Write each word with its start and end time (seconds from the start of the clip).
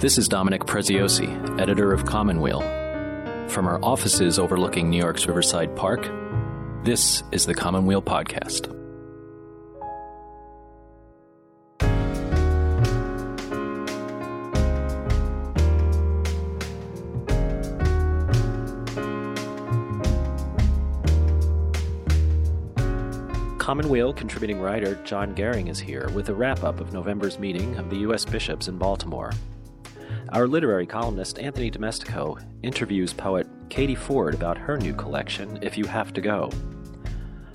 This 0.00 0.16
is 0.16 0.28
Dominic 0.28 0.62
Preziosi, 0.62 1.58
editor 1.60 1.92
of 1.92 2.06
Commonweal. 2.06 2.60
From 3.48 3.66
our 3.66 3.84
offices 3.84 4.38
overlooking 4.38 4.88
New 4.88 4.96
York's 4.96 5.26
Riverside 5.26 5.74
Park, 5.74 6.08
this 6.84 7.24
is 7.32 7.46
the 7.46 7.52
Commonweal 7.52 8.00
Podcast. 8.00 8.72
Commonweal 23.58 24.12
contributing 24.12 24.60
writer 24.60 24.94
John 25.02 25.34
Gehring 25.34 25.68
is 25.68 25.80
here 25.80 26.08
with 26.14 26.28
a 26.28 26.34
wrap 26.34 26.62
up 26.62 26.78
of 26.78 26.92
November's 26.92 27.40
meeting 27.40 27.74
of 27.78 27.90
the 27.90 27.96
U.S. 27.96 28.24
bishops 28.24 28.68
in 28.68 28.78
Baltimore. 28.78 29.32
Our 30.30 30.46
literary 30.46 30.84
columnist 30.84 31.38
Anthony 31.38 31.70
Domestico 31.70 32.36
interviews 32.62 33.14
poet 33.14 33.46
Katie 33.70 33.94
Ford 33.94 34.34
about 34.34 34.58
her 34.58 34.76
new 34.76 34.92
collection, 34.92 35.58
If 35.62 35.78
You 35.78 35.86
Have 35.86 36.12
to 36.12 36.20
Go. 36.20 36.50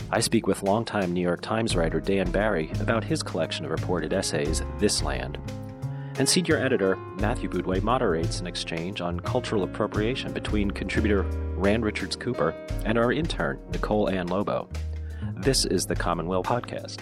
I 0.09 0.19
speak 0.19 0.47
with 0.47 0.63
longtime 0.63 1.13
New 1.13 1.21
York 1.21 1.41
Times 1.41 1.75
writer 1.75 1.99
Dan 1.99 2.31
Barry 2.31 2.71
about 2.79 3.03
his 3.03 3.21
collection 3.21 3.63
of 3.63 3.69
reported 3.69 4.11
essays, 4.11 4.63
This 4.79 5.03
Land. 5.03 5.37
And 6.17 6.27
senior 6.27 6.57
editor 6.57 6.95
Matthew 7.19 7.47
Boudway 7.47 7.83
moderates 7.83 8.39
an 8.39 8.47
exchange 8.47 9.01
on 9.01 9.19
cultural 9.19 9.63
appropriation 9.63 10.33
between 10.33 10.71
contributor 10.71 11.21
Rand 11.55 11.85
Richards 11.85 12.15
Cooper 12.15 12.55
and 12.85 12.97
our 12.97 13.11
intern, 13.11 13.59
Nicole 13.71 14.09
Ann 14.09 14.27
Lobo. 14.27 14.67
This 15.37 15.65
is 15.65 15.85
the 15.85 15.95
Commonweal 15.95 16.43
Podcast. 16.43 17.01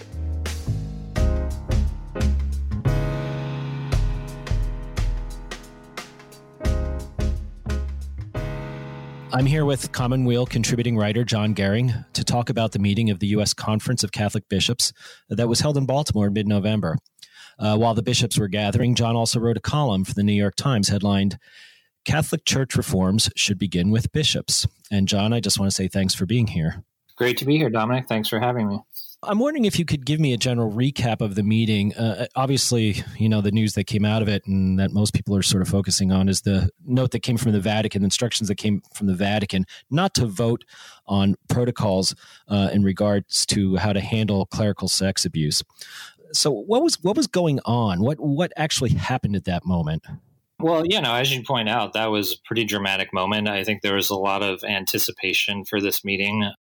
I'm 9.34 9.46
here 9.46 9.64
with 9.64 9.92
Commonweal 9.92 10.44
contributing 10.44 10.98
writer 10.98 11.24
John 11.24 11.54
Gehring 11.54 12.04
to 12.12 12.22
talk 12.22 12.50
about 12.50 12.72
the 12.72 12.78
meeting 12.78 13.08
of 13.08 13.18
the 13.18 13.28
U.S. 13.28 13.54
Conference 13.54 14.04
of 14.04 14.12
Catholic 14.12 14.46
Bishops 14.50 14.92
that 15.30 15.48
was 15.48 15.60
held 15.60 15.78
in 15.78 15.86
Baltimore 15.86 16.26
in 16.26 16.34
mid 16.34 16.46
November. 16.46 16.98
Uh, 17.58 17.78
while 17.78 17.94
the 17.94 18.02
bishops 18.02 18.38
were 18.38 18.48
gathering, 18.48 18.94
John 18.94 19.16
also 19.16 19.40
wrote 19.40 19.56
a 19.56 19.60
column 19.60 20.04
for 20.04 20.12
the 20.12 20.22
New 20.22 20.34
York 20.34 20.54
Times 20.54 20.88
headlined, 20.88 21.38
Catholic 22.04 22.44
Church 22.44 22.76
Reforms 22.76 23.30
Should 23.34 23.58
Begin 23.58 23.90
with 23.90 24.12
Bishops. 24.12 24.66
And 24.90 25.08
John, 25.08 25.32
I 25.32 25.40
just 25.40 25.58
want 25.58 25.70
to 25.70 25.74
say 25.74 25.88
thanks 25.88 26.14
for 26.14 26.26
being 26.26 26.48
here. 26.48 26.84
Great 27.16 27.38
to 27.38 27.46
be 27.46 27.56
here, 27.56 27.70
Dominic. 27.70 28.08
Thanks 28.08 28.28
for 28.28 28.38
having 28.38 28.68
me. 28.68 28.80
I'm 29.24 29.38
wondering 29.38 29.66
if 29.66 29.78
you 29.78 29.84
could 29.84 30.04
give 30.04 30.18
me 30.18 30.32
a 30.32 30.36
general 30.36 30.72
recap 30.72 31.20
of 31.20 31.36
the 31.36 31.44
meeting. 31.44 31.94
Uh, 31.94 32.26
obviously, 32.34 33.04
you 33.18 33.28
know, 33.28 33.40
the 33.40 33.52
news 33.52 33.74
that 33.74 33.84
came 33.84 34.04
out 34.04 34.20
of 34.20 34.28
it 34.28 34.44
and 34.46 34.80
that 34.80 34.90
most 34.90 35.14
people 35.14 35.36
are 35.36 35.42
sort 35.42 35.62
of 35.62 35.68
focusing 35.68 36.10
on 36.10 36.28
is 36.28 36.40
the 36.40 36.70
note 36.84 37.12
that 37.12 37.20
came 37.20 37.36
from 37.36 37.52
the 37.52 37.60
Vatican, 37.60 38.02
the 38.02 38.06
instructions 38.06 38.48
that 38.48 38.56
came 38.56 38.82
from 38.94 39.06
the 39.06 39.14
Vatican 39.14 39.64
not 39.90 40.12
to 40.14 40.26
vote 40.26 40.64
on 41.06 41.36
protocols 41.48 42.16
uh, 42.48 42.70
in 42.72 42.82
regards 42.82 43.46
to 43.46 43.76
how 43.76 43.92
to 43.92 44.00
handle 44.00 44.46
clerical 44.46 44.88
sex 44.88 45.24
abuse. 45.24 45.62
So, 46.32 46.50
what 46.50 46.82
was 46.82 46.98
what 47.02 47.16
was 47.16 47.28
going 47.28 47.60
on? 47.64 48.00
What 48.00 48.18
what 48.18 48.52
actually 48.56 48.90
happened 48.90 49.36
at 49.36 49.44
that 49.44 49.64
moment? 49.64 50.04
Well, 50.58 50.84
you 50.86 51.00
know, 51.00 51.14
as 51.14 51.32
you 51.32 51.42
point 51.42 51.68
out, 51.68 51.92
that 51.92 52.06
was 52.06 52.32
a 52.32 52.36
pretty 52.44 52.64
dramatic 52.64 53.12
moment. 53.12 53.48
I 53.48 53.62
think 53.64 53.82
there 53.82 53.94
was 53.94 54.10
a 54.10 54.16
lot 54.16 54.42
of 54.42 54.64
anticipation 54.64 55.64
for 55.64 55.80
this 55.80 56.04
meeting 56.04 56.52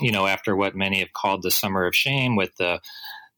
you 0.00 0.12
know, 0.12 0.26
after 0.26 0.56
what 0.56 0.74
many 0.74 1.00
have 1.00 1.12
called 1.12 1.42
the 1.42 1.50
summer 1.50 1.86
of 1.86 1.94
shame 1.94 2.36
with 2.36 2.56
the 2.56 2.80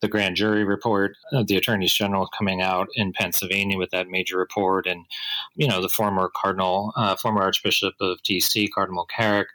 the 0.02 0.08
grand 0.08 0.34
jury 0.34 0.64
report 0.64 1.16
of 1.32 1.46
the 1.46 1.56
attorneys 1.56 1.92
general 1.92 2.28
coming 2.36 2.60
out 2.60 2.88
in 2.96 3.12
Pennsylvania 3.12 3.78
with 3.78 3.92
that 3.92 4.08
major 4.08 4.36
report, 4.36 4.86
and 4.86 5.06
you 5.54 5.66
know 5.66 5.80
the 5.80 5.88
former 5.88 6.30
cardinal, 6.34 6.92
uh, 6.96 7.14
former 7.16 7.40
Archbishop 7.40 7.94
of 8.00 8.20
D.C. 8.24 8.68
Cardinal 8.68 9.06
McCarrick, 9.06 9.46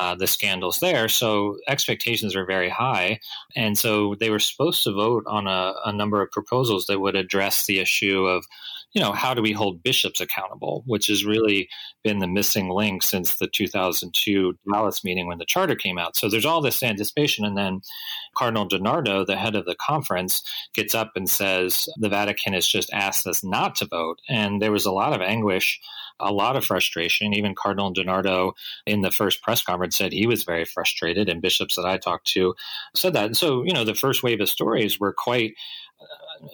uh, 0.00 0.16
the 0.16 0.26
scandals 0.26 0.80
there. 0.80 1.08
So 1.08 1.58
expectations 1.68 2.34
are 2.34 2.44
very 2.44 2.68
high, 2.68 3.20
and 3.54 3.78
so 3.78 4.16
they 4.16 4.30
were 4.30 4.40
supposed 4.40 4.82
to 4.82 4.92
vote 4.92 5.24
on 5.28 5.46
a, 5.46 5.74
a 5.84 5.92
number 5.92 6.20
of 6.20 6.32
proposals 6.32 6.86
that 6.86 7.00
would 7.00 7.14
address 7.14 7.66
the 7.66 7.78
issue 7.78 8.26
of 8.26 8.46
you 8.92 9.02
know, 9.02 9.12
how 9.12 9.34
do 9.34 9.42
we 9.42 9.52
hold 9.52 9.82
bishops 9.82 10.20
accountable, 10.20 10.82
which 10.86 11.08
has 11.08 11.24
really 11.24 11.68
been 12.02 12.18
the 12.18 12.26
missing 12.26 12.70
link 12.70 13.02
since 13.02 13.36
the 13.36 13.46
2002 13.46 14.54
Dallas 14.70 15.04
meeting 15.04 15.26
when 15.26 15.38
the 15.38 15.44
charter 15.44 15.74
came 15.74 15.98
out. 15.98 16.16
So 16.16 16.28
there's 16.28 16.46
all 16.46 16.62
this 16.62 16.82
anticipation. 16.82 17.44
And 17.44 17.56
then 17.56 17.80
Cardinal 18.36 18.68
DiNardo, 18.68 19.26
the 19.26 19.36
head 19.36 19.56
of 19.56 19.66
the 19.66 19.76
conference, 19.76 20.42
gets 20.74 20.94
up 20.94 21.12
and 21.16 21.28
says, 21.28 21.88
the 21.98 22.08
Vatican 22.08 22.54
has 22.54 22.66
just 22.66 22.90
asked 22.92 23.26
us 23.26 23.44
not 23.44 23.74
to 23.76 23.86
vote. 23.86 24.20
And 24.28 24.62
there 24.62 24.72
was 24.72 24.86
a 24.86 24.92
lot 24.92 25.12
of 25.12 25.20
anguish 25.20 25.80
a 26.20 26.32
lot 26.32 26.56
of 26.56 26.64
frustration. 26.64 27.34
Even 27.34 27.54
Cardinal 27.54 27.92
DiNardo 27.92 28.52
in 28.86 29.02
the 29.02 29.10
first 29.10 29.42
press 29.42 29.62
conference 29.62 29.96
said 29.96 30.12
he 30.12 30.26
was 30.26 30.44
very 30.44 30.64
frustrated, 30.64 31.28
and 31.28 31.42
bishops 31.42 31.76
that 31.76 31.84
I 31.84 31.98
talked 31.98 32.26
to 32.32 32.54
said 32.94 33.12
that. 33.14 33.26
And 33.26 33.36
so, 33.36 33.64
you 33.64 33.72
know, 33.72 33.84
the 33.84 33.94
first 33.94 34.22
wave 34.22 34.40
of 34.40 34.48
stories 34.48 34.98
were 34.98 35.12
quite 35.12 35.54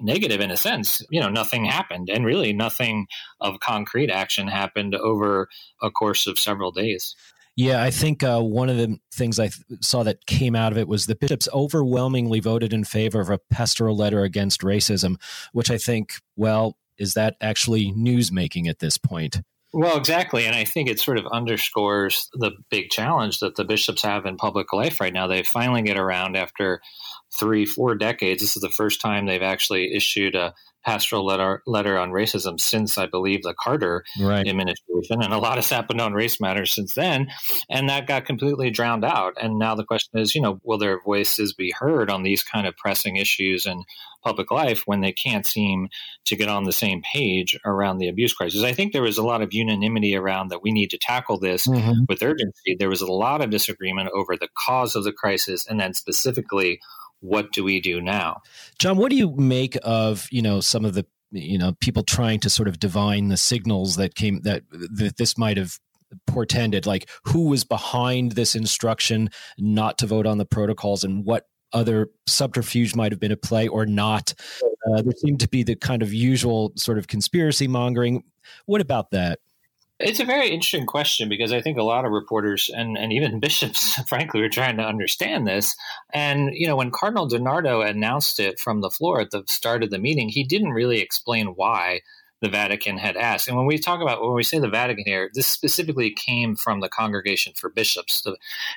negative 0.01 0.41
in 0.41 0.51
a 0.51 0.57
sense. 0.57 1.03
You 1.11 1.21
know, 1.21 1.29
nothing 1.29 1.65
happened, 1.65 2.09
and 2.11 2.25
really 2.25 2.53
nothing 2.53 3.07
of 3.41 3.61
concrete 3.61 4.11
action 4.11 4.49
happened 4.49 4.95
over 4.95 5.49
a 5.83 5.91
course 5.91 6.27
of 6.27 6.39
several 6.39 6.71
days. 6.71 7.15
Yeah, 7.57 7.83
I 7.83 7.91
think 7.91 8.25
uh, 8.25 8.41
one 8.41 8.69
of 8.69 8.77
the 8.77 8.99
things 9.13 9.39
I 9.39 9.49
th- 9.49 9.63
saw 9.81 10.03
that 10.03 10.27
came 10.27 10.57
out 10.57 10.73
of 10.73 10.79
it 10.79 10.89
was 10.89 11.07
the 11.07 11.15
bishops 11.15 11.49
overwhelmingly 11.53 12.41
voted 12.41 12.73
in 12.73 12.83
favor 12.83 13.21
of 13.21 13.31
a 13.31 13.39
pastoral 13.51 13.97
letter 13.97 14.23
against 14.23 14.63
racism, 14.63 15.21
which 15.53 15.71
I 15.71 15.79
think, 15.79 16.15
well, 16.35 16.77
is 16.99 17.15
that 17.15 17.37
actually 17.41 17.93
news 17.93 18.33
making 18.33 18.67
at 18.67 18.81
this 18.81 18.99
point? 18.99 19.41
Well, 19.73 19.97
exactly. 19.97 20.47
And 20.47 20.55
I 20.55 20.65
think 20.65 20.89
it 20.89 21.01
sort 21.01 21.19
of 21.19 21.27
underscores 21.27 22.29
the 22.35 22.53
big 22.71 22.91
challenge 22.91 23.41
that 23.41 23.57
the 23.57 23.65
bishops 23.65 24.03
have 24.03 24.25
in 24.25 24.37
public 24.37 24.73
life 24.73 25.01
right 25.01 25.13
now. 25.13 25.27
They 25.27 25.43
finally 25.43 25.83
get 25.83 25.99
around 25.99 26.37
after 26.37 26.81
three, 27.39 27.67
four 27.67 27.95
decades. 27.95 28.43
This 28.43 28.57
is 28.57 28.63
the 28.63 28.71
first 28.71 29.01
time 29.01 29.27
they've 29.27 29.43
actually 29.43 29.95
issued 29.95 30.35
a 30.35 30.55
pastoral 30.85 31.25
letter 31.25 31.63
letter 31.67 31.99
on 31.99 32.11
racism 32.11 32.61
since 32.61 32.99
I 32.99 33.07
believe 33.07 33.43
the 33.43 33.55
Carter 33.55 34.05
right. 34.21 34.47
administration, 34.47 35.23
and 35.23 35.33
a 35.33 35.39
lot 35.39 35.57
has 35.57 35.71
happened 35.71 36.01
on 36.01 36.13
race 36.13 36.41
matters 36.41 36.73
since 36.73 36.95
then, 36.95 37.29
and 37.71 37.89
that 37.89 38.07
got 38.07 38.27
completely 38.27 38.71
drowned 38.71 39.05
out. 39.05 39.35
And 39.41 39.59
now 39.59 39.75
the 39.75 39.85
question 39.85 40.21
is, 40.21 40.35
you 40.35 40.43
know, 40.43 40.61
will 40.63 40.79
their 40.79 41.01
voices 41.03 41.55
be 41.55 41.71
heard 41.71 42.11
on 42.11 42.23
these 42.23 42.43
kind 42.43 42.67
of 42.67 42.77
pressing 42.77 43.17
issues 43.17 43.67
in 43.67 43.83
public 44.23 44.51
life 44.51 44.83
when 44.87 45.01
they 45.01 45.13
can't 45.13 45.47
seem 45.47 45.89
to 46.25 46.37
get 46.37 46.49
on 46.49 46.65
the 46.65 46.73
same 46.73 47.03
page 47.03 47.59
around 47.65 47.99
the 47.99 48.09
abuse 48.09 48.35
crisis? 48.35 48.63
I 48.63 48.73
think 48.73 48.93
there 48.93 49.03
was 49.03 49.19
a 49.19 49.25
lot 49.25 49.43
of 49.43 49.55
unanimity 49.55 50.17
around 50.17 50.49
that 50.49 50.63
we 50.63 50.71
need 50.71 50.91
to 50.91 50.99
tackle 50.99 51.39
this 51.39 51.67
mm-hmm. 51.67 52.05
with 52.09 52.23
urgency. 52.23 52.77
There 52.79 52.91
was 52.91 53.03
a 53.03 53.11
lot 53.11 53.43
of 53.43 53.51
disagreement 53.51 54.11
over 54.15 54.37
the 54.37 54.49
cause 54.55 54.97
of 54.97 55.05
the 55.05 55.13
crisis, 55.13 55.67
and 55.67 55.81
then 55.81 55.95
specifically 55.95 56.81
what 57.21 57.53
do 57.53 57.65
we 57.65 57.81
do 57.81 58.01
now? 58.01 58.43
John, 58.79 58.97
what 58.97 59.11
do 59.11 59.17
you 59.17 59.35
make 59.37 59.77
of, 59.83 60.29
you 60.31 60.43
know, 60.43 60.61
some 60.61 60.85
of 60.85 60.95
the, 60.95 61.07
you 61.31 61.59
know, 61.59 61.75
people 61.81 62.03
trying 62.03 62.41
to 62.41 62.51
sort 62.51 62.69
of 62.69 62.79
divine 62.79 63.29
the 63.29 63.37
signals 63.37 63.97
that 63.97 64.15
came 64.15 64.41
that 64.43 64.63
that 64.71 65.17
this 65.17 65.37
might 65.37 65.57
have 65.57 65.79
portended 66.27 66.87
like 66.87 67.09
who 67.25 67.49
was 67.49 67.65
behind 67.65 68.33
this 68.33 68.55
instruction 68.55 69.29
not 69.59 69.99
to 69.99 70.07
vote 70.07 70.27
on 70.27 70.39
the 70.39 70.45
protocols 70.45 71.03
and 71.03 71.25
what 71.25 71.47
other 71.73 72.09
subterfuge 72.27 72.95
might 72.95 73.11
have 73.11 73.19
been 73.19 73.33
at 73.33 73.43
play 73.43 73.67
or 73.67 73.85
not. 73.85 74.33
Uh, 74.63 75.03
there 75.03 75.13
seemed 75.17 75.41
to 75.41 75.49
be 75.49 75.63
the 75.63 75.75
kind 75.75 76.03
of 76.03 76.13
usual 76.13 76.73
sort 76.77 76.99
of 76.99 77.09
conspiracy 77.09 77.67
mongering. 77.67 78.23
What 78.67 78.81
about 78.81 79.11
that? 79.11 79.41
It's 80.01 80.19
a 80.19 80.25
very 80.25 80.49
interesting 80.49 80.87
question 80.87 81.29
because 81.29 81.53
I 81.53 81.61
think 81.61 81.79
a 81.79 81.85
lot 81.85 82.05
of 82.05 82.11
reporters 82.11 82.69
and, 82.75 82.99
and 82.99 83.13
even 83.13 83.41
bishops, 83.41 83.95
frankly, 84.09 84.41
were 84.41 84.49
trying 84.49 84.77
to 84.79 84.83
understand 84.83 85.47
this. 85.47 85.77
And, 86.13 86.51
you 86.53 86.67
know, 86.67 86.77
when 86.77 86.91
Cardinal 86.91 87.29
DiNardo 87.29 87.89
announced 87.89 88.41
it 88.41 88.59
from 88.59 88.81
the 88.81 88.91
floor 88.91 89.21
at 89.21 89.31
the 89.31 89.45
start 89.47 89.83
of 89.83 89.91
the 89.91 89.99
meeting, 89.99 90.29
he 90.29 90.45
didn't 90.45 90.73
really 90.73 91.01
explain 91.01 91.49
why 91.49 92.01
the 92.43 92.49
Vatican 92.49 92.99
had 92.99 93.17
asked. 93.17 93.49
And 93.49 93.57
when 93.57 93.67
we 93.67 93.79
talk 93.79 94.03
about, 94.03 94.23
when 94.23 94.35
we 94.35 94.43
say 94.43 94.59
the 94.59 94.69
Vatican 94.69 95.05
here, 95.07 95.31
this 95.35 95.47
specifically 95.47 96.11
came 96.11 96.57
from 96.57 96.81
the 96.81 96.89
Congregation 96.89 97.53
for 97.57 97.71
Bishops 97.71 98.23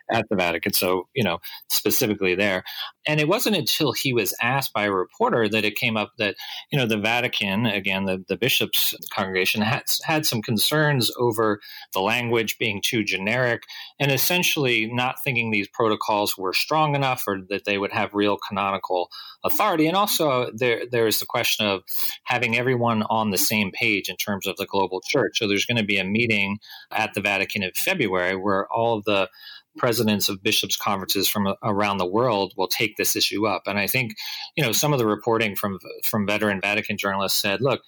at 0.10 0.26
the 0.30 0.36
Vatican. 0.36 0.74
So, 0.74 1.08
you 1.14 1.24
know, 1.24 1.40
specifically 1.70 2.36
there. 2.36 2.64
And 3.08 3.20
it 3.20 3.28
wasn't 3.28 3.56
until 3.56 3.92
he 3.92 4.14
was 4.14 4.34
asked 4.42 4.74
by 4.74 4.86
a 4.86 4.92
reporter 4.92 5.50
that 5.50 5.66
it 5.66 5.76
came 5.76 5.98
up 5.98 6.12
that, 6.18 6.36
you 6.72 6.78
know, 6.78 6.86
the 6.86 6.98
Vatican, 6.98 7.66
again, 7.66 8.06
the, 8.06 8.24
the 8.28 8.38
bishops 8.38 8.94
congregation 9.14 9.62
had, 9.62 9.84
had 10.04 10.26
some 10.26 10.42
concerns 10.42 11.12
over 11.18 11.60
the 11.94 12.02
language 12.02 12.58
being 12.58 12.82
too 12.82 13.04
generic 13.04 13.64
and 14.00 14.12
essentially 14.12 14.92
not 14.94 15.24
thinking 15.24 15.52
these 15.52 15.68
protocols 15.68 16.38
were 16.38 16.54
strong 16.54 16.96
enough 16.96 17.24
or 17.28 17.40
that 17.50 17.66
they 17.66 17.78
would 17.78 17.92
have 17.92 18.14
real 18.14 18.38
canonical 18.48 19.10
authority. 19.44 19.88
And 19.88 19.96
also 19.96 20.52
there, 20.54 20.84
there 20.90 21.08
is 21.08 21.20
the 21.20 21.26
question 21.26 21.66
of 21.66 21.84
having 22.24 22.58
everyone 22.58 23.04
on 23.04 23.32
the 23.32 23.38
same 23.38 23.57
same 23.58 23.72
page 23.72 24.10
in 24.10 24.16
terms 24.16 24.48
of 24.48 24.58
the 24.58 24.66
global 24.66 25.02
church. 25.02 25.40
So 25.40 25.48
there's 25.48 25.66
going 25.66 25.78
to 25.78 25.84
be 25.84 25.98
a 25.98 26.04
meeting 26.04 26.60
at 26.92 27.14
the 27.14 27.22
Vatican 27.22 27.64
in 27.64 27.72
February 27.76 28.36
where 28.36 28.72
all 28.72 28.98
of 28.98 29.06
the 29.06 29.30
presidents 29.78 30.28
of 30.28 30.42
bishops 30.42 30.76
conferences 30.76 31.28
from 31.28 31.54
around 31.62 31.98
the 31.98 32.06
world 32.06 32.54
will 32.58 32.68
take 32.68 32.98
this 32.98 33.16
issue 33.16 33.46
up 33.46 33.62
and 33.68 33.78
i 33.78 33.86
think 33.86 34.16
you 34.56 34.64
know 34.64 34.72
some 34.72 34.92
of 34.92 34.98
the 34.98 35.06
reporting 35.06 35.56
from 35.56 35.78
from 36.04 36.26
veteran 36.26 36.60
vatican 36.60 36.98
journalists 36.98 37.40
said 37.40 37.62
look 37.62 37.84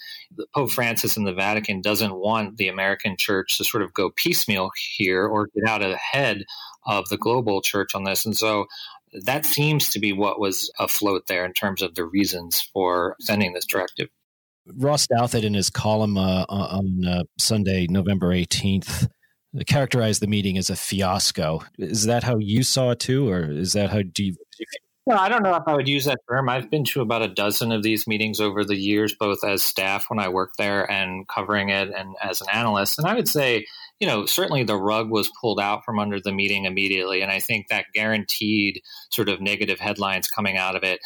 pope 0.54 0.69
francis 0.69 1.18
and 1.18 1.25
the 1.25 1.33
vatican 1.33 1.81
doesn't 1.81 2.13
want 2.13 2.57
the 2.57 2.68
american 2.68 3.18
church 3.18 3.57
to 3.57 3.63
sort 3.63 3.81
of 3.81 3.92
go 3.92 4.12
piecemeal 4.12 4.69
here 4.95 5.25
or 5.25 5.48
get 5.56 5.68
out 5.68 5.81
ahead 5.81 6.44
of 6.86 7.10
the 7.10 7.18
global 7.18 7.60
church 7.60 7.95
on 7.95 8.04
this 8.04 8.24
and 8.24 8.38
so 8.38 8.68
that 9.25 9.45
seems 9.45 9.89
to 9.89 10.00
be 10.00 10.13
what 10.13 10.39
was 10.39 10.71
afloat 10.80 11.25
there 11.27 11.45
in 11.45 11.54
terms 11.54 11.81
of 11.81 11.95
the 11.95 12.06
reasons 12.06 12.62
for 12.62 13.16
sending 13.19 13.54
this 13.54 13.66
directive. 13.66 14.10
Ross 14.75 15.07
Douthat, 15.07 15.44
in 15.44 15.54
his 15.54 15.69
column 15.69 16.18
uh, 16.18 16.45
on 16.48 17.06
uh, 17.06 17.24
Sunday, 17.38 17.88
November 17.89 18.30
18th, 18.30 19.07
characterized 19.68 20.21
the 20.21 20.27
meeting 20.27 20.57
as 20.57 20.69
a 20.69 20.75
fiasco. 20.75 21.62
Is 21.77 22.06
that 22.06 22.24
how 22.24 22.38
you 22.38 22.63
saw 22.63 22.92
it 22.92 23.00
too, 23.00 23.30
or 23.30 23.51
is 23.51 23.74
that 23.74 23.89
how 23.89 24.01
do 24.01 24.25
you? 24.25 24.36
Well, 25.06 25.18
I 25.18 25.27
don't 25.27 25.42
know 25.42 25.56
if 25.56 25.63
I 25.66 25.74
would 25.74 25.88
use 25.88 26.06
that 26.06 26.19
term. 26.30 26.50
I've 26.50 26.69
been 26.69 26.83
to 26.86 27.01
about 27.01 27.24
a 27.24 27.27
dozen 27.27 27.71
of 27.71 27.81
these 27.81 28.06
meetings 28.06 28.39
over 28.39 28.63
the 28.63 28.75
years, 28.75 29.16
both 29.16 29.44
as 29.44 29.63
staff 29.63 30.06
when 30.07 30.19
I 30.19 30.30
worked 30.30 30.57
there 30.57 30.89
and 30.89 31.27
covering 31.27 31.69
it 31.69 31.89
and 31.89 32.16
as 32.21 32.42
an 32.42 32.48
analyst. 32.54 33.00
And 33.00 33.07
I 33.07 33.16
would 33.16 33.27
say 33.27 33.66
you 34.00 34.07
know, 34.07 34.25
certainly 34.25 34.63
the 34.63 34.77
rug 34.77 35.10
was 35.10 35.30
pulled 35.42 35.60
out 35.60 35.83
from 35.83 36.00
under 36.00 36.19
the 36.19 36.31
meeting 36.31 36.66
immediately. 36.66 37.21
And 37.21 37.31
I 37.31 37.39
think 37.39 37.68
that 37.68 37.86
guaranteed 37.94 38.81
sort 39.12 39.30
of 39.30 39.42
negative 39.42 39.80
headlines 39.80 40.27
coming 40.27 40.57
out 40.57 40.75
of 40.75 40.83
it. 40.83 41.00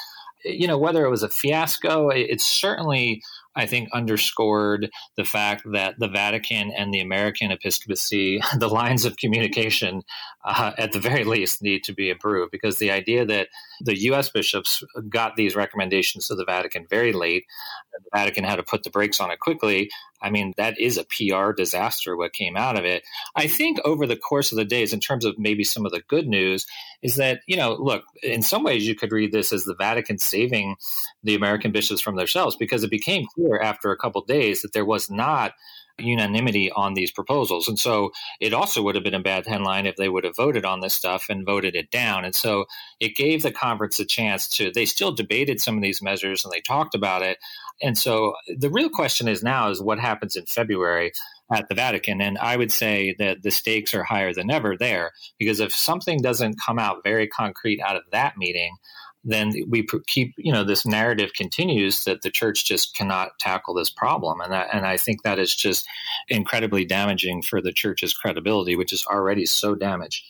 You 0.45 0.67
know, 0.67 0.77
whether 0.77 1.05
it 1.05 1.09
was 1.09 1.23
a 1.23 1.29
fiasco, 1.29 2.09
it's 2.09 2.45
certainly 2.45 3.23
I 3.55 3.65
think, 3.65 3.89
underscored 3.93 4.89
the 5.15 5.23
fact 5.23 5.63
that 5.71 5.99
the 5.99 6.07
Vatican 6.07 6.71
and 6.71 6.93
the 6.93 7.01
American 7.01 7.51
episcopacy, 7.51 8.41
the 8.57 8.69
lines 8.69 9.05
of 9.05 9.17
communication, 9.17 10.01
uh, 10.45 10.71
at 10.77 10.91
the 10.91 10.99
very 10.99 11.23
least, 11.23 11.61
need 11.61 11.83
to 11.83 11.93
be 11.93 12.09
improved 12.09 12.51
because 12.51 12.77
the 12.77 12.91
idea 12.91 13.25
that 13.25 13.49
the 13.83 13.99
U.S. 14.03 14.29
bishops 14.29 14.83
got 15.09 15.35
these 15.35 15.55
recommendations 15.55 16.27
to 16.27 16.35
the 16.35 16.45
Vatican 16.45 16.87
very 16.89 17.13
late, 17.13 17.45
the 17.93 18.17
Vatican 18.17 18.43
had 18.43 18.55
to 18.55 18.63
put 18.63 18.83
the 18.83 18.89
brakes 18.89 19.19
on 19.19 19.29
it 19.29 19.39
quickly. 19.39 19.89
I 20.21 20.29
mean, 20.29 20.53
that 20.57 20.79
is 20.79 20.97
a 20.97 21.05
PR 21.05 21.51
disaster 21.51 22.15
what 22.15 22.33
came 22.33 22.55
out 22.55 22.79
of 22.79 22.85
it. 22.85 23.03
I 23.35 23.47
think 23.47 23.79
over 23.83 24.07
the 24.07 24.15
course 24.15 24.51
of 24.51 24.57
the 24.57 24.65
days, 24.65 24.93
in 24.93 24.99
terms 24.99 25.25
of 25.25 25.37
maybe 25.37 25.63
some 25.63 25.85
of 25.85 25.91
the 25.91 26.01
good 26.07 26.27
news, 26.27 26.65
is 27.01 27.17
that, 27.17 27.41
you 27.45 27.57
know, 27.57 27.73
look, 27.73 28.05
in 28.23 28.41
some 28.41 28.63
ways 28.63 28.87
you 28.87 28.95
could 28.95 29.11
read 29.11 29.31
this 29.31 29.51
as 29.51 29.65
the 29.65 29.75
Vatican 29.75 30.17
saving 30.17 30.77
the 31.23 31.35
American 31.35 31.71
bishops 31.71 32.01
from 32.01 32.15
themselves 32.15 32.55
because 32.55 32.83
it 32.83 32.89
became 32.89 33.25
clear 33.35 33.59
after 33.59 33.91
a 33.91 33.97
couple 33.97 34.23
days 34.23 34.61
that 34.61 34.73
there 34.73 34.85
was 34.85 35.09
not 35.09 35.53
unanimity 35.99 36.71
on 36.71 36.93
these 36.93 37.11
proposals. 37.11 37.67
And 37.67 37.79
so 37.79 38.11
it 38.39 38.53
also 38.53 38.81
would 38.81 38.95
have 38.95 39.03
been 39.03 39.13
a 39.13 39.19
bad 39.19 39.45
headline 39.45 39.85
if 39.85 39.95
they 39.95 40.09
would 40.09 40.23
have 40.23 40.35
voted 40.35 40.65
on 40.65 40.79
this 40.79 40.93
stuff 40.93 41.25
and 41.29 41.45
voted 41.45 41.75
it 41.75 41.91
down. 41.91 42.25
And 42.25 42.35
so 42.35 42.65
it 42.99 43.15
gave 43.15 43.43
the 43.43 43.51
conference 43.51 43.99
a 43.99 44.05
chance 44.05 44.47
to, 44.57 44.71
they 44.71 44.85
still 44.85 45.11
debated 45.11 45.61
some 45.61 45.75
of 45.75 45.83
these 45.83 46.01
measures 46.01 46.43
and 46.43 46.51
they 46.51 46.61
talked 46.61 46.95
about 46.95 47.21
it. 47.21 47.37
And 47.81 47.97
so 47.97 48.33
the 48.47 48.69
real 48.69 48.89
question 48.89 49.27
is 49.27 49.43
now 49.43 49.69
is 49.69 49.81
what 49.81 49.99
happens 49.99 50.35
in 50.35 50.45
February 50.45 51.11
at 51.53 51.67
the 51.69 51.75
Vatican. 51.75 52.21
And 52.21 52.37
I 52.37 52.57
would 52.57 52.71
say 52.71 53.15
that 53.19 53.43
the 53.43 53.51
stakes 53.51 53.93
are 53.93 54.03
higher 54.03 54.33
than 54.33 54.49
ever 54.49 54.75
there 54.77 55.11
because 55.37 55.59
if 55.59 55.73
something 55.73 56.21
doesn't 56.21 56.59
come 56.65 56.79
out 56.79 57.03
very 57.03 57.27
concrete 57.27 57.81
out 57.81 57.95
of 57.95 58.03
that 58.11 58.37
meeting, 58.37 58.75
then 59.23 59.53
we 59.67 59.87
keep, 60.07 60.33
you 60.37 60.51
know, 60.51 60.63
this 60.63 60.85
narrative 60.85 61.31
continues 61.33 62.03
that 62.03 62.21
the 62.21 62.29
church 62.29 62.65
just 62.65 62.95
cannot 62.95 63.39
tackle 63.39 63.73
this 63.73 63.89
problem, 63.89 64.41
and 64.41 64.51
that, 64.51 64.67
and 64.73 64.85
I 64.85 64.97
think 64.97 65.23
that 65.23 65.39
is 65.39 65.55
just 65.55 65.87
incredibly 66.27 66.85
damaging 66.85 67.41
for 67.41 67.61
the 67.61 67.71
church's 67.71 68.13
credibility, 68.13 68.75
which 68.75 68.93
is 68.93 69.05
already 69.05 69.45
so 69.45 69.75
damaged. 69.75 70.25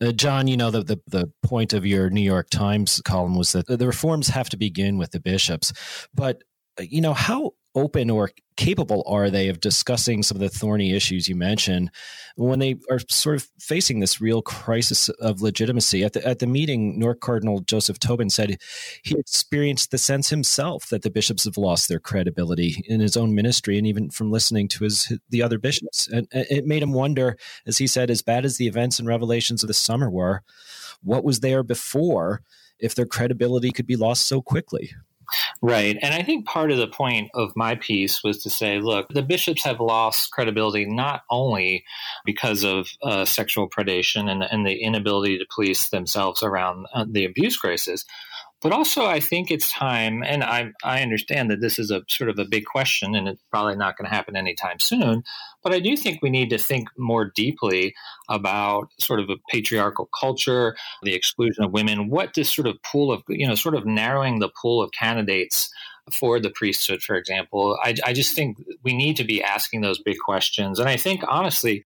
Uh, 0.00 0.12
John, 0.12 0.46
you 0.46 0.56
know, 0.56 0.70
the, 0.70 0.84
the, 0.84 1.00
the 1.08 1.32
point 1.42 1.72
of 1.72 1.84
your 1.84 2.08
New 2.10 2.20
York 2.20 2.50
Times 2.50 3.02
column 3.04 3.36
was 3.36 3.52
that 3.52 3.66
the 3.66 3.86
reforms 3.86 4.28
have 4.28 4.48
to 4.50 4.56
begin 4.56 4.96
with 4.96 5.10
the 5.10 5.20
bishops. 5.20 5.72
But, 6.14 6.44
uh, 6.78 6.84
you 6.88 7.00
know, 7.00 7.14
how 7.14 7.54
open 7.78 8.10
or 8.10 8.30
capable 8.56 9.04
are 9.06 9.30
they 9.30 9.48
of 9.48 9.60
discussing 9.60 10.22
some 10.22 10.36
of 10.36 10.40
the 10.40 10.48
thorny 10.48 10.92
issues 10.92 11.28
you 11.28 11.36
mentioned 11.36 11.90
when 12.36 12.58
they 12.58 12.74
are 12.90 12.98
sort 13.08 13.36
of 13.36 13.48
facing 13.60 14.00
this 14.00 14.20
real 14.20 14.42
crisis 14.42 15.08
of 15.08 15.40
legitimacy? 15.40 16.02
At 16.02 16.14
the, 16.14 16.26
at 16.26 16.40
the 16.40 16.46
meeting, 16.46 16.98
Newark 16.98 17.20
Cardinal 17.20 17.60
Joseph 17.60 17.98
Tobin 17.98 18.30
said 18.30 18.58
he 19.04 19.16
experienced 19.16 19.90
the 19.90 19.98
sense 19.98 20.30
himself 20.30 20.88
that 20.88 21.02
the 21.02 21.10
bishops 21.10 21.44
have 21.44 21.56
lost 21.56 21.88
their 21.88 22.00
credibility 22.00 22.82
in 22.86 23.00
his 23.00 23.16
own 23.16 23.34
ministry 23.34 23.78
and 23.78 23.86
even 23.86 24.10
from 24.10 24.30
listening 24.30 24.68
to 24.68 24.84
his 24.84 25.16
the 25.30 25.42
other 25.42 25.58
bishops. 25.58 26.08
And 26.08 26.26
it 26.32 26.66
made 26.66 26.82
him 26.82 26.92
wonder, 26.92 27.36
as 27.66 27.78
he 27.78 27.86
said, 27.86 28.10
as 28.10 28.22
bad 28.22 28.44
as 28.44 28.56
the 28.56 28.66
events 28.66 28.98
and 28.98 29.06
revelations 29.06 29.62
of 29.62 29.68
the 29.68 29.74
summer 29.74 30.10
were, 30.10 30.42
what 31.02 31.24
was 31.24 31.40
there 31.40 31.62
before 31.62 32.42
if 32.80 32.94
their 32.94 33.06
credibility 33.06 33.70
could 33.70 33.86
be 33.86 33.96
lost 33.96 34.26
so 34.26 34.42
quickly? 34.42 34.90
Right. 35.60 35.98
And 36.00 36.14
I 36.14 36.22
think 36.22 36.46
part 36.46 36.70
of 36.70 36.78
the 36.78 36.86
point 36.86 37.30
of 37.34 37.56
my 37.56 37.74
piece 37.74 38.22
was 38.22 38.42
to 38.44 38.50
say, 38.50 38.78
look, 38.78 39.08
the 39.08 39.22
bishops 39.22 39.64
have 39.64 39.80
lost 39.80 40.30
credibility 40.30 40.84
not 40.84 41.22
only 41.30 41.84
because 42.24 42.62
of 42.62 42.88
uh, 43.02 43.24
sexual 43.24 43.68
predation 43.68 44.30
and, 44.30 44.44
and, 44.44 44.64
the 44.64 44.80
inability 44.82 45.38
to 45.38 45.46
police 45.52 45.88
themselves 45.88 46.42
around 46.44 46.86
uh, 46.94 47.04
the 47.08 47.24
abuse 47.24 47.56
crisis, 47.56 48.04
but 48.60 48.72
also, 48.72 49.06
I 49.06 49.20
think 49.20 49.50
it's 49.50 49.70
time, 49.70 50.24
and 50.24 50.42
I, 50.42 50.72
I 50.82 51.02
understand 51.02 51.50
that 51.50 51.60
this 51.60 51.78
is 51.78 51.92
a 51.92 52.02
sort 52.08 52.28
of 52.28 52.38
a 52.38 52.44
big 52.44 52.64
question 52.64 53.14
and 53.14 53.28
it's 53.28 53.42
probably 53.52 53.76
not 53.76 53.96
going 53.96 54.08
to 54.08 54.14
happen 54.14 54.36
anytime 54.36 54.80
soon. 54.80 55.22
But 55.62 55.72
I 55.72 55.78
do 55.78 55.96
think 55.96 56.20
we 56.22 56.30
need 56.30 56.50
to 56.50 56.58
think 56.58 56.88
more 56.98 57.30
deeply 57.34 57.94
about 58.28 58.88
sort 58.98 59.20
of 59.20 59.30
a 59.30 59.36
patriarchal 59.48 60.08
culture, 60.18 60.76
the 61.02 61.14
exclusion 61.14 61.62
of 61.64 61.72
women, 61.72 62.10
what 62.10 62.34
this 62.34 62.52
sort 62.52 62.66
of 62.66 62.82
pool 62.82 63.12
of, 63.12 63.22
you 63.28 63.46
know, 63.46 63.54
sort 63.54 63.76
of 63.76 63.86
narrowing 63.86 64.40
the 64.40 64.50
pool 64.60 64.82
of 64.82 64.90
candidates 64.90 65.70
for 66.12 66.40
the 66.40 66.50
priesthood, 66.50 67.02
for 67.02 67.16
example. 67.16 67.78
I, 67.82 67.94
I 68.04 68.12
just 68.12 68.34
think 68.34 68.56
we 68.82 68.96
need 68.96 69.16
to 69.18 69.24
be 69.24 69.42
asking 69.42 69.82
those 69.82 70.00
big 70.00 70.18
questions. 70.18 70.78
And 70.78 70.88
I 70.88 70.96
think, 70.96 71.22
honestly, 71.28 71.84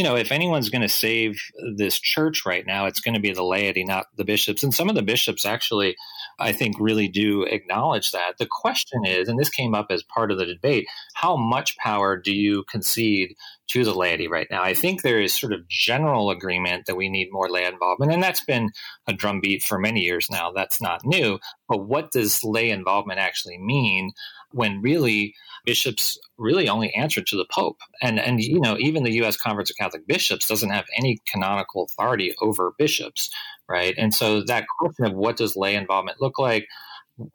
you 0.00 0.04
know, 0.04 0.16
if 0.16 0.32
anyone's 0.32 0.70
going 0.70 0.80
to 0.80 0.88
save 0.88 1.38
this 1.76 2.00
church 2.00 2.46
right 2.46 2.66
now, 2.66 2.86
it's 2.86 3.02
going 3.02 3.12
to 3.12 3.20
be 3.20 3.34
the 3.34 3.44
laity, 3.44 3.84
not 3.84 4.06
the 4.16 4.24
bishops. 4.24 4.62
And 4.62 4.72
some 4.72 4.88
of 4.88 4.94
the 4.94 5.02
bishops 5.02 5.44
actually, 5.44 5.94
I 6.38 6.52
think, 6.54 6.76
really 6.80 7.06
do 7.06 7.42
acknowledge 7.42 8.12
that. 8.12 8.38
The 8.38 8.48
question 8.50 9.04
is, 9.04 9.28
and 9.28 9.38
this 9.38 9.50
came 9.50 9.74
up 9.74 9.88
as 9.90 10.02
part 10.02 10.30
of 10.30 10.38
the 10.38 10.46
debate, 10.46 10.86
how 11.12 11.36
much 11.36 11.76
power 11.76 12.16
do 12.16 12.32
you 12.32 12.64
concede 12.64 13.34
to 13.72 13.84
the 13.84 13.92
laity 13.92 14.26
right 14.26 14.46
now? 14.50 14.62
I 14.62 14.72
think 14.72 15.02
there 15.02 15.20
is 15.20 15.34
sort 15.34 15.52
of 15.52 15.68
general 15.68 16.30
agreement 16.30 16.86
that 16.86 16.96
we 16.96 17.10
need 17.10 17.28
more 17.30 17.50
lay 17.50 17.66
involvement. 17.66 18.10
And 18.10 18.22
that's 18.22 18.42
been 18.42 18.70
a 19.06 19.12
drumbeat 19.12 19.62
for 19.62 19.78
many 19.78 20.00
years 20.00 20.30
now. 20.30 20.50
That's 20.50 20.80
not 20.80 21.04
new. 21.04 21.38
But 21.68 21.86
what 21.86 22.10
does 22.10 22.42
lay 22.42 22.70
involvement 22.70 23.20
actually 23.20 23.58
mean 23.58 24.12
when 24.52 24.82
really 24.82 25.34
bishops 25.64 26.18
really 26.38 26.68
only 26.68 26.92
answer 26.94 27.22
to 27.22 27.36
the 27.36 27.46
Pope. 27.50 27.78
And 28.00 28.18
and 28.18 28.40
you 28.40 28.60
know, 28.60 28.76
even 28.78 29.04
the 29.04 29.22
US 29.22 29.36
Conference 29.36 29.70
of 29.70 29.76
Catholic 29.76 30.06
Bishops 30.06 30.48
doesn't 30.48 30.70
have 30.70 30.86
any 30.96 31.18
canonical 31.26 31.84
authority 31.84 32.34
over 32.40 32.72
bishops, 32.78 33.30
right? 33.68 33.94
And 33.96 34.14
so 34.14 34.42
that 34.42 34.66
question 34.78 35.04
of 35.04 35.12
what 35.12 35.36
does 35.36 35.56
lay 35.56 35.74
involvement 35.74 36.20
look 36.20 36.38
like, 36.38 36.68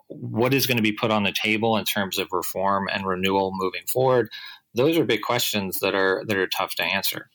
what 0.08 0.54
is 0.54 0.66
going 0.66 0.78
to 0.78 0.84
be 0.84 0.92
put 0.92 1.12
on 1.12 1.24
the 1.24 1.32
table 1.32 1.78
in 1.78 1.86
terms 1.86 2.18
of 2.18 2.30
reform 2.32 2.88
and 2.92 3.06
renewal 3.06 3.52
moving 3.54 3.84
forward, 3.88 4.30
those 4.74 4.98
are 4.98 5.06
big 5.06 5.22
questions 5.22 5.80
that 5.80 5.96
are 5.96 6.24
that 6.28 6.38
are 6.38 6.48
tough 6.48 6.76
to 6.76 6.84
answer. 6.84 7.30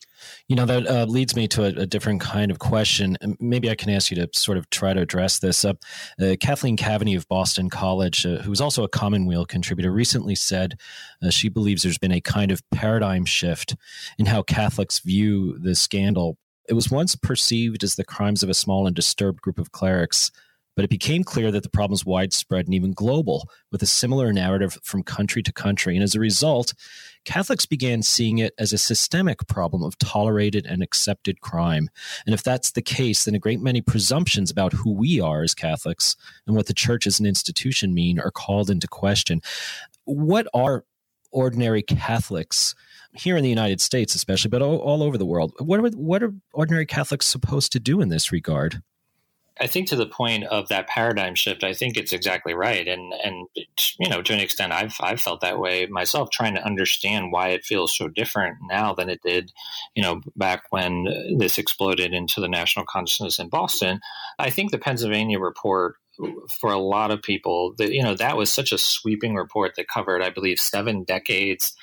You 0.47 0.55
know, 0.55 0.65
that 0.65 0.87
uh, 0.87 1.05
leads 1.05 1.35
me 1.35 1.47
to 1.49 1.63
a, 1.63 1.81
a, 1.81 1.85
different 1.85 2.21
kind 2.21 2.51
of 2.51 2.59
question. 2.59 3.17
Maybe 3.39 3.69
I 3.69 3.75
can 3.75 3.89
ask 3.89 4.11
you 4.11 4.17
to 4.17 4.29
sort 4.33 4.57
of 4.57 4.69
try 4.69 4.93
to 4.93 5.01
address 5.01 5.39
this. 5.39 5.63
Uh, 5.63 5.73
uh, 6.19 6.35
Cathleen 6.39 6.77
Kaveny 6.77 7.15
of 7.15 7.27
Boston 7.27 7.69
College, 7.69 8.25
uh, 8.25 8.37
who 8.39 8.51
is 8.51 8.61
also 8.61 8.83
a 8.83 8.89
Commonweal 8.89 9.45
contributor, 9.45 9.91
recently 9.91 10.35
said 10.35 10.79
uh, 11.23 11.29
she 11.29 11.49
believes 11.49 11.83
there's 11.83 11.97
been 11.97 12.11
a 12.11 12.21
kind 12.21 12.51
of 12.51 12.61
paradigm 12.71 13.25
shift 13.25 13.75
in 14.17 14.25
how 14.25 14.41
Catholics 14.43 14.99
view 14.99 15.57
the 15.59 15.75
scandal. 15.75 16.37
It 16.69 16.73
was 16.73 16.91
once 16.91 17.15
perceived 17.15 17.83
as 17.83 17.95
the 17.95 18.05
crimes 18.05 18.43
of 18.43 18.49
a 18.49 18.53
small 18.53 18.87
and 18.87 18.95
disturbed 18.95 19.41
group 19.41 19.59
of 19.59 19.71
clerics 19.71 20.31
but 20.75 20.85
it 20.85 20.89
became 20.89 21.23
clear 21.23 21.51
that 21.51 21.63
the 21.63 21.69
problem 21.69 21.93
is 21.93 22.05
widespread 22.05 22.65
and 22.65 22.73
even 22.73 22.93
global, 22.93 23.47
with 23.71 23.81
a 23.81 23.87
similar 23.87 24.31
narrative 24.31 24.77
from 24.83 25.03
country 25.03 25.43
to 25.43 25.51
country. 25.51 25.95
And 25.95 26.03
as 26.03 26.15
a 26.15 26.19
result, 26.19 26.73
Catholics 27.25 27.65
began 27.65 28.01
seeing 28.01 28.39
it 28.39 28.53
as 28.57 28.73
a 28.73 28.77
systemic 28.77 29.47
problem 29.47 29.83
of 29.83 29.97
tolerated 29.97 30.65
and 30.65 30.81
accepted 30.81 31.41
crime. 31.41 31.89
And 32.25 32.33
if 32.33 32.43
that's 32.43 32.71
the 32.71 32.81
case, 32.81 33.25
then 33.25 33.35
a 33.35 33.39
great 33.39 33.61
many 33.61 33.81
presumptions 33.81 34.49
about 34.49 34.73
who 34.73 34.91
we 34.91 35.19
are 35.19 35.43
as 35.43 35.53
Catholics 35.53 36.15
and 36.47 36.55
what 36.55 36.67
the 36.67 36.73
church 36.73 37.05
as 37.05 37.19
an 37.19 37.25
institution 37.25 37.93
mean 37.93 38.19
are 38.19 38.31
called 38.31 38.69
into 38.69 38.87
question. 38.87 39.41
What 40.05 40.47
are 40.53 40.85
ordinary 41.31 41.83
Catholics? 41.83 42.75
here 43.13 43.35
in 43.35 43.43
the 43.43 43.49
United 43.49 43.81
States, 43.81 44.15
especially, 44.15 44.49
but 44.49 44.61
all, 44.61 44.77
all 44.77 45.03
over 45.03 45.17
the 45.17 45.25
world. 45.25 45.53
What 45.59 45.79
are 45.79 45.89
what 45.97 46.23
are 46.23 46.33
ordinary 46.53 46.85
Catholics 46.85 47.27
supposed 47.27 47.73
to 47.73 47.79
do 47.79 47.99
in 47.99 48.09
this 48.09 48.31
regard? 48.31 48.81
I 49.59 49.67
think 49.67 49.89
to 49.89 49.95
the 49.95 50.05
point 50.05 50.45
of 50.45 50.69
that 50.69 50.87
paradigm 50.87 51.35
shift, 51.35 51.63
I 51.63 51.73
think 51.73 51.97
it's 51.97 52.13
exactly 52.13 52.53
right, 52.53 52.87
and 52.87 53.13
and 53.13 53.47
you 53.99 54.09
know 54.09 54.21
to 54.21 54.33
an 54.33 54.39
extent, 54.39 54.71
I've 54.71 54.95
I've 55.01 55.21
felt 55.21 55.41
that 55.41 55.59
way 55.59 55.85
myself, 55.87 56.31
trying 56.31 56.55
to 56.55 56.65
understand 56.65 57.31
why 57.31 57.49
it 57.49 57.65
feels 57.65 57.95
so 57.95 58.07
different 58.07 58.57
now 58.69 58.93
than 58.93 59.09
it 59.09 59.21
did, 59.21 59.51
you 59.93 60.03
know, 60.03 60.21
back 60.35 60.63
when 60.69 61.35
this 61.37 61.57
exploded 61.57 62.13
into 62.13 62.39
the 62.39 62.47
national 62.47 62.85
consciousness 62.85 63.39
in 63.39 63.49
Boston. 63.49 63.99
I 64.39 64.49
think 64.49 64.71
the 64.71 64.79
Pennsylvania 64.79 65.39
report 65.39 65.95
for 66.49 66.71
a 66.71 66.79
lot 66.79 67.11
of 67.11 67.21
people 67.21 67.73
that 67.77 67.91
you 67.91 68.03
know 68.03 68.15
that 68.15 68.37
was 68.37 68.51
such 68.51 68.71
a 68.71 68.77
sweeping 68.77 69.35
report 69.35 69.75
that 69.75 69.87
covered, 69.87 70.21
I 70.21 70.29
believe, 70.29 70.59
seven 70.59 71.03
decades. 71.03 71.73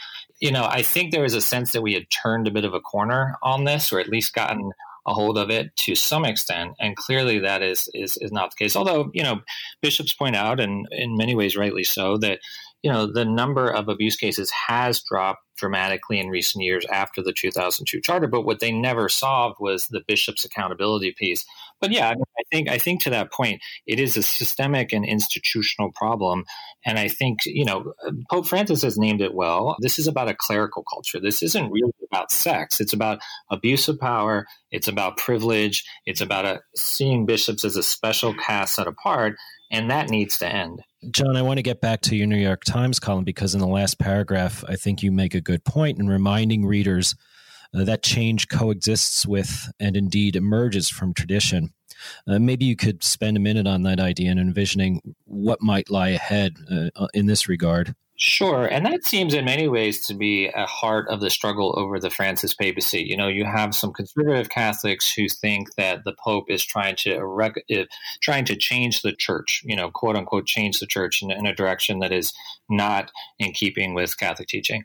You 0.41 0.53
know, 0.53 0.65
I 0.65 0.83
think 0.83 1.11
there 1.11 1.23
was 1.23 1.35
a 1.35 1.41
sense 1.41 1.73
that 1.73 1.83
we 1.83 1.95
had 1.95 2.07
turned 2.11 2.47
a 2.47 2.53
bit 2.53 2.65
of 2.65 2.73
a 2.73 2.81
corner 2.81 3.37
on 3.43 3.65
this, 3.65 3.93
or 3.93 4.01
at 4.01 4.09
least 4.09 4.35
gotten 4.35 4.73
a 5.09 5.15
hold 5.15 5.39
of 5.39 5.51
it 5.51 5.75
to 5.77 5.95
some 5.95 6.25
extent, 6.25 6.75
and 6.79 6.95
clearly 6.95 7.39
that 7.41 7.63
is 7.63 7.89
is 7.95 8.19
is 8.21 8.31
not 8.31 8.51
the 8.51 8.65
case. 8.65 8.77
Although 8.77 9.11
you 9.15 9.23
know, 9.23 9.41
bishops 9.81 10.13
point 10.13 10.37
out, 10.37 10.61
and 10.61 10.87
in 10.91 11.17
many 11.17 11.35
ways 11.35 11.57
rightly 11.57 11.85
so, 11.85 12.19
that 12.19 12.41
you 12.83 12.93
know 12.93 13.11
the 13.11 13.25
number 13.25 13.69
of 13.71 13.89
abuse 13.89 14.17
cases 14.17 14.51
has 14.51 15.03
dropped 15.03 15.41
dramatically 15.57 16.21
in 16.21 16.29
recent 16.29 16.63
years 16.63 16.85
after 16.93 17.23
the 17.23 17.33
2002 17.33 18.01
charter. 18.03 18.27
But 18.27 18.43
what 18.43 18.61
they 18.61 18.71
never 18.71 19.09
solved 19.09 19.57
was 19.59 19.89
the 19.89 20.03
bishop's 20.07 20.45
accountability 20.45 21.15
piece. 21.19 21.45
But 21.81 21.91
yeah, 21.91 22.15
think 22.51 22.69
I 22.69 22.79
think 22.79 23.03
to 23.03 23.11
that 23.11 23.33
point, 23.33 23.61
it 23.87 24.01
is 24.01 24.17
a 24.17 24.23
systemic 24.23 24.93
and 24.93 25.05
institutional 25.05 25.93
problem, 25.93 26.45
and 26.85 26.99
I 26.99 27.09
think 27.09 27.41
you 27.47 27.65
know 27.65 27.93
Pope 28.31 28.47
Francis 28.47 28.83
has 28.83 28.99
named 28.99 29.21
it 29.21 29.35
well. 29.35 29.77
This 29.81 29.99
is 29.99 30.07
about 30.07 30.29
a 30.29 30.37
clerical 30.39 30.85
culture. 30.85 31.21
This 31.21 31.43
isn't 31.43 31.71
really 31.71 31.93
about 32.11 32.33
sex. 32.33 32.81
It's 32.81 32.93
about 32.93 33.21
abuse 33.51 33.89
of 33.89 33.99
power. 33.99 34.47
It's 34.71 34.89
about 34.89 35.17
privilege. 35.17 35.85
It's 36.07 36.21
about 36.21 36.45
a, 36.45 36.61
seeing 36.75 37.27
bishops 37.27 37.65
as 37.65 37.77
a 37.77 37.83
special 37.83 38.35
caste 38.35 38.75
set 38.75 38.87
apart, 38.87 39.37
and 39.71 39.91
that 39.91 40.11
needs 40.11 40.39
to 40.39 40.49
end. 40.49 40.83
John, 41.11 41.37
I 41.37 41.43
want 41.43 41.59
to 41.59 41.63
get 41.63 41.81
back 41.81 42.01
to 42.03 42.17
your 42.17 42.27
New 42.27 42.37
York 42.37 42.65
Times 42.65 42.99
column 42.99 43.25
because 43.25 43.55
in 43.55 43.61
the 43.61 43.69
last 43.69 43.99
paragraph, 43.99 44.65
I 44.67 44.75
think 44.75 45.03
you 45.03 45.13
make 45.13 45.35
a 45.35 45.41
good 45.41 45.65
point 45.65 45.99
in 45.99 46.09
reminding 46.09 46.67
readers 46.67 47.15
uh, 47.75 47.85
that 47.85 48.03
change 48.03 48.49
coexists 48.49 49.27
with 49.27 49.71
and 49.79 49.97
indeed 49.97 50.37
emerges 50.37 50.89
from 50.89 51.15
tradition. 51.15 51.73
Uh, 52.27 52.39
maybe 52.39 52.65
you 52.65 52.77
could 52.77 53.03
spend 53.03 53.37
a 53.37 53.41
minute 53.41 53.67
on 53.67 53.83
that 53.83 54.01
idea 54.01 54.31
and 54.31 54.41
envisioning 54.41 55.01
what 55.25 55.61
might 55.61 55.91
lie 55.91 56.11
ahead 56.11 56.57
uh, 56.71 57.09
in 57.15 57.27
this 57.27 57.49
regard. 57.49 57.95
Sure. 58.21 58.67
And 58.67 58.85
that 58.85 59.05
seems 59.05 59.33
in 59.33 59.45
many 59.45 59.69
ways 59.69 60.05
to 60.09 60.15
be 60.15 60.49
a 60.49 60.67
heart 60.67 61.07
of 61.09 61.21
the 61.21 61.31
struggle 61.31 61.73
over 61.79 62.01
the 62.01 62.11
Francis 62.11 62.53
papacy. 62.53 63.01
You 63.01 63.17
know, 63.17 63.29
you 63.29 63.45
have 63.45 63.77
some 63.77 63.93
conservative 63.93 64.49
Catholics 64.49 65.13
who 65.13 65.29
think 65.29 65.73
that 65.77 66.03
the 66.03 66.17
Pope 66.25 66.51
is 66.51 66.65
trying 66.65 66.97
to 66.97 67.17
uh, 67.17 67.85
trying 68.21 68.45
to 68.47 68.57
change 68.57 69.03
the 69.03 69.13
church, 69.13 69.63
you 69.65 69.77
know, 69.77 69.93
quote 69.93 70.17
unquote, 70.17 70.47
change 70.47 70.81
the 70.81 70.87
church 70.87 71.23
in, 71.23 71.31
in 71.31 71.47
a 71.47 71.55
direction 71.55 72.01
that 72.01 72.11
is 72.11 72.33
not 72.69 73.13
in 73.39 73.53
keeping 73.53 73.95
with 73.95 74.19
Catholic 74.19 74.49
teaching. 74.49 74.83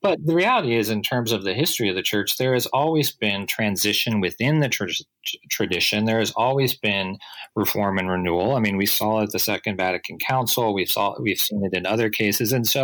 But 0.00 0.24
the 0.24 0.36
reality 0.36 0.76
is, 0.76 0.88
in 0.88 1.02
terms 1.02 1.32
of 1.32 1.42
the 1.42 1.54
history 1.54 1.88
of 1.88 1.96
the 1.96 2.02
church, 2.02 2.36
there 2.36 2.54
has 2.54 2.66
always 2.66 3.10
been 3.10 3.48
transition 3.48 4.20
within 4.20 4.60
the 4.60 4.68
church 4.68 5.02
tradition. 5.50 6.04
There 6.04 6.20
has 6.20 6.32
always 6.36 6.74
been 6.76 7.18
reform 7.56 7.98
and 7.98 8.08
renewal. 8.08 8.54
I 8.54 8.60
mean, 8.60 8.76
we 8.76 8.86
saw 8.86 9.20
it 9.20 9.24
at 9.24 9.30
the 9.32 9.40
Second 9.40 9.76
Vatican 9.76 10.18
Council. 10.18 10.72
We've 10.72 10.90
saw 10.90 11.20
we've 11.20 11.40
seen 11.40 11.64
it 11.64 11.76
in 11.76 11.84
other 11.84 12.10
cases, 12.10 12.52
and 12.52 12.64
so 12.66 12.75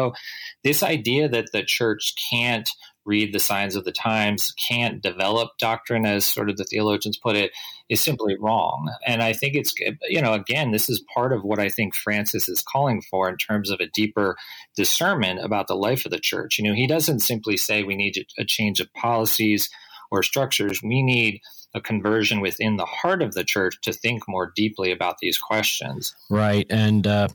this 0.65 0.83
idea 0.83 1.29
that 1.29 1.53
the 1.53 1.63
church 1.63 2.15
can't 2.31 2.69
read 3.05 3.33
the 3.33 3.41
signs 3.41 3.75
of 3.75 3.85
the 3.85 3.93
times, 3.93 4.53
can't 4.53 5.03
develop 5.03 5.51
doctrine, 5.59 6.07
as 6.07 6.25
sort 6.25 6.49
of 6.49 6.57
the 6.57 6.65
theologians 6.65 7.17
put 7.17 7.35
it, 7.35 7.51
is 7.89 8.01
simply 8.01 8.37
wrong. 8.39 8.93
And 9.05 9.23
I 9.23 9.33
think 9.33 9.55
it's, 9.57 9.75
you 10.09 10.23
know, 10.23 10.35
again, 10.35 10.71
this 10.71 10.89
is 10.89 11.05
part 11.13 11.33
of 11.33 11.43
what 11.43 11.59
I 11.59 11.69
think 11.69 11.95
Francis 11.95 12.49
is 12.49 12.63
calling 12.63 13.03
for 13.03 13.29
in 13.29 13.37
terms 13.37 13.71
of 13.71 13.81
a 13.81 13.89
deeper 13.89 14.37
discernment 14.77 15.45
about 15.45 15.67
the 15.67 15.75
life 15.75 16.05
of 16.05 16.13
the 16.13 16.21
church. 16.21 16.59
You 16.59 16.65
know, 16.65 16.75
he 16.75 16.87
doesn't 16.87 17.21
simply 17.21 17.57
say 17.57 17.83
we 17.83 17.97
need 17.97 18.25
a 18.39 18.45
change 18.45 18.81
of 18.81 18.93
policies 18.95 19.69
or 20.11 20.23
structures. 20.23 20.81
We 20.83 21.03
need 21.03 21.41
a 21.75 21.81
conversion 21.81 22.41
within 22.41 22.77
the 22.77 22.85
heart 22.85 23.23
of 23.23 23.35
the 23.35 23.45
church 23.45 23.81
to 23.83 23.93
think 23.93 24.29
more 24.29 24.53
deeply 24.55 24.93
about 24.93 25.19
these 25.19 25.39
questions. 25.39 26.15
Right. 26.29 26.67
And 26.69 27.07
uh, 27.07 27.29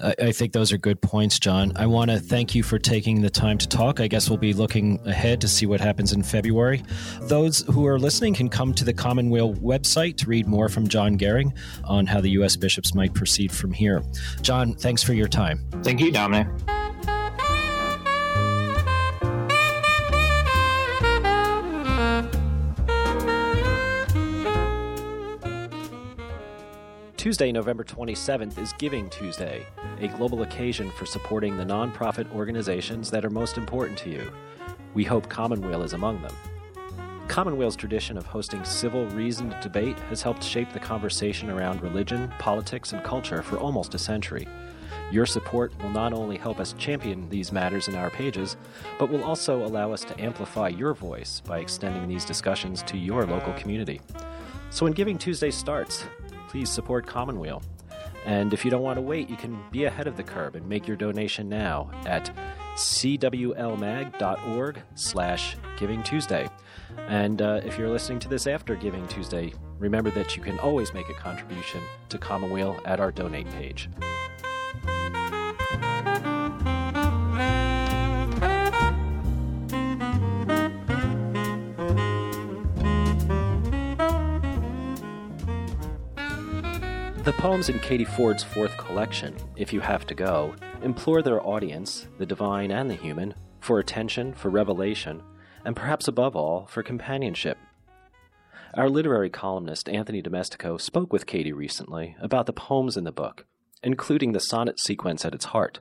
I 0.00 0.32
think 0.32 0.52
those 0.52 0.72
are 0.72 0.78
good 0.78 1.00
points, 1.00 1.38
John. 1.38 1.72
I 1.76 1.86
want 1.86 2.10
to 2.10 2.18
thank 2.18 2.54
you 2.54 2.62
for 2.62 2.78
taking 2.78 3.20
the 3.20 3.30
time 3.30 3.58
to 3.58 3.68
talk. 3.68 4.00
I 4.00 4.08
guess 4.08 4.28
we'll 4.30 4.38
be 4.38 4.54
looking 4.54 5.00
ahead 5.06 5.40
to 5.42 5.48
see 5.48 5.66
what 5.66 5.80
happens 5.80 6.12
in 6.12 6.22
February. 6.22 6.82
Those 7.22 7.60
who 7.60 7.86
are 7.86 7.98
listening 7.98 8.34
can 8.34 8.48
come 8.48 8.72
to 8.74 8.84
the 8.84 8.92
Commonweal 8.92 9.54
website 9.54 10.16
to 10.18 10.26
read 10.26 10.46
more 10.46 10.68
from 10.68 10.88
John 10.88 11.18
Gehring 11.18 11.54
on 11.84 12.06
how 12.06 12.20
the 12.20 12.30
U.S. 12.30 12.56
bishops 12.56 12.94
might 12.94 13.14
proceed 13.14 13.52
from 13.52 13.72
here. 13.72 14.02
John, 14.40 14.74
thanks 14.74 15.02
for 15.02 15.12
your 15.12 15.28
time. 15.28 15.64
Thank 15.82 16.00
you, 16.00 16.10
Dominic. 16.10 16.48
Tuesday, 27.22 27.52
November 27.52 27.84
27th 27.84 28.58
is 28.58 28.72
Giving 28.78 29.08
Tuesday, 29.08 29.64
a 30.00 30.08
global 30.08 30.42
occasion 30.42 30.90
for 30.90 31.06
supporting 31.06 31.56
the 31.56 31.62
nonprofit 31.62 32.28
organizations 32.34 33.12
that 33.12 33.24
are 33.24 33.30
most 33.30 33.56
important 33.56 33.96
to 33.98 34.10
you. 34.10 34.32
We 34.92 35.04
hope 35.04 35.28
Commonweal 35.28 35.84
is 35.84 35.92
among 35.92 36.20
them. 36.20 36.34
Commonweal's 37.28 37.76
tradition 37.76 38.18
of 38.18 38.26
hosting 38.26 38.64
civil, 38.64 39.06
reasoned 39.10 39.54
debate 39.62 40.00
has 40.08 40.20
helped 40.20 40.42
shape 40.42 40.72
the 40.72 40.80
conversation 40.80 41.48
around 41.48 41.80
religion, 41.80 42.28
politics, 42.40 42.92
and 42.92 43.04
culture 43.04 43.40
for 43.40 43.56
almost 43.56 43.94
a 43.94 43.98
century. 43.98 44.48
Your 45.12 45.24
support 45.24 45.72
will 45.80 45.90
not 45.90 46.12
only 46.12 46.36
help 46.36 46.58
us 46.58 46.72
champion 46.76 47.28
these 47.28 47.52
matters 47.52 47.86
in 47.86 47.94
our 47.94 48.10
pages, 48.10 48.56
but 48.98 49.10
will 49.10 49.22
also 49.22 49.64
allow 49.64 49.92
us 49.92 50.02
to 50.06 50.20
amplify 50.20 50.70
your 50.70 50.92
voice 50.92 51.40
by 51.46 51.60
extending 51.60 52.08
these 52.08 52.24
discussions 52.24 52.82
to 52.82 52.98
your 52.98 53.24
local 53.24 53.52
community. 53.52 54.00
So 54.70 54.86
when 54.86 54.92
Giving 54.92 55.18
Tuesday 55.18 55.52
starts, 55.52 56.04
please 56.52 56.70
support 56.70 57.06
Commonweal. 57.06 57.62
And 58.26 58.52
if 58.52 58.62
you 58.62 58.70
don't 58.70 58.82
want 58.82 58.98
to 58.98 59.00
wait, 59.00 59.30
you 59.30 59.36
can 59.36 59.58
be 59.70 59.84
ahead 59.84 60.06
of 60.06 60.18
the 60.18 60.22
curve 60.22 60.54
and 60.54 60.68
make 60.68 60.86
your 60.86 60.98
donation 60.98 61.48
now 61.48 61.90
at 62.04 62.30
cwlmag.org 62.76 64.02
slash 64.94 65.56
Giving 65.78 66.02
Tuesday. 66.02 66.50
And 67.08 67.40
uh, 67.40 67.62
if 67.64 67.78
you're 67.78 67.88
listening 67.88 68.18
to 68.20 68.28
this 68.28 68.46
after 68.46 68.76
Giving 68.76 69.08
Tuesday, 69.08 69.54
remember 69.78 70.10
that 70.10 70.36
you 70.36 70.42
can 70.42 70.58
always 70.58 70.92
make 70.92 71.08
a 71.08 71.14
contribution 71.14 71.80
to 72.10 72.18
Commonweal 72.18 72.78
at 72.84 73.00
our 73.00 73.10
donate 73.10 73.48
page. 73.52 73.88
Poems 87.42 87.68
in 87.68 87.80
Katie 87.80 88.04
Ford's 88.04 88.44
fourth 88.44 88.76
collection, 88.76 89.34
If 89.56 89.72
You 89.72 89.80
Have 89.80 90.06
to 90.06 90.14
Go, 90.14 90.54
implore 90.80 91.22
their 91.22 91.44
audience, 91.44 92.06
the 92.16 92.24
divine 92.24 92.70
and 92.70 92.88
the 92.88 92.94
human, 92.94 93.34
for 93.58 93.80
attention, 93.80 94.32
for 94.32 94.48
revelation, 94.48 95.20
and 95.64 95.74
perhaps 95.74 96.06
above 96.06 96.36
all, 96.36 96.66
for 96.66 96.84
companionship. 96.84 97.58
Our 98.74 98.88
literary 98.88 99.28
columnist 99.28 99.88
Anthony 99.88 100.22
Domestico 100.22 100.76
spoke 100.76 101.12
with 101.12 101.26
Katie 101.26 101.52
recently 101.52 102.14
about 102.20 102.46
the 102.46 102.52
poems 102.52 102.96
in 102.96 103.02
the 103.02 103.10
book, 103.10 103.44
including 103.82 104.30
the 104.30 104.38
sonnet 104.38 104.78
sequence 104.78 105.24
at 105.24 105.34
its 105.34 105.46
heart. 105.46 105.80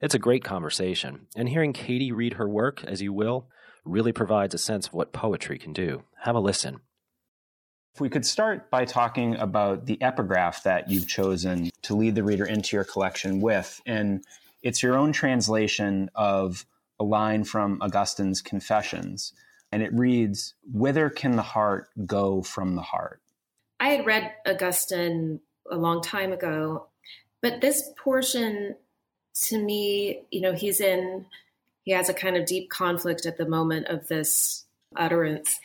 It's 0.00 0.14
a 0.14 0.20
great 0.20 0.44
conversation, 0.44 1.26
and 1.34 1.48
hearing 1.48 1.72
Katie 1.72 2.12
read 2.12 2.34
her 2.34 2.48
work, 2.48 2.84
as 2.84 3.02
you 3.02 3.12
will, 3.12 3.48
really 3.84 4.12
provides 4.12 4.54
a 4.54 4.58
sense 4.58 4.86
of 4.86 4.94
what 4.94 5.12
poetry 5.12 5.58
can 5.58 5.72
do. 5.72 6.04
Have 6.22 6.36
a 6.36 6.40
listen. 6.40 6.78
If 7.96 8.00
we 8.02 8.10
could 8.10 8.26
start 8.26 8.68
by 8.68 8.84
talking 8.84 9.36
about 9.36 9.86
the 9.86 9.96
epigraph 10.02 10.64
that 10.64 10.90
you've 10.90 11.08
chosen 11.08 11.70
to 11.80 11.96
lead 11.96 12.14
the 12.14 12.22
reader 12.22 12.44
into 12.44 12.76
your 12.76 12.84
collection 12.84 13.40
with. 13.40 13.80
And 13.86 14.22
it's 14.62 14.82
your 14.82 14.98
own 14.98 15.12
translation 15.12 16.10
of 16.14 16.66
a 17.00 17.04
line 17.04 17.44
from 17.44 17.80
Augustine's 17.80 18.42
Confessions. 18.42 19.32
And 19.72 19.82
it 19.82 19.94
reads, 19.94 20.52
Whither 20.70 21.08
can 21.08 21.36
the 21.36 21.42
heart 21.42 21.88
go 22.04 22.42
from 22.42 22.76
the 22.76 22.82
heart? 22.82 23.22
I 23.80 23.88
had 23.88 24.04
read 24.04 24.30
Augustine 24.46 25.40
a 25.70 25.76
long 25.76 26.02
time 26.02 26.34
ago, 26.34 26.88
but 27.40 27.62
this 27.62 27.82
portion 27.96 28.74
to 29.44 29.58
me, 29.58 30.20
you 30.30 30.42
know, 30.42 30.52
he's 30.52 30.82
in, 30.82 31.24
he 31.84 31.92
has 31.92 32.10
a 32.10 32.14
kind 32.14 32.36
of 32.36 32.44
deep 32.44 32.68
conflict 32.68 33.24
at 33.24 33.38
the 33.38 33.48
moment 33.48 33.86
of 33.86 34.06
this 34.08 34.66
utterance. 34.94 35.58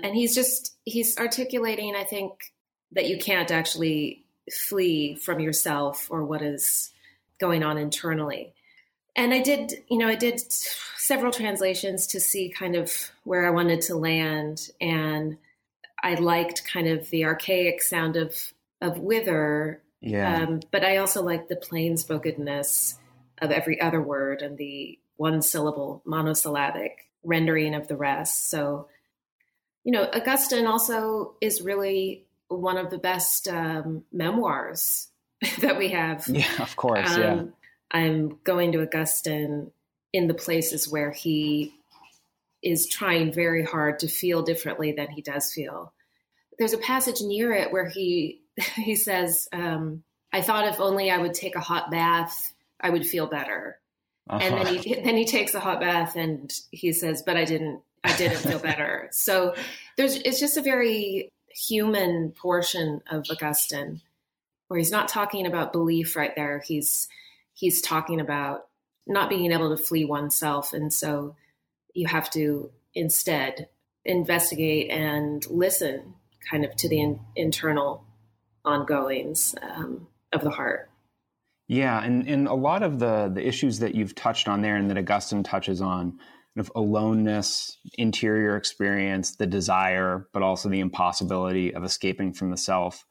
And 0.00 0.14
he's 0.14 0.34
just, 0.34 0.76
he's 0.84 1.18
articulating, 1.18 1.94
I 1.96 2.04
think, 2.04 2.52
that 2.92 3.08
you 3.08 3.18
can't 3.18 3.50
actually 3.50 4.24
flee 4.50 5.16
from 5.16 5.40
yourself 5.40 6.08
or 6.10 6.24
what 6.24 6.42
is 6.42 6.90
going 7.40 7.62
on 7.62 7.78
internally. 7.78 8.54
And 9.16 9.34
I 9.34 9.40
did, 9.40 9.72
you 9.88 9.98
know, 9.98 10.06
I 10.06 10.14
did 10.14 10.40
several 10.40 11.32
translations 11.32 12.06
to 12.08 12.20
see 12.20 12.48
kind 12.48 12.76
of 12.76 12.92
where 13.24 13.46
I 13.46 13.50
wanted 13.50 13.80
to 13.82 13.96
land. 13.96 14.70
And 14.80 15.38
I 16.02 16.14
liked 16.14 16.64
kind 16.64 16.86
of 16.86 17.10
the 17.10 17.24
archaic 17.24 17.82
sound 17.82 18.16
of 18.16 18.52
of 18.80 18.98
whither. 18.98 19.82
Yeah. 20.00 20.42
Um, 20.42 20.60
but 20.70 20.84
I 20.84 20.98
also 20.98 21.22
like 21.22 21.48
the 21.48 21.56
plain 21.56 21.96
spokenness 21.96 22.96
of 23.38 23.50
every 23.50 23.80
other 23.80 24.00
word 24.00 24.42
and 24.42 24.56
the 24.56 24.98
one 25.16 25.42
syllable 25.42 26.02
monosyllabic 26.04 27.08
rendering 27.24 27.74
of 27.74 27.88
the 27.88 27.96
rest. 27.96 28.48
So, 28.50 28.88
you 29.88 29.92
know, 29.92 30.06
Augustine 30.12 30.66
also 30.66 31.32
is 31.40 31.62
really 31.62 32.26
one 32.48 32.76
of 32.76 32.90
the 32.90 32.98
best 32.98 33.48
um, 33.48 34.04
memoirs 34.12 35.08
that 35.62 35.78
we 35.78 35.88
have. 35.88 36.28
Yeah, 36.28 36.44
of 36.60 36.76
course. 36.76 37.10
Um, 37.14 37.22
yeah. 37.22 37.42
I'm 37.90 38.38
going 38.44 38.72
to 38.72 38.82
Augustine 38.82 39.70
in 40.12 40.26
the 40.26 40.34
places 40.34 40.86
where 40.86 41.10
he 41.10 41.72
is 42.62 42.86
trying 42.86 43.32
very 43.32 43.64
hard 43.64 44.00
to 44.00 44.08
feel 44.08 44.42
differently 44.42 44.92
than 44.92 45.08
he 45.08 45.22
does 45.22 45.54
feel. 45.54 45.94
There's 46.58 46.74
a 46.74 46.78
passage 46.78 47.22
near 47.22 47.54
it 47.54 47.72
where 47.72 47.88
he 47.88 48.42
he 48.74 48.94
says, 48.94 49.48
um, 49.54 50.02
"I 50.34 50.42
thought 50.42 50.68
if 50.68 50.80
only 50.80 51.10
I 51.10 51.16
would 51.16 51.32
take 51.32 51.56
a 51.56 51.60
hot 51.60 51.90
bath, 51.90 52.52
I 52.78 52.90
would 52.90 53.06
feel 53.06 53.26
better." 53.26 53.78
Uh-huh. 54.28 54.38
And 54.42 54.66
then 54.66 54.74
he 54.74 54.94
then 54.96 55.16
he 55.16 55.24
takes 55.24 55.54
a 55.54 55.60
hot 55.60 55.80
bath 55.80 56.14
and 56.14 56.52
he 56.72 56.92
says, 56.92 57.22
"But 57.22 57.38
I 57.38 57.46
didn't. 57.46 57.80
I 58.04 58.16
didn't 58.16 58.38
feel 58.38 58.58
better." 58.58 59.08
So 59.12 59.54
there's 59.96 60.16
it's 60.16 60.40
just 60.40 60.56
a 60.56 60.62
very 60.62 61.30
human 61.48 62.32
portion 62.32 63.02
of 63.10 63.24
Augustine 63.30 64.00
where 64.68 64.78
he's 64.78 64.92
not 64.92 65.08
talking 65.08 65.46
about 65.46 65.72
belief 65.72 66.14
right 66.16 66.34
there. 66.36 66.62
He's 66.64 67.08
he's 67.54 67.80
talking 67.80 68.20
about 68.20 68.66
not 69.06 69.28
being 69.28 69.52
able 69.52 69.76
to 69.76 69.82
flee 69.82 70.04
oneself, 70.04 70.72
and 70.72 70.92
so 70.92 71.34
you 71.94 72.06
have 72.06 72.30
to 72.30 72.70
instead 72.94 73.68
investigate 74.04 74.90
and 74.90 75.44
listen, 75.50 76.14
kind 76.50 76.64
of 76.64 76.74
to 76.76 76.88
the 76.88 77.00
in, 77.00 77.20
internal 77.36 78.04
ongoings 78.64 79.54
um, 79.62 80.06
of 80.32 80.42
the 80.42 80.50
heart. 80.50 80.90
Yeah, 81.68 82.02
and, 82.02 82.26
and 82.26 82.48
a 82.48 82.54
lot 82.54 82.82
of 82.82 82.98
the 82.98 83.30
the 83.32 83.46
issues 83.46 83.78
that 83.80 83.94
you've 83.94 84.14
touched 84.14 84.48
on 84.48 84.62
there 84.62 84.76
and 84.76 84.90
that 84.90 84.96
Augustine 84.96 85.42
touches 85.42 85.82
on, 85.82 86.18
of 86.60 86.70
aloneness, 86.74 87.78
interior 87.96 88.56
experience, 88.56 89.36
the 89.36 89.46
desire, 89.46 90.28
but 90.32 90.42
also 90.42 90.68
the 90.68 90.80
impossibility 90.80 91.74
of 91.74 91.84
escaping 91.84 92.32
from 92.32 92.50
the 92.50 92.56
self, 92.56 93.04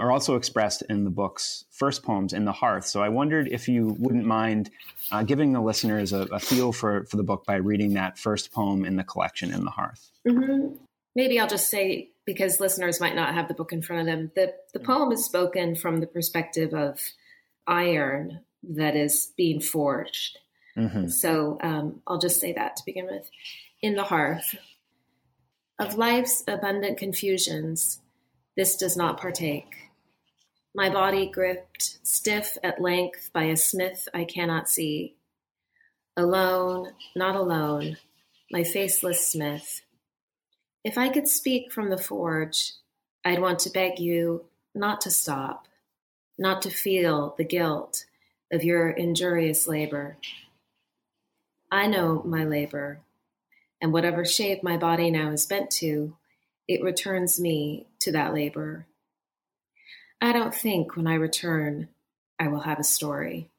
are 0.00 0.10
also 0.10 0.34
expressed 0.34 0.82
in 0.88 1.04
the 1.04 1.10
book's 1.10 1.64
first 1.70 2.02
poems, 2.02 2.32
In 2.32 2.44
the 2.44 2.52
Hearth. 2.52 2.86
So 2.86 3.02
I 3.02 3.08
wondered 3.08 3.48
if 3.48 3.68
you 3.68 3.96
wouldn't 3.98 4.26
mind 4.26 4.70
uh, 5.12 5.22
giving 5.22 5.52
the 5.52 5.60
listeners 5.60 6.12
a, 6.12 6.22
a, 6.32 6.40
feel 6.40 6.72
for, 6.72 7.04
for 7.04 7.16
the 7.16 7.22
book 7.22 7.44
by 7.46 7.56
reading 7.56 7.94
that 7.94 8.18
first 8.18 8.52
poem 8.52 8.84
in 8.84 8.96
the 8.96 9.04
collection, 9.04 9.52
In 9.52 9.64
the 9.64 9.70
Hearth. 9.70 10.10
Mm-hmm. 10.26 10.74
Maybe 11.14 11.38
I'll 11.38 11.46
just 11.46 11.70
say, 11.70 12.10
because 12.24 12.58
listeners 12.58 13.00
might 13.00 13.14
not 13.14 13.34
have 13.34 13.46
the 13.46 13.54
book 13.54 13.72
in 13.72 13.82
front 13.82 14.00
of 14.00 14.06
them, 14.06 14.32
the, 14.34 14.54
the 14.72 14.80
poem 14.80 15.12
is 15.12 15.24
spoken 15.24 15.76
from 15.76 15.98
the 15.98 16.08
perspective 16.08 16.74
of 16.74 16.98
iron 17.68 18.40
that 18.64 18.96
is 18.96 19.32
being 19.36 19.60
forged. 19.60 20.38
Mm-hmm. 20.76 21.08
So 21.08 21.58
um, 21.62 22.02
I'll 22.06 22.18
just 22.18 22.40
say 22.40 22.52
that 22.52 22.76
to 22.76 22.84
begin 22.84 23.06
with. 23.06 23.30
In 23.82 23.94
the 23.94 24.04
hearth 24.04 24.56
of 25.78 25.96
life's 25.96 26.42
abundant 26.48 26.98
confusions, 26.98 28.00
this 28.56 28.76
does 28.76 28.96
not 28.96 29.20
partake. 29.20 29.74
My 30.74 30.90
body 30.90 31.26
gripped 31.26 31.98
stiff 32.02 32.58
at 32.62 32.80
length 32.80 33.30
by 33.32 33.44
a 33.44 33.56
smith 33.56 34.08
I 34.12 34.24
cannot 34.24 34.68
see. 34.68 35.16
Alone, 36.16 36.92
not 37.14 37.36
alone, 37.36 37.96
my 38.50 38.64
faceless 38.64 39.26
smith. 39.26 39.82
If 40.82 40.98
I 40.98 41.08
could 41.08 41.28
speak 41.28 41.72
from 41.72 41.90
the 41.90 41.98
forge, 41.98 42.72
I'd 43.24 43.40
want 43.40 43.60
to 43.60 43.70
beg 43.70 43.98
you 43.98 44.44
not 44.74 45.00
to 45.02 45.10
stop 45.10 45.68
not 46.38 46.62
to 46.62 46.70
feel 46.70 47.34
the 47.36 47.44
guilt 47.44 48.04
of 48.52 48.64
your 48.64 48.90
injurious 48.90 49.66
labor. 49.66 50.16
I 51.70 51.86
know 51.86 52.22
my 52.24 52.44
labor, 52.44 53.00
and 53.80 53.92
whatever 53.92 54.24
shape 54.24 54.62
my 54.62 54.76
body 54.76 55.10
now 55.10 55.30
is 55.30 55.46
bent 55.46 55.70
to, 55.72 56.16
it 56.68 56.82
returns 56.82 57.40
me 57.40 57.86
to 58.00 58.12
that 58.12 58.34
labor. 58.34 58.86
I 60.20 60.32
don't 60.32 60.54
think 60.54 60.96
when 60.96 61.06
I 61.06 61.14
return 61.14 61.88
I 62.38 62.48
will 62.48 62.60
have 62.60 62.78
a 62.78 62.84
story. 62.84 63.50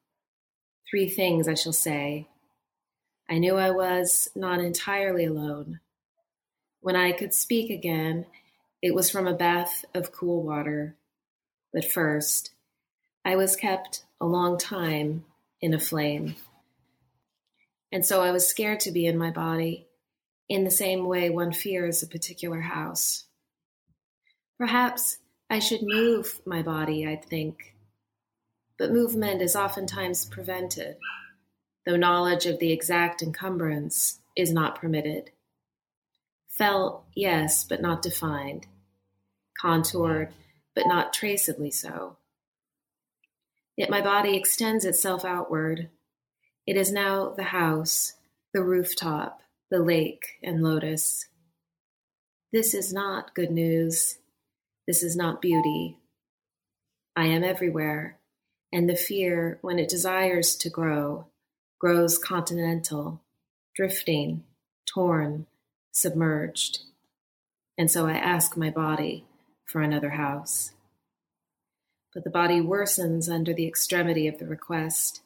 Three 0.89 1.09
things 1.09 1.47
I 1.47 1.53
shall 1.53 1.73
say. 1.73 2.27
I 3.29 3.37
knew 3.37 3.55
I 3.55 3.71
was 3.71 4.29
not 4.35 4.59
entirely 4.59 5.25
alone. 5.25 5.79
When 6.81 6.95
I 6.95 7.11
could 7.11 7.33
speak 7.33 7.71
again, 7.71 8.25
it 8.81 8.93
was 8.93 9.09
from 9.09 9.27
a 9.27 9.33
bath 9.33 9.85
of 9.93 10.11
cool 10.11 10.43
water. 10.43 10.95
But 11.73 11.91
first, 11.91 12.51
I 13.23 13.35
was 13.35 13.55
kept 13.55 14.03
a 14.21 14.25
long 14.25 14.57
time 14.57 15.25
in 15.61 15.73
a 15.73 15.79
flame. 15.79 16.35
And 17.95 18.05
so 18.05 18.21
I 18.21 18.31
was 18.31 18.45
scared 18.45 18.81
to 18.81 18.91
be 18.91 19.05
in 19.05 19.17
my 19.17 19.31
body 19.31 19.87
in 20.49 20.65
the 20.65 20.69
same 20.69 21.05
way 21.05 21.29
one 21.29 21.53
fears 21.53 22.03
a 22.03 22.07
particular 22.07 22.59
house. 22.59 23.23
Perhaps 24.57 25.19
I 25.49 25.59
should 25.59 25.79
move 25.81 26.41
my 26.45 26.61
body, 26.61 27.07
I'd 27.07 27.23
think. 27.23 27.73
But 28.77 28.91
movement 28.91 29.41
is 29.41 29.55
oftentimes 29.55 30.25
prevented, 30.25 30.97
though 31.85 31.95
knowledge 31.95 32.45
of 32.45 32.59
the 32.59 32.73
exact 32.73 33.23
encumbrance 33.23 34.19
is 34.35 34.51
not 34.51 34.75
permitted. 34.75 35.31
Felt, 36.49 37.05
yes, 37.15 37.63
but 37.63 37.81
not 37.81 38.01
defined. 38.01 38.67
Contoured, 39.57 40.33
but 40.75 40.85
not 40.85 41.13
traceably 41.13 41.73
so. 41.73 42.17
Yet 43.77 43.89
my 43.89 44.01
body 44.01 44.35
extends 44.35 44.83
itself 44.83 45.23
outward. 45.23 45.89
It 46.67 46.77
is 46.77 46.91
now 46.91 47.29
the 47.29 47.43
house, 47.43 48.13
the 48.53 48.63
rooftop, 48.63 49.41
the 49.69 49.79
lake, 49.79 50.39
and 50.43 50.63
lotus. 50.63 51.27
This 52.51 52.73
is 52.73 52.93
not 52.93 53.35
good 53.35 53.51
news. 53.51 54.17
This 54.87 55.03
is 55.03 55.15
not 55.15 55.41
beauty. 55.41 55.97
I 57.15 57.25
am 57.27 57.43
everywhere, 57.43 58.17
and 58.71 58.89
the 58.89 58.95
fear, 58.95 59.59
when 59.61 59.79
it 59.79 59.89
desires 59.89 60.55
to 60.57 60.69
grow, 60.69 61.27
grows 61.79 62.17
continental, 62.17 63.21
drifting, 63.75 64.43
torn, 64.85 65.45
submerged. 65.91 66.79
And 67.77 67.89
so 67.89 68.07
I 68.07 68.13
ask 68.13 68.57
my 68.57 68.69
body 68.69 69.25
for 69.65 69.81
another 69.81 70.11
house 70.11 70.71
but 72.15 72.23
the 72.23 72.29
body 72.29 72.61
worsens 72.61 73.29
under 73.29 73.53
the 73.53 73.67
extremity 73.67 74.25
of 74.25 74.39
the 74.39 74.47
request, 74.47 75.21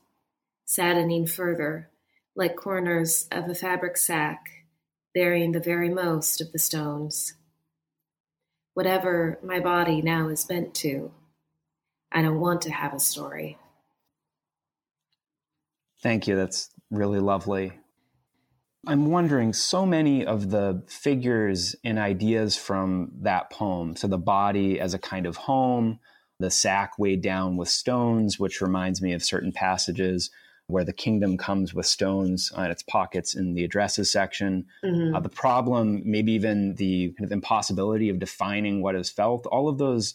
saddening 0.70 1.26
further, 1.26 1.90
like 2.36 2.56
corners 2.56 3.28
of 3.32 3.50
a 3.50 3.56
fabric 3.56 3.98
sack, 3.98 4.68
bearing 5.16 5.52
the 5.52 5.60
very 5.60 5.90
most 5.90 6.42
of 6.42 6.52
the 6.52 6.60
stones. 6.60 7.34
Whatever 8.76 9.40
my 9.44 9.60
body 9.60 10.00
now 10.04 10.30
is 10.30 10.46
bent 10.46 10.76
to, 10.76 11.12
I 12.12 12.22
don't 12.22 12.40
want 12.40 12.62
to 12.62 12.72
have 12.72 12.94
a 12.94 13.00
story. 13.00 13.58
Thank 16.04 16.28
you. 16.28 16.36
That's 16.36 16.70
really 16.92 17.20
lovely. 17.20 17.72
I'm 18.86 19.08
wondering 19.08 19.54
so 19.54 19.88
many 19.88 20.24
of 20.24 20.52
the 20.52 20.84
figures 20.86 21.76
and 21.84 21.98
ideas 21.98 22.56
from 22.56 23.14
that 23.22 23.50
poem, 23.50 23.96
so 23.96 24.08
the 24.08 24.20
body 24.20 24.80
as 24.80 24.94
a 24.94 25.00
kind 25.00 25.26
of 25.26 25.36
home, 25.36 26.00
the 26.40 26.52
sack 26.52 27.00
weighed 27.00 27.24
down 27.24 27.58
with 27.58 27.70
stones, 27.70 28.38
which 28.38 28.62
reminds 28.62 29.02
me 29.02 29.14
of 29.14 29.24
certain 29.24 29.52
passages 29.52 30.30
where 30.70 30.84
the 30.84 30.94
kingdom 30.94 31.36
comes 31.36 31.74
with 31.74 31.88
stones 31.88 32.52
on 32.56 32.70
its 32.70 32.84
pockets 32.84 33.36
in 33.36 33.56
the 33.56 33.64
addresses 33.64 34.12
section. 34.12 34.66
Mm-hmm. 34.84 35.16
Uh, 35.16 35.20
the 35.20 35.30
problem, 35.30 36.04
maybe 36.06 36.32
even 36.34 36.76
the 36.76 37.12
kind 37.18 37.26
of 37.26 37.32
impossibility 37.32 38.08
of 38.10 38.20
defining 38.20 38.84
what 38.84 38.96
is 38.96 39.10
felt, 39.10 39.48
all 39.48 39.68
of 39.68 39.80
those 39.80 40.14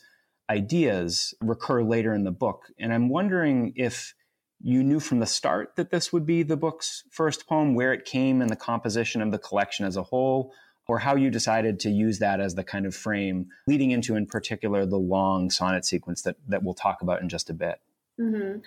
ideas 0.49 1.35
recur 1.41 1.83
later 1.83 2.15
in 2.15 2.23
the 2.23 2.31
book. 2.31 2.67
And 2.79 2.93
I'm 2.93 3.09
wondering 3.09 3.73
if 3.75 4.15
you 4.63 4.85
knew 4.85 5.01
from 5.01 5.19
the 5.19 5.27
start 5.27 5.75
that 5.75 5.91
this 5.91 6.13
would 6.13 6.25
be 6.25 6.45
the 6.45 6.57
book's 6.57 7.03
first 7.11 7.49
poem, 7.49 7.75
where 7.75 7.93
it 7.93 8.05
came 8.05 8.41
in 8.41 8.47
the 8.47 8.57
composition 8.57 9.21
of 9.21 9.33
the 9.33 9.39
collection 9.39 9.85
as 9.85 9.97
a 9.97 10.05
whole, 10.05 10.53
or 10.87 11.01
how 11.01 11.17
you 11.17 11.31
decided 11.31 11.81
to 11.81 11.91
use 11.91 12.21
that 12.21 12.41
as 12.41 12.55
the 12.55 12.63
kind 12.63 12.87
of 12.87 12.95
frame 12.95 13.49
leading 13.67 13.91
into, 13.91 14.15
in 14.15 14.27
particular, 14.27 14.87
the 14.87 14.99
long 14.99 15.51
sonnet 15.51 15.85
sequence 15.85 16.23
that, 16.23 16.37
that 16.47 16.63
we'll 16.63 16.75
talk 16.75 17.03
about 17.03 17.21
in 17.21 17.29
just 17.29 17.51
a 17.51 17.55
bit. 17.55 17.81
Mm-hmm. 18.21 18.61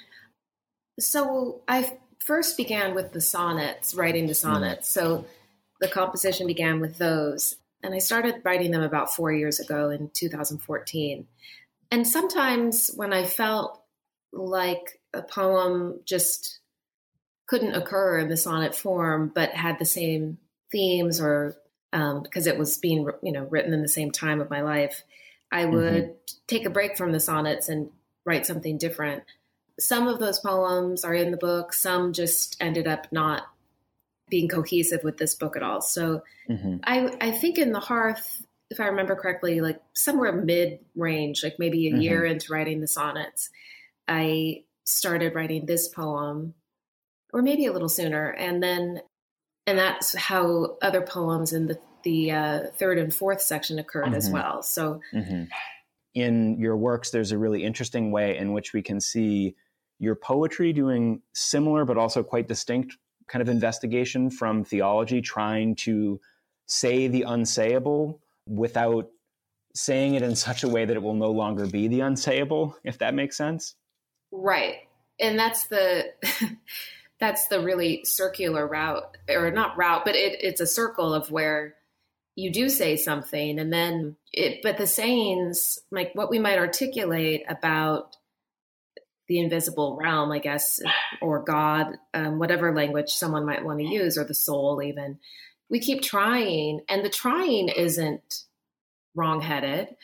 So 1.00 1.62
I 1.68 1.98
first 2.20 2.58
began 2.58 2.96
with 2.96 3.14
the 3.14 3.22
sonnets, 3.22 3.94
writing 3.94 4.28
the 4.28 4.34
mm-hmm. 4.34 4.48
sonnets. 4.48 4.90
Mm-hmm. 4.90 5.08
So 5.08 5.26
the 5.80 5.88
composition 5.88 6.48
began 6.48 6.80
with 6.80 6.98
those. 6.98 7.58
And 7.84 7.94
I 7.94 8.00
started 8.00 8.42
writing 8.44 8.72
them 8.72 8.82
about 8.82 9.14
four 9.14 9.32
years 9.32 9.60
ago 9.60 9.90
in 9.90 10.10
2014. 10.14 11.28
And 11.92 12.08
sometimes 12.08 12.92
when 12.96 13.14
I 13.14 13.24
felt 13.24 13.82
like 14.34 15.00
a 15.14 15.22
poem 15.22 16.02
just 16.06 16.60
couldn't 17.48 17.76
occur 17.76 18.20
in 18.20 18.30
the 18.30 18.38
sonnet 18.38 18.76
form, 18.76 19.32
but 19.34 19.52
had 19.52 19.80
the 19.80 19.86
same 19.86 20.38
themes 20.72 21.22
or 21.22 21.56
um, 21.94 22.22
because 22.22 22.48
it 22.48 22.58
was 22.58 22.78
being 22.78 23.10
you 23.24 23.32
know 23.32 23.44
written 23.46 23.74
in 23.74 23.82
the 23.82 23.88
same 23.88 24.12
time 24.12 24.42
of 24.42 24.50
my 24.50 24.62
life. 24.62 25.04
I 25.52 25.66
would 25.66 26.04
mm-hmm. 26.04 26.12
take 26.48 26.66
a 26.66 26.70
break 26.70 26.98
from 26.98 27.14
the 27.14 27.22
sonnets 27.22 27.70
and 27.70 27.90
write 28.26 28.46
something 28.46 28.78
different. 28.78 29.24
Some 29.80 30.08
of 30.08 30.20
those 30.20 30.40
poems 30.40 31.04
are 31.04 31.14
in 31.14 31.32
the 31.32 31.38
book, 31.38 31.74
some 31.74 32.14
just 32.14 32.58
ended 32.60 32.88
up 32.88 33.08
not 33.12 33.44
being 34.30 34.48
cohesive 34.48 35.04
with 35.04 35.18
this 35.18 35.36
book 35.36 35.56
at 35.56 35.64
all. 35.64 35.82
So 35.82 36.24
mm-hmm. 36.50 36.78
I, 36.84 37.16
I 37.22 37.32
think 37.32 37.58
in 37.58 37.72
the 37.72 37.80
hearth, 37.80 38.46
if 38.70 38.80
I 38.80 38.88
remember 38.88 39.16
correctly, 39.16 39.62
like 39.62 39.82
somewhere 39.94 40.34
mid 40.34 40.80
range, 40.96 41.44
like 41.44 41.58
maybe 41.60 41.88
a 41.88 41.92
mm-hmm. 41.92 42.02
year 42.02 42.26
into 42.26 42.52
writing 42.52 42.82
the 42.82 42.88
sonnets, 42.88 43.50
I 44.08 44.64
started 44.86 45.36
writing 45.36 45.66
this 45.66 45.88
poem, 45.88 46.54
or 47.34 47.42
maybe 47.42 47.66
a 47.66 47.74
little 47.74 47.90
sooner, 47.90 48.30
and 48.32 48.62
then 48.62 49.02
and 49.66 49.78
that's 49.78 50.16
how 50.16 50.78
other 50.82 51.02
poems 51.02 51.54
in 51.54 51.68
the 51.68 51.80
the 52.04 52.32
uh, 52.32 52.60
third 52.78 52.98
and 52.98 53.14
fourth 53.14 53.42
section 53.42 53.80
occurred 53.80 54.08
mm-hmm. 54.08 54.16
as 54.16 54.30
well. 54.30 54.64
So. 54.64 55.02
Mm-hmm. 55.14 55.44
In 56.16 56.60
your 56.60 56.76
works, 56.76 57.12
there's 57.12 57.32
a 57.32 57.38
really 57.38 57.64
interesting 57.64 58.12
way 58.12 58.38
in 58.38 58.52
which 58.52 58.74
we 58.74 58.82
can 58.82 59.00
see 59.00 59.56
your 60.00 60.16
poetry 60.16 60.74
doing 60.74 61.22
similar 61.34 61.86
but 61.86 61.98
also 61.98 62.24
quite 62.24 62.48
distinct 62.48 62.98
kind 63.28 63.42
of 63.42 63.50
investigation 63.50 64.30
from 64.30 64.64
theology, 64.64 65.22
trying 65.22 65.76
to 65.76 66.20
say 66.66 67.08
the 67.08 67.26
unsayable 67.28 68.20
without 68.48 69.10
saying 69.76 70.16
it 70.16 70.24
in 70.24 70.36
such 70.36 70.64
a 70.64 70.68
way 70.68 70.86
that 70.86 70.96
it 70.96 71.04
will 71.04 71.14
no 71.14 71.32
longer 71.32 71.68
be 71.68 71.88
the 71.88 72.00
unsayable, 72.00 72.74
if 72.84 72.98
that 73.00 73.14
makes 73.14 73.38
sense. 73.38 73.76
Right. 74.32 74.76
And 75.20 75.38
that's 75.38 75.68
the 75.68 76.14
that's 77.20 77.48
the 77.48 77.62
really 77.62 78.04
circular 78.06 78.68
route 78.68 79.18
or 79.30 79.52
not 79.52 79.78
route, 79.78 80.04
but 80.06 80.16
it, 80.16 80.38
it's 80.42 80.62
a 80.62 80.68
circle 80.68 81.14
of 81.14 81.32
where 81.32 81.76
you 82.36 82.52
do 82.52 82.70
say 82.70 82.96
something 82.96 83.58
and 83.58 83.74
then 83.74 84.16
it 84.32 84.60
but 84.62 84.78
the 84.78 84.86
sayings 84.86 85.80
like 85.90 86.12
what 86.14 86.30
we 86.30 86.38
might 86.38 86.60
articulate 86.60 87.44
about 87.50 88.17
the 89.28 89.40
invisible 89.40 89.98
realm, 90.00 90.32
I 90.32 90.40
guess, 90.40 90.80
or 91.22 91.44
God, 91.44 91.98
um, 92.14 92.40
whatever 92.40 92.74
language 92.74 93.10
someone 93.10 93.46
might 93.46 93.66
want 93.66 93.80
to 93.80 93.86
use, 93.86 94.18
or 94.18 94.24
the 94.24 94.34
soul, 94.34 94.82
even. 94.82 95.20
We 95.70 95.80
keep 95.80 96.02
trying, 96.02 96.82
and 96.88 97.04
the 97.04 97.10
trying 97.10 97.70
isn't 97.70 98.44
wrongheaded. 99.16 99.96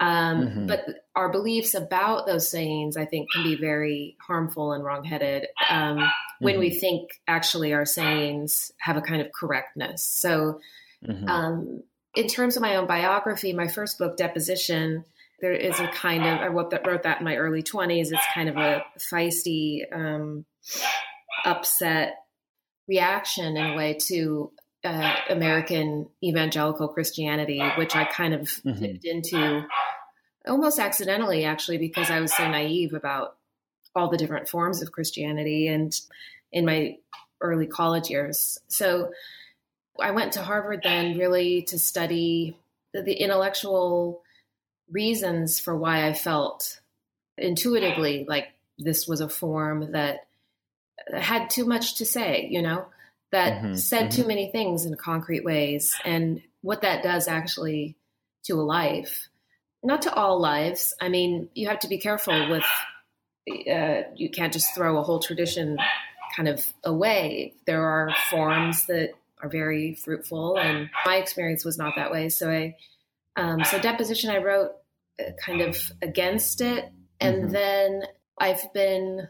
Um, 0.00 0.46
mm-hmm. 0.46 0.66
But 0.66 0.86
our 1.14 1.30
beliefs 1.30 1.74
about 1.74 2.26
those 2.26 2.50
sayings, 2.50 2.96
I 2.96 3.04
think, 3.04 3.30
can 3.30 3.42
be 3.42 3.56
very 3.56 4.16
harmful 4.18 4.72
and 4.72 4.82
wrongheaded 4.82 5.46
um, 5.68 5.98
mm-hmm. 5.98 6.06
when 6.38 6.58
we 6.58 6.70
mm-hmm. 6.70 6.78
think 6.78 7.20
actually 7.28 7.74
our 7.74 7.84
sayings 7.84 8.72
have 8.78 8.96
a 8.96 9.02
kind 9.02 9.20
of 9.20 9.30
correctness. 9.32 10.02
So, 10.02 10.60
mm-hmm. 11.06 11.28
um, 11.28 11.82
in 12.14 12.28
terms 12.28 12.56
of 12.56 12.62
my 12.62 12.76
own 12.76 12.86
biography, 12.86 13.52
my 13.52 13.68
first 13.68 13.98
book, 13.98 14.16
Deposition, 14.16 15.04
there 15.40 15.52
is 15.52 15.78
a 15.80 15.88
kind 15.88 16.24
of 16.26 16.40
I 16.40 16.48
wrote 16.48 16.70
that, 16.70 16.86
wrote 16.86 17.04
that 17.04 17.20
in 17.20 17.24
my 17.24 17.36
early 17.36 17.62
20s. 17.62 18.12
It's 18.12 18.26
kind 18.34 18.48
of 18.48 18.56
a 18.56 18.84
feisty, 18.98 19.80
um, 19.92 20.44
upset 21.44 22.16
reaction 22.88 23.56
in 23.56 23.66
a 23.72 23.76
way 23.76 23.94
to 24.08 24.52
uh, 24.84 25.14
American 25.28 26.08
evangelical 26.22 26.88
Christianity, 26.88 27.62
which 27.76 27.94
I 27.94 28.04
kind 28.04 28.34
of 28.34 28.42
mm-hmm. 28.42 28.80
dipped 28.80 29.04
into 29.04 29.64
almost 30.46 30.78
accidentally, 30.78 31.44
actually, 31.44 31.78
because 31.78 32.10
I 32.10 32.20
was 32.20 32.34
so 32.34 32.48
naive 32.48 32.94
about 32.94 33.36
all 33.94 34.08
the 34.08 34.16
different 34.16 34.48
forms 34.48 34.82
of 34.82 34.92
Christianity 34.92 35.68
and 35.68 35.94
in 36.52 36.64
my 36.64 36.96
early 37.40 37.66
college 37.66 38.10
years. 38.10 38.58
So 38.68 39.12
I 39.98 40.10
went 40.12 40.32
to 40.34 40.42
Harvard 40.42 40.80
then 40.82 41.18
really 41.18 41.62
to 41.62 41.78
study 41.78 42.56
the, 42.92 43.02
the 43.02 43.14
intellectual 43.14 44.22
reasons 44.90 45.60
for 45.60 45.76
why 45.76 46.06
I 46.06 46.12
felt 46.12 46.80
intuitively 47.38 48.26
like 48.28 48.48
this 48.78 49.06
was 49.06 49.20
a 49.20 49.28
form 49.28 49.92
that 49.92 50.26
had 51.12 51.50
too 51.50 51.64
much 51.64 51.96
to 51.96 52.06
say, 52.06 52.48
you 52.50 52.62
know, 52.62 52.86
that 53.32 53.62
mm-hmm, 53.62 53.74
said 53.74 54.10
mm-hmm. 54.10 54.22
too 54.22 54.28
many 54.28 54.50
things 54.50 54.84
in 54.84 54.94
concrete 54.96 55.44
ways 55.44 55.94
and 56.04 56.42
what 56.62 56.82
that 56.82 57.02
does 57.02 57.28
actually 57.28 57.96
to 58.44 58.54
a 58.54 58.62
life. 58.62 59.28
Not 59.82 60.02
to 60.02 60.14
all 60.14 60.38
lives. 60.38 60.94
I 61.00 61.08
mean, 61.08 61.48
you 61.54 61.68
have 61.68 61.78
to 61.80 61.88
be 61.88 61.98
careful 61.98 62.50
with, 62.50 62.64
uh, 63.66 64.02
you 64.14 64.28
can't 64.28 64.52
just 64.52 64.74
throw 64.74 64.98
a 64.98 65.02
whole 65.02 65.20
tradition 65.20 65.78
kind 66.36 66.48
of 66.48 66.66
away. 66.84 67.54
There 67.66 67.82
are 67.82 68.14
forms 68.28 68.86
that 68.86 69.12
are 69.42 69.48
very 69.48 69.94
fruitful, 69.94 70.58
and 70.58 70.90
my 71.06 71.16
experience 71.16 71.64
was 71.64 71.78
not 71.78 71.94
that 71.96 72.12
way. 72.12 72.28
So 72.28 72.50
I, 72.50 72.76
um, 73.36 73.64
so 73.64 73.78
deposition, 73.78 74.30
I 74.30 74.38
wrote 74.38 74.72
kind 75.44 75.60
of 75.60 75.92
against 76.02 76.60
it. 76.60 76.90
And 77.20 77.44
mm-hmm. 77.44 77.52
then 77.52 78.02
I've 78.38 78.72
been, 78.72 79.28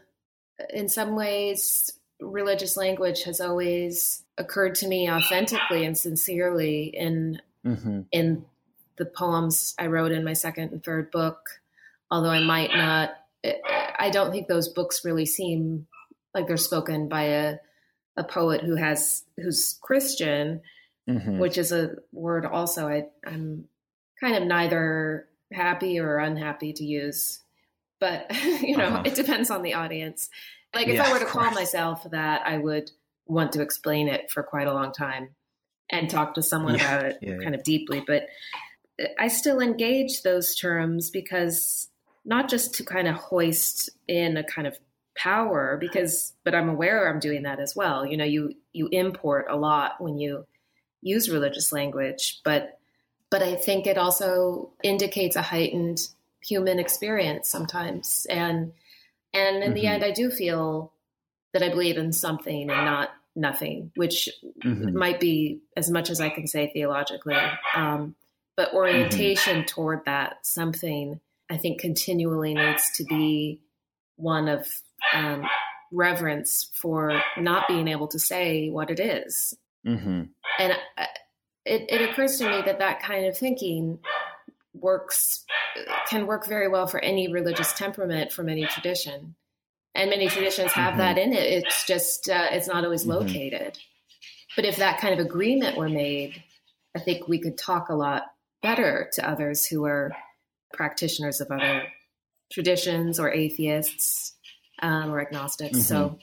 in 0.69 0.87
some 0.87 1.15
ways, 1.15 1.91
religious 2.19 2.77
language 2.77 3.23
has 3.23 3.41
always 3.41 4.23
occurred 4.37 4.75
to 4.75 4.87
me 4.87 5.11
authentically 5.11 5.85
and 5.85 5.97
sincerely 5.97 6.83
in 6.83 7.41
mm-hmm. 7.65 8.01
in 8.11 8.45
the 8.97 9.05
poems 9.05 9.73
I 9.79 9.87
wrote 9.87 10.11
in 10.11 10.23
my 10.23 10.33
second 10.33 10.71
and 10.71 10.83
third 10.83 11.11
book. 11.11 11.61
Although 12.09 12.29
I 12.29 12.43
might 12.43 12.71
not, 12.75 13.11
I 13.43 14.09
don't 14.11 14.31
think 14.31 14.47
those 14.47 14.67
books 14.67 15.05
really 15.05 15.25
seem 15.25 15.87
like 16.33 16.47
they're 16.47 16.57
spoken 16.57 17.09
by 17.09 17.23
a 17.23 17.55
a 18.17 18.23
poet 18.23 18.61
who 18.61 18.75
has 18.75 19.23
who's 19.37 19.79
Christian, 19.81 20.61
mm-hmm. 21.09 21.39
which 21.39 21.57
is 21.57 21.71
a 21.71 21.95
word 22.11 22.45
also 22.45 22.87
I, 22.87 23.05
I'm 23.25 23.65
kind 24.19 24.35
of 24.35 24.43
neither 24.43 25.27
happy 25.51 25.99
or 25.99 26.17
unhappy 26.17 26.73
to 26.73 26.83
use. 26.83 27.39
But, 27.99 28.35
you 28.61 28.77
know, 28.77 28.85
uh-huh. 28.85 29.03
it 29.05 29.15
depends 29.15 29.49
on 29.49 29.61
the 29.61 29.73
audience. 29.73 30.29
Like 30.73 30.87
if 30.87 30.95
yeah, 30.95 31.03
I 31.03 31.11
were 31.11 31.19
to 31.19 31.25
call 31.25 31.51
myself 31.51 32.07
that, 32.11 32.43
I 32.45 32.57
would 32.57 32.91
want 33.25 33.53
to 33.53 33.61
explain 33.61 34.07
it 34.07 34.31
for 34.31 34.43
quite 34.43 34.67
a 34.67 34.73
long 34.73 34.91
time 34.91 35.29
and 35.89 36.09
talk 36.09 36.35
to 36.35 36.41
someone 36.41 36.75
yeah, 36.75 36.97
about 36.97 37.11
it 37.11 37.17
yeah, 37.21 37.37
kind 37.37 37.55
of 37.55 37.63
deeply. 37.63 38.03
But 38.05 38.27
I 39.19 39.27
still 39.27 39.59
engage 39.59 40.21
those 40.21 40.55
terms 40.55 41.09
because 41.09 41.89
not 42.23 42.49
just 42.49 42.75
to 42.75 42.83
kind 42.83 43.07
of 43.07 43.15
hoist 43.15 43.89
in 44.07 44.37
a 44.37 44.43
kind 44.43 44.67
of 44.67 44.77
power 45.15 45.77
because 45.79 46.33
but 46.45 46.55
I'm 46.55 46.69
aware 46.69 47.09
I'm 47.09 47.19
doing 47.19 47.43
that 47.43 47.59
as 47.59 47.75
well. 47.75 48.05
You 48.05 48.17
know, 48.17 48.25
you 48.25 48.53
you 48.71 48.87
import 48.91 49.47
a 49.49 49.57
lot 49.57 49.99
when 49.99 50.17
you 50.17 50.45
use 51.01 51.29
religious 51.29 51.71
language, 51.71 52.41
but 52.45 52.79
but 53.31 53.41
I 53.41 53.55
think 53.55 53.87
it 53.87 53.97
also 53.97 54.71
indicates 54.83 55.35
a 55.35 55.41
heightened 55.41 56.07
human 56.45 56.77
experience 56.77 57.49
sometimes. 57.49 58.27
And 58.29 58.73
and 59.33 59.57
in 59.57 59.63
mm-hmm. 59.63 59.73
the 59.73 59.87
end, 59.87 60.03
I 60.03 60.11
do 60.11 60.29
feel 60.29 60.91
that 61.53 61.63
I 61.63 61.69
believe 61.69 61.97
in 61.97 62.11
something 62.11 62.69
and 62.69 62.85
not 62.85 63.09
nothing, 63.35 63.91
which 63.95 64.29
mm-hmm. 64.63 64.95
might 64.95 65.21
be 65.21 65.61
as 65.77 65.89
much 65.89 66.09
as 66.09 66.19
I 66.19 66.29
can 66.29 66.47
say 66.47 66.69
theologically. 66.73 67.37
Um, 67.75 68.15
but 68.57 68.69
mm-hmm. 68.69 68.77
orientation 68.77 69.57
mm-hmm. 69.59 69.65
toward 69.65 70.05
that 70.05 70.45
something, 70.45 71.21
I 71.49 71.57
think, 71.57 71.79
continually 71.79 72.53
needs 72.53 72.91
to 72.95 73.05
be 73.05 73.61
one 74.17 74.49
of 74.49 74.67
um, 75.13 75.47
reverence 75.93 76.69
for 76.73 77.21
not 77.37 77.67
being 77.69 77.87
able 77.87 78.07
to 78.09 78.19
say 78.19 78.69
what 78.69 78.89
it 78.89 78.99
is. 78.99 79.55
Mm-hmm. 79.87 80.23
And 80.59 80.73
it, 81.65 81.85
it 81.89 82.09
occurs 82.09 82.37
to 82.37 82.49
me 82.49 82.61
that 82.65 82.79
that 82.79 83.01
kind 83.01 83.25
of 83.25 83.37
thinking 83.37 83.99
works 84.73 85.45
can 86.07 86.25
work 86.25 86.47
very 86.47 86.67
well 86.67 86.87
for 86.87 86.99
any 86.99 87.31
religious 87.31 87.73
temperament 87.73 88.31
from 88.31 88.49
any 88.49 88.65
tradition 88.65 89.35
and 89.93 90.09
many 90.09 90.27
traditions 90.27 90.71
have 90.71 90.91
mm-hmm. 90.91 90.99
that 90.99 91.17
in 91.17 91.33
it 91.33 91.43
it's 91.43 91.85
just 91.85 92.29
uh, 92.29 92.47
it's 92.51 92.67
not 92.67 92.83
always 92.83 93.01
mm-hmm. 93.01 93.25
located 93.25 93.77
but 94.55 94.65
if 94.65 94.77
that 94.77 94.99
kind 94.99 95.13
of 95.13 95.25
agreement 95.25 95.77
were 95.77 95.89
made 95.89 96.41
i 96.95 96.99
think 96.99 97.27
we 97.27 97.39
could 97.39 97.57
talk 97.57 97.89
a 97.89 97.95
lot 97.95 98.23
better 98.61 99.09
to 99.13 99.29
others 99.29 99.65
who 99.65 99.85
are 99.85 100.11
practitioners 100.73 101.41
of 101.41 101.51
other 101.51 101.83
traditions 102.51 103.19
or 103.19 103.31
atheists 103.31 104.35
um, 104.81 105.11
or 105.11 105.19
agnostics 105.19 105.79
mm-hmm. 105.79 105.81
so 105.81 106.17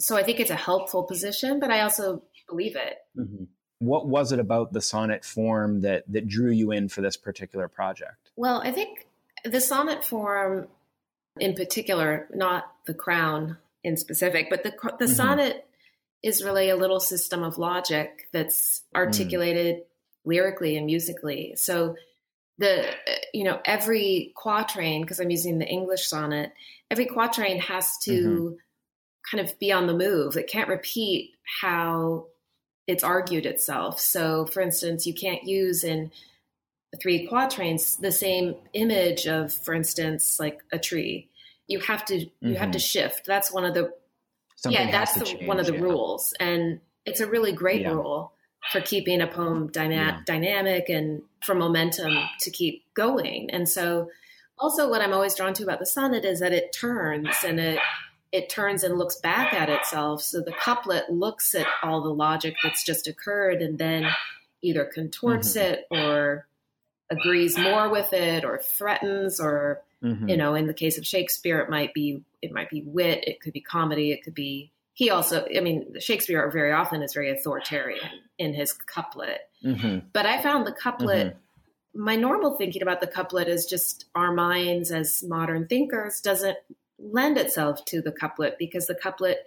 so 0.00 0.16
i 0.16 0.22
think 0.22 0.40
it's 0.40 0.50
a 0.50 0.56
helpful 0.56 1.04
position 1.04 1.60
but 1.60 1.70
i 1.70 1.80
also 1.80 2.22
believe 2.48 2.74
it 2.74 2.96
mm-hmm 3.16 3.44
what 3.82 4.06
was 4.06 4.30
it 4.30 4.38
about 4.38 4.72
the 4.72 4.80
sonnet 4.80 5.24
form 5.24 5.80
that 5.80 6.04
that 6.06 6.28
drew 6.28 6.52
you 6.52 6.70
in 6.70 6.88
for 6.88 7.00
this 7.00 7.16
particular 7.16 7.66
project? 7.66 8.30
Well, 8.36 8.62
I 8.62 8.70
think 8.70 9.08
the 9.44 9.60
sonnet 9.60 10.04
form 10.04 10.68
in 11.40 11.54
particular, 11.54 12.28
not 12.32 12.72
the 12.86 12.94
crown 12.94 13.56
in 13.82 13.96
specific, 13.96 14.48
but 14.50 14.62
the 14.62 14.70
the 14.70 15.06
mm-hmm. 15.06 15.14
sonnet 15.14 15.66
is 16.22 16.44
really 16.44 16.70
a 16.70 16.76
little 16.76 17.00
system 17.00 17.42
of 17.42 17.58
logic 17.58 18.28
that's 18.32 18.82
articulated 18.94 19.76
mm. 19.76 19.84
lyrically 20.24 20.76
and 20.76 20.86
musically. 20.86 21.54
So 21.56 21.96
the 22.58 22.88
you 23.34 23.42
know 23.42 23.60
every 23.64 24.32
quatrain 24.36 25.02
because 25.02 25.18
I'm 25.18 25.30
using 25.30 25.58
the 25.58 25.66
English 25.66 26.06
sonnet, 26.06 26.52
every 26.88 27.06
quatrain 27.06 27.58
has 27.58 27.98
to 28.04 28.12
mm-hmm. 28.12 28.54
kind 29.28 29.48
of 29.48 29.58
be 29.58 29.72
on 29.72 29.88
the 29.88 29.94
move. 29.94 30.36
It 30.36 30.46
can't 30.46 30.68
repeat 30.68 31.32
how 31.60 32.26
it's 32.92 33.02
argued 33.02 33.46
itself. 33.46 33.98
So, 33.98 34.46
for 34.46 34.60
instance, 34.60 35.06
you 35.06 35.14
can't 35.14 35.44
use 35.44 35.82
in 35.82 36.12
three 37.00 37.26
quatrains 37.26 37.96
the 37.96 38.12
same 38.12 38.54
image 38.74 39.26
of, 39.26 39.52
for 39.52 39.74
instance, 39.74 40.38
like 40.38 40.62
a 40.72 40.78
tree. 40.78 41.28
You 41.66 41.80
have 41.80 42.04
to 42.06 42.18
you 42.18 42.26
mm-hmm. 42.26 42.54
have 42.54 42.70
to 42.72 42.78
mm-hmm. 42.78 42.84
shift. 42.84 43.26
That's 43.26 43.52
one 43.52 43.64
of 43.64 43.74
the 43.74 43.92
Something 44.56 44.80
yeah, 44.80 44.92
that's 44.92 45.14
the, 45.14 45.24
change, 45.24 45.48
one 45.48 45.58
of 45.58 45.66
the 45.66 45.74
yeah. 45.74 45.80
rules, 45.80 46.34
and 46.38 46.78
it's 47.04 47.18
a 47.18 47.26
really 47.26 47.50
great 47.50 47.80
yeah. 47.80 47.90
rule 47.90 48.32
for 48.70 48.80
keeping 48.80 49.20
a 49.20 49.26
poem 49.26 49.66
dyna- 49.72 49.94
yeah. 49.94 50.20
dynamic 50.24 50.88
and 50.88 51.22
for 51.44 51.56
momentum 51.56 52.12
to 52.38 52.50
keep 52.52 52.84
going. 52.94 53.50
And 53.50 53.68
so, 53.68 54.08
also, 54.60 54.88
what 54.88 55.02
I'm 55.02 55.12
always 55.12 55.34
drawn 55.34 55.52
to 55.54 55.64
about 55.64 55.80
the 55.80 55.86
sonnet 55.86 56.24
is 56.24 56.38
that 56.38 56.52
it 56.52 56.72
turns 56.72 57.34
and 57.44 57.58
it 57.58 57.80
it 58.32 58.48
turns 58.48 58.82
and 58.82 58.96
looks 58.96 59.16
back 59.16 59.52
at 59.52 59.68
itself. 59.68 60.22
So 60.22 60.40
the 60.40 60.52
couplet 60.52 61.10
looks 61.10 61.54
at 61.54 61.66
all 61.82 62.02
the 62.02 62.14
logic 62.14 62.56
that's 62.62 62.82
just 62.82 63.06
occurred 63.06 63.60
and 63.60 63.78
then 63.78 64.08
either 64.62 64.84
contorts 64.84 65.54
mm-hmm. 65.54 65.74
it 65.74 65.86
or 65.90 66.46
agrees 67.10 67.58
more 67.58 67.90
with 67.90 68.12
it 68.12 68.44
or 68.44 68.58
threatens 68.58 69.38
or 69.38 69.82
mm-hmm. 70.02 70.28
you 70.28 70.36
know 70.36 70.54
in 70.54 70.66
the 70.66 70.74
case 70.74 70.96
of 70.96 71.06
shakespeare 71.06 71.60
it 71.60 71.68
might 71.68 71.92
be 71.92 72.22
it 72.40 72.52
might 72.52 72.70
be 72.70 72.82
wit 72.86 73.22
it 73.26 73.40
could 73.40 73.52
be 73.52 73.60
comedy 73.60 74.12
it 74.12 74.22
could 74.22 74.34
be 74.34 74.70
he 74.94 75.10
also 75.10 75.46
i 75.54 75.60
mean 75.60 75.94
shakespeare 76.00 76.50
very 76.50 76.72
often 76.72 77.02
is 77.02 77.12
very 77.12 77.30
authoritarian 77.30 78.08
in 78.38 78.54
his 78.54 78.72
couplet 78.72 79.40
mm-hmm. 79.62 79.98
but 80.12 80.24
i 80.24 80.40
found 80.40 80.66
the 80.66 80.72
couplet 80.72 81.34
mm-hmm. 81.34 82.02
my 82.04 82.16
normal 82.16 82.56
thinking 82.56 82.80
about 82.80 83.00
the 83.00 83.06
couplet 83.06 83.48
is 83.48 83.66
just 83.66 84.06
our 84.14 84.32
minds 84.32 84.90
as 84.90 85.22
modern 85.22 85.66
thinkers 85.66 86.20
doesn't 86.20 86.56
lend 87.02 87.36
itself 87.36 87.84
to 87.86 88.00
the 88.00 88.12
couplet 88.12 88.56
because 88.58 88.86
the 88.86 88.94
couplet 88.94 89.38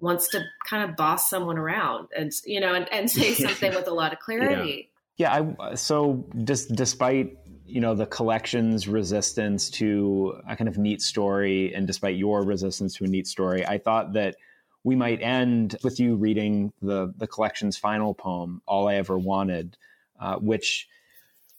wants 0.00 0.28
to 0.28 0.44
kind 0.68 0.88
of 0.88 0.96
boss 0.96 1.30
someone 1.30 1.56
around 1.56 2.08
and 2.16 2.32
you 2.44 2.60
know 2.60 2.74
and, 2.74 2.92
and 2.92 3.10
say 3.10 3.32
something 3.46 3.74
with 3.74 3.86
a 3.86 3.94
lot 3.94 4.12
of 4.12 4.18
clarity. 4.18 4.90
Yeah, 5.16 5.38
yeah 5.38 5.54
I, 5.60 5.74
so 5.74 6.26
just 6.44 6.74
despite 6.74 7.38
you 7.64 7.80
know 7.80 7.94
the 7.94 8.06
collection's 8.06 8.86
resistance 8.86 9.70
to 9.70 10.40
a 10.48 10.56
kind 10.56 10.68
of 10.68 10.78
neat 10.78 11.00
story 11.00 11.74
and 11.74 11.86
despite 11.86 12.16
your 12.16 12.42
resistance 12.42 12.94
to 12.96 13.04
a 13.04 13.08
neat 13.08 13.26
story 13.26 13.66
i 13.66 13.78
thought 13.78 14.12
that 14.12 14.36
we 14.84 14.94
might 14.94 15.20
end 15.20 15.76
with 15.82 15.98
you 15.98 16.14
reading 16.14 16.72
the 16.80 17.12
the 17.16 17.26
collection's 17.26 17.76
final 17.76 18.14
poem 18.14 18.62
all 18.66 18.86
i 18.86 18.94
ever 18.94 19.18
wanted 19.18 19.76
uh, 20.20 20.36
which 20.36 20.88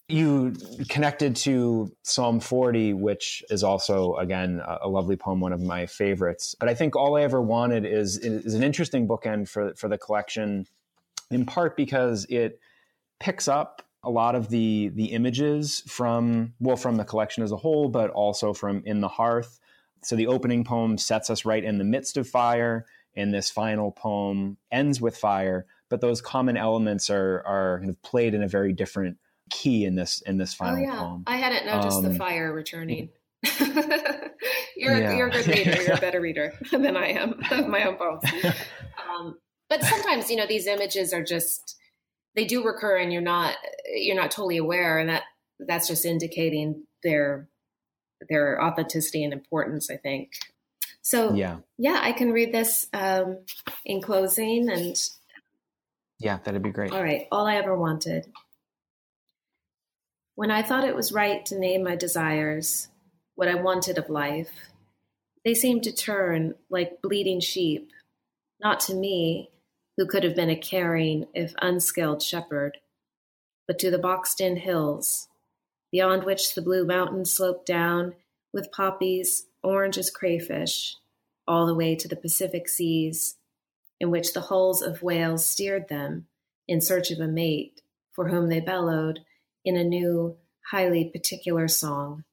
you 0.09 0.53
connected 0.87 1.35
to 1.35 1.91
Psalm 2.03 2.39
40, 2.39 2.93
which 2.93 3.43
is 3.49 3.63
also, 3.63 4.15
again, 4.15 4.61
a, 4.65 4.87
lovely 4.87 5.17
poem, 5.17 5.41
one 5.41 5.51
of 5.51 5.61
my 5.61 5.85
favorites. 5.85 6.55
But 6.57 6.69
I 6.69 6.75
think 6.75 6.95
All 6.95 7.17
I 7.17 7.23
Ever 7.23 7.41
Wanted 7.41 7.85
is, 7.85 8.17
is 8.17 8.53
an 8.53 8.63
interesting 8.63 9.07
bookend 9.07 9.49
for, 9.49 9.73
for 9.75 9.89
the 9.89 9.97
collection, 9.97 10.65
in 11.29 11.45
part 11.45 11.75
because 11.75 12.25
it 12.29 12.61
picks 13.19 13.49
up 13.49 13.81
a 14.01 14.09
lot 14.09 14.35
of 14.35 14.47
the, 14.47 14.91
the 14.95 15.07
images 15.07 15.83
from, 15.87 16.53
well, 16.61 16.77
from 16.77 16.95
the 16.95 17.03
collection 17.03 17.43
as 17.43 17.51
a 17.51 17.57
whole, 17.57 17.89
but 17.89 18.09
also 18.11 18.53
from 18.53 18.83
In 18.85 19.01
the 19.01 19.09
Hearth. 19.09 19.59
So 20.03 20.15
the 20.15 20.27
opening 20.27 20.63
poem 20.63 20.97
sets 20.97 21.29
us 21.29 21.43
right 21.43 21.63
in 21.63 21.79
the 21.79 21.83
midst 21.83 22.15
of 22.15 22.29
fire, 22.29 22.85
and 23.13 23.33
this 23.33 23.49
final 23.49 23.91
poem 23.91 24.55
ends 24.71 25.01
with 25.01 25.17
fire. 25.17 25.65
But 25.89 25.99
those 25.99 26.21
common 26.21 26.55
elements 26.55 27.09
are, 27.09 27.43
are 27.45 27.79
kind 27.79 27.89
of 27.89 28.01
played 28.03 28.33
in 28.33 28.43
a 28.43 28.47
very 28.47 28.71
different 28.71 29.17
key 29.49 29.85
in 29.85 29.95
this 29.95 30.21
in 30.21 30.37
this 30.37 30.55
oh, 30.55 30.65
final 30.65 30.79
oh, 30.79 30.81
yeah. 30.81 30.99
poem. 30.99 31.23
I 31.27 31.37
hadn't 31.37 31.65
noticed 31.65 31.97
um, 31.97 32.03
the 32.03 32.15
fire 32.15 32.53
returning. 32.53 33.09
you're 34.75 34.97
yeah. 34.97 35.15
you're 35.15 35.27
a 35.27 35.31
good 35.31 35.47
reader. 35.47 35.81
You're 35.81 35.95
a 35.95 36.01
better 36.01 36.21
reader 36.21 36.53
than 36.71 36.97
I 36.97 37.07
am 37.09 37.39
of 37.51 37.67
my 37.67 37.83
own 37.83 37.95
poems. 37.95 38.23
Um, 39.09 39.37
but 39.69 39.83
sometimes 39.83 40.29
you 40.29 40.37
know 40.37 40.47
these 40.47 40.67
images 40.67 41.13
are 41.13 41.23
just 41.23 41.77
they 42.35 42.45
do 42.45 42.65
recur, 42.65 42.97
and 42.97 43.11
you're 43.11 43.21
not 43.21 43.55
you're 43.93 44.15
not 44.15 44.31
totally 44.31 44.57
aware, 44.57 44.97
and 44.97 45.09
that 45.09 45.23
that's 45.59 45.87
just 45.87 46.05
indicating 46.05 46.83
their 47.03 47.47
their 48.29 48.61
authenticity 48.61 49.23
and 49.23 49.33
importance. 49.33 49.89
I 49.89 49.97
think. 49.97 50.31
So 51.01 51.33
yeah, 51.33 51.57
yeah, 51.77 51.99
I 52.01 52.11
can 52.11 52.31
read 52.31 52.53
this 52.53 52.87
um, 52.93 53.39
in 53.85 54.01
closing, 54.01 54.69
and 54.69 54.95
yeah, 56.19 56.39
that'd 56.43 56.63
be 56.63 56.71
great. 56.71 56.91
All 56.91 57.03
right, 57.03 57.27
all 57.31 57.45
I 57.45 57.55
ever 57.55 57.77
wanted. 57.77 58.25
When 60.37 60.51
I 60.51 60.61
thought 60.61 60.87
it 60.87 60.95
was 60.95 61.11
right 61.11 61.43
to 61.47 61.57
name 61.57 61.83
my 61.83 61.95
desires, 61.95 62.89
what 63.33 63.47
I 63.47 63.55
wanted 63.55 63.97
of 63.97 64.07
life, 64.07 64.69
they 65.43 65.55
seemed 65.55 65.81
to 65.85 65.91
turn 65.91 66.53
like 66.69 67.01
bleeding 67.01 67.39
sheep, 67.39 67.91
not 68.61 68.79
to 68.81 68.93
me, 68.93 69.49
who 69.97 70.05
could 70.05 70.23
have 70.23 70.35
been 70.35 70.51
a 70.51 70.55
caring, 70.55 71.25
if 71.33 71.55
unskilled 71.59 72.21
shepherd, 72.21 72.77
but 73.65 73.79
to 73.79 73.89
the 73.89 73.97
boxed 73.97 74.39
in 74.39 74.57
hills, 74.57 75.27
beyond 75.91 76.23
which 76.23 76.53
the 76.53 76.61
blue 76.61 76.85
mountains 76.85 77.31
sloped 77.31 77.65
down 77.65 78.13
with 78.53 78.71
poppies 78.71 79.47
orange 79.63 79.97
as 79.97 80.11
crayfish, 80.11 80.97
all 81.47 81.65
the 81.65 81.73
way 81.73 81.95
to 81.95 82.07
the 82.07 82.15
Pacific 82.15 82.69
seas, 82.69 83.37
in 83.99 84.11
which 84.11 84.33
the 84.33 84.41
hulls 84.41 84.83
of 84.83 85.01
whales 85.01 85.43
steered 85.43 85.89
them 85.89 86.27
in 86.67 86.79
search 86.79 87.09
of 87.09 87.19
a 87.19 87.27
mate 87.27 87.81
for 88.11 88.27
whom 88.27 88.49
they 88.49 88.59
bellowed 88.59 89.21
in 89.67 89.77
a 89.77 89.83
new, 89.83 90.37
highly 90.71 91.05
particular 91.05 91.67
song 91.67 92.23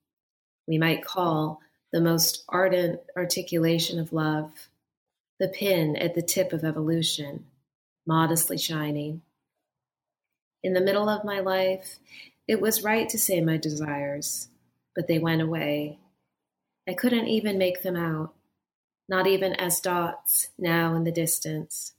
we 0.66 0.78
might 0.78 1.04
call 1.04 1.60
the 1.92 2.00
most 2.00 2.44
ardent 2.48 3.00
articulation 3.16 3.98
of 3.98 4.12
love, 4.12 4.68
the 5.38 5.48
pin 5.48 5.96
at 5.96 6.14
the 6.14 6.22
tip 6.22 6.52
of 6.52 6.64
evolution, 6.64 7.46
modestly 8.06 8.58
shining. 8.58 9.22
In 10.62 10.72
the 10.72 10.80
middle 10.80 11.08
of 11.08 11.24
my 11.24 11.40
life, 11.40 11.98
it 12.48 12.60
was 12.60 12.82
right 12.82 13.08
to 13.10 13.18
say 13.18 13.40
my 13.40 13.56
desires, 13.56 14.48
but 14.96 15.06
they 15.06 15.18
went 15.18 15.42
away. 15.42 15.98
I 16.88 16.94
couldn't 16.94 17.28
even 17.28 17.58
make 17.58 17.82
them 17.82 17.96
out, 17.96 18.34
not 19.08 19.26
even 19.26 19.52
as 19.54 19.80
dots 19.80 20.48
now 20.58 20.94
in 20.94 21.04
the 21.04 21.12
distance. 21.12 21.92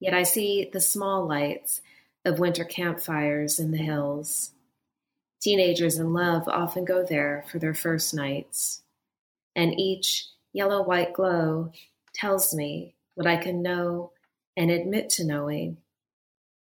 Yet 0.00 0.14
I 0.14 0.22
see 0.22 0.70
the 0.72 0.80
small 0.80 1.26
lights 1.26 1.80
of 2.28 2.38
winter 2.38 2.64
campfires 2.64 3.58
in 3.58 3.72
the 3.72 3.78
hills. 3.78 4.52
Teenagers 5.40 5.98
in 5.98 6.12
love 6.12 6.46
often 6.46 6.84
go 6.84 7.04
there 7.04 7.44
for 7.50 7.58
their 7.58 7.74
first 7.74 8.14
nights, 8.14 8.82
and 9.56 9.78
each 9.78 10.26
yellow 10.52 10.82
white 10.82 11.12
glow 11.12 11.72
tells 12.14 12.54
me 12.54 12.94
what 13.14 13.26
I 13.26 13.36
can 13.36 13.62
know 13.62 14.12
and 14.56 14.70
admit 14.70 15.10
to 15.10 15.24
knowing 15.24 15.78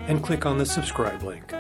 and 0.09 0.23
click 0.23 0.47
on 0.47 0.59
the 0.59 0.67
subscribe 0.67 1.23
link. 1.23 1.53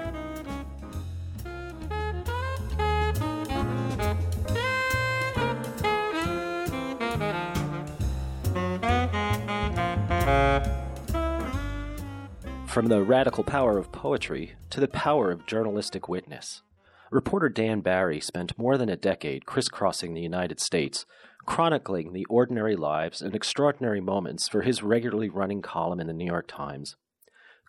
From 12.66 12.87
the 12.87 13.02
radical 13.02 13.42
power 13.42 13.76
of 13.76 13.90
poetry 13.90 14.52
to 14.70 14.78
the 14.78 14.87
power 14.87 15.33
of 15.33 15.46
journalistic 15.46 16.09
witness, 16.09 16.62
reporter 17.11 17.48
Dan 17.48 17.81
Barry 17.81 18.20
spent 18.20 18.57
more 18.57 18.78
than 18.78 18.88
a 18.88 18.96
decade 18.96 19.46
crisscrossing 19.46 20.14
the 20.14 20.20
United 20.20 20.61
States 20.61 21.04
chronicling 21.48 22.12
the 22.12 22.26
ordinary 22.26 22.76
lives 22.76 23.22
and 23.22 23.34
extraordinary 23.34 24.02
moments 24.02 24.46
for 24.50 24.61
his 24.61 24.82
regularly 24.82 25.30
running 25.30 25.62
column 25.62 25.98
in 25.98 26.06
the 26.06 26.12
New 26.12 26.26
York 26.26 26.46
Times, 26.46 26.94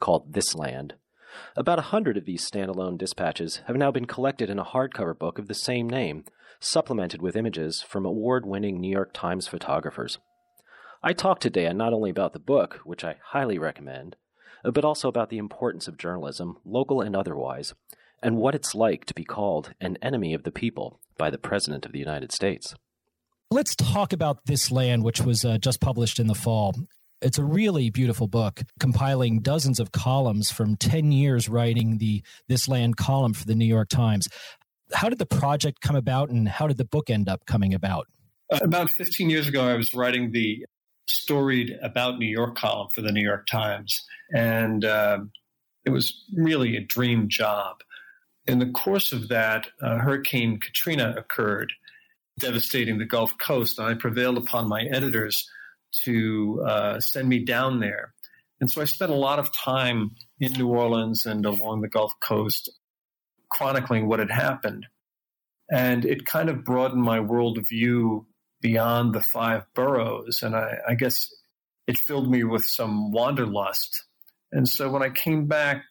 called 0.02 0.34
This 0.34 0.54
Land. 0.54 0.96
About 1.56 1.80
a 1.80 1.84
hundred 1.84 2.18
of 2.18 2.26
these 2.26 2.46
standalone 2.46 2.98
dispatches 2.98 3.62
have 3.68 3.78
now 3.78 3.90
been 3.90 4.04
collected 4.04 4.50
in 4.50 4.60
a 4.60 4.66
hardcover 4.66 5.18
book 5.18 5.40
of 5.40 5.48
the 5.48 5.54
same 5.54 5.90
name, 5.90 6.26
supplemented 6.60 7.22
with 7.22 7.38
images 7.38 7.82
from 7.82 8.06
award 8.06 8.46
winning 8.46 8.82
New 8.82 8.92
York 8.92 9.12
Times 9.14 9.48
photographers. 9.48 10.20
I 11.02 11.14
talked 11.14 11.42
to 11.44 11.50
Dan 11.50 11.78
not 11.78 11.94
only 11.94 12.10
about 12.10 12.34
the 12.34 12.40
book, 12.40 12.82
which 12.84 13.06
I 13.06 13.16
highly 13.28 13.58
recommend, 13.58 14.18
but 14.62 14.84
also 14.84 15.08
about 15.08 15.30
the 15.30 15.38
importance 15.38 15.88
of 15.88 15.98
journalism, 15.98 16.58
local 16.66 17.00
and 17.00 17.16
otherwise, 17.16 17.74
and 18.22 18.36
what 18.36 18.56
it's 18.56 18.76
like 18.76 19.06
to 19.06 19.14
be 19.14 19.24
called 19.24 19.74
an 19.80 19.98
enemy 20.02 20.34
of 20.34 20.44
the 20.44 20.52
people 20.52 21.00
by 21.18 21.30
the 21.30 21.38
President 21.38 21.86
of 21.86 21.94
the 21.94 22.00
United 22.00 22.34
States. 22.34 22.76
Let's 23.52 23.76
talk 23.76 24.14
about 24.14 24.46
This 24.46 24.72
Land, 24.72 25.04
which 25.04 25.22
was 25.22 25.44
uh, 25.44 25.58
just 25.58 25.82
published 25.82 26.20
in 26.20 26.28
the 26.28 26.36
fall. 26.36 26.76
It's 27.20 27.40
a 27.40 27.44
really 27.44 27.90
beautiful 27.90 28.28
book, 28.28 28.62
compiling 28.80 29.40
dozens 29.40 29.80
of 29.80 29.92
columns 29.92 30.52
from 30.52 30.76
10 30.76 31.12
years 31.12 31.50
writing 31.50 31.98
the 31.98 32.22
This 32.48 32.68
Land 32.68 32.98
column 32.98 33.34
for 33.34 33.46
the 33.46 33.56
New 33.56 33.66
York 33.66 33.90
Times. 33.90 34.30
How 34.94 35.10
did 35.10 35.18
the 35.18 35.26
project 35.26 35.82
come 35.82 35.96
about 35.96 36.30
and 36.30 36.48
how 36.48 36.68
did 36.68 36.78
the 36.78 36.86
book 36.86 37.10
end 37.10 37.28
up 37.28 37.48
coming 37.48 37.74
about? 37.74 38.06
About 38.52 38.92
15 38.92 39.32
years 39.32 39.48
ago, 39.48 39.68
I 39.68 39.74
was 39.74 39.96
writing 39.96 40.32
the 40.32 40.68
storied 41.08 41.76
About 41.82 42.20
New 42.20 42.28
York 42.28 42.56
column 42.56 42.90
for 42.94 43.02
the 43.02 43.12
New 43.12 43.24
York 43.24 43.48
Times. 43.48 44.06
And 44.32 44.86
uh, 44.86 45.22
it 45.86 45.90
was 45.90 46.24
really 46.36 46.78
a 46.78 46.82
dream 46.82 47.30
job. 47.30 47.78
In 48.46 48.60
the 48.60 48.70
course 48.70 49.12
of 49.12 49.30
that, 49.30 49.70
uh, 49.82 49.98
Hurricane 49.98 50.60
Katrina 50.60 51.16
occurred, 51.18 51.74
devastating 52.40 52.98
the 52.98 53.06
Gulf 53.06 53.38
Coast. 53.38 53.80
And 53.80 53.88
I 53.88 53.94
prevailed 53.94 54.38
upon 54.38 54.68
my 54.68 54.84
editors 54.84 55.50
to 56.04 56.64
uh, 56.66 57.00
send 57.00 57.28
me 57.28 57.46
down 57.46 57.80
there. 57.80 58.14
And 58.62 58.70
so 58.70 58.82
I 58.82 58.86
spent 58.86 59.12
a 59.12 59.16
lot 59.16 59.40
of 59.40 59.56
time 59.56 60.12
in 60.40 60.54
New 60.54 60.68
Orleans 60.68 61.26
and 61.26 61.46
along 61.46 61.82
the 61.82 61.88
Gulf 61.88 62.12
Coast 62.22 62.70
chronicling 63.50 64.08
what 64.08 64.20
had 64.20 64.32
happened. 64.32 64.86
And 65.72 66.06
it 66.06 66.26
kind 66.26 66.50
of 66.50 66.64
broadened 66.64 67.04
my 67.04 67.20
worldview 67.20 68.26
beyond 68.62 69.14
the 69.14 69.22
five 69.22 69.64
boroughs. 69.76 70.44
And 70.44 70.56
I, 70.56 70.78
I 70.90 70.96
guess 70.96 71.30
it 71.88 71.98
filled 71.98 72.30
me 72.30 72.44
with 72.44 72.66
some 72.66 73.12
wanderlust. 73.12 74.04
And 74.52 74.68
so 74.68 74.90
when 74.90 75.04
I 75.04 75.10
came 75.10 75.48
back, 75.48 75.84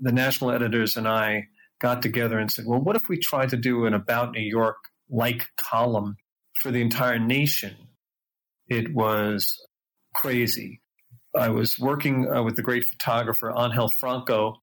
the 0.00 0.12
national 0.12 0.50
editors 0.50 0.96
and 0.96 1.08
I 1.08 1.46
got 1.80 2.02
together 2.02 2.38
and 2.38 2.50
said, 2.50 2.66
well, 2.66 2.80
what 2.80 2.96
if 2.96 3.08
we 3.08 3.18
tried 3.18 3.50
to 3.50 3.56
do 3.56 3.86
an 3.86 3.94
About 3.94 4.32
New 4.32 4.42
York 4.42 4.76
like 5.10 5.46
column 5.56 6.16
for 6.54 6.70
the 6.70 6.80
entire 6.80 7.18
nation? 7.18 7.76
It 8.68 8.94
was 8.94 9.60
crazy. 10.14 10.80
I 11.36 11.48
was 11.48 11.78
working 11.78 12.30
uh, 12.32 12.42
with 12.42 12.56
the 12.56 12.62
great 12.62 12.84
photographer 12.84 13.52
Angel 13.56 13.88
Franco, 13.88 14.56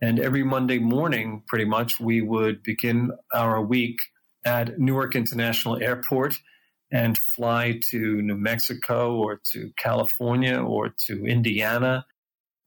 and 0.00 0.18
every 0.18 0.42
Monday 0.42 0.78
morning, 0.78 1.42
pretty 1.46 1.64
much, 1.64 2.00
we 2.00 2.20
would 2.20 2.62
begin 2.62 3.12
our 3.32 3.60
week 3.62 4.00
at 4.44 4.78
Newark 4.78 5.14
International 5.14 5.80
Airport 5.80 6.34
and 6.92 7.16
fly 7.16 7.80
to 7.90 8.20
New 8.22 8.36
Mexico 8.36 9.16
or 9.16 9.40
to 9.52 9.70
California 9.76 10.60
or 10.60 10.90
to 11.06 11.24
Indiana 11.24 12.04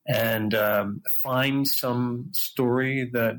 and 0.08 0.54
um, 0.54 1.02
find 1.10 1.68
some 1.68 2.30
story 2.34 3.10
that 3.14 3.36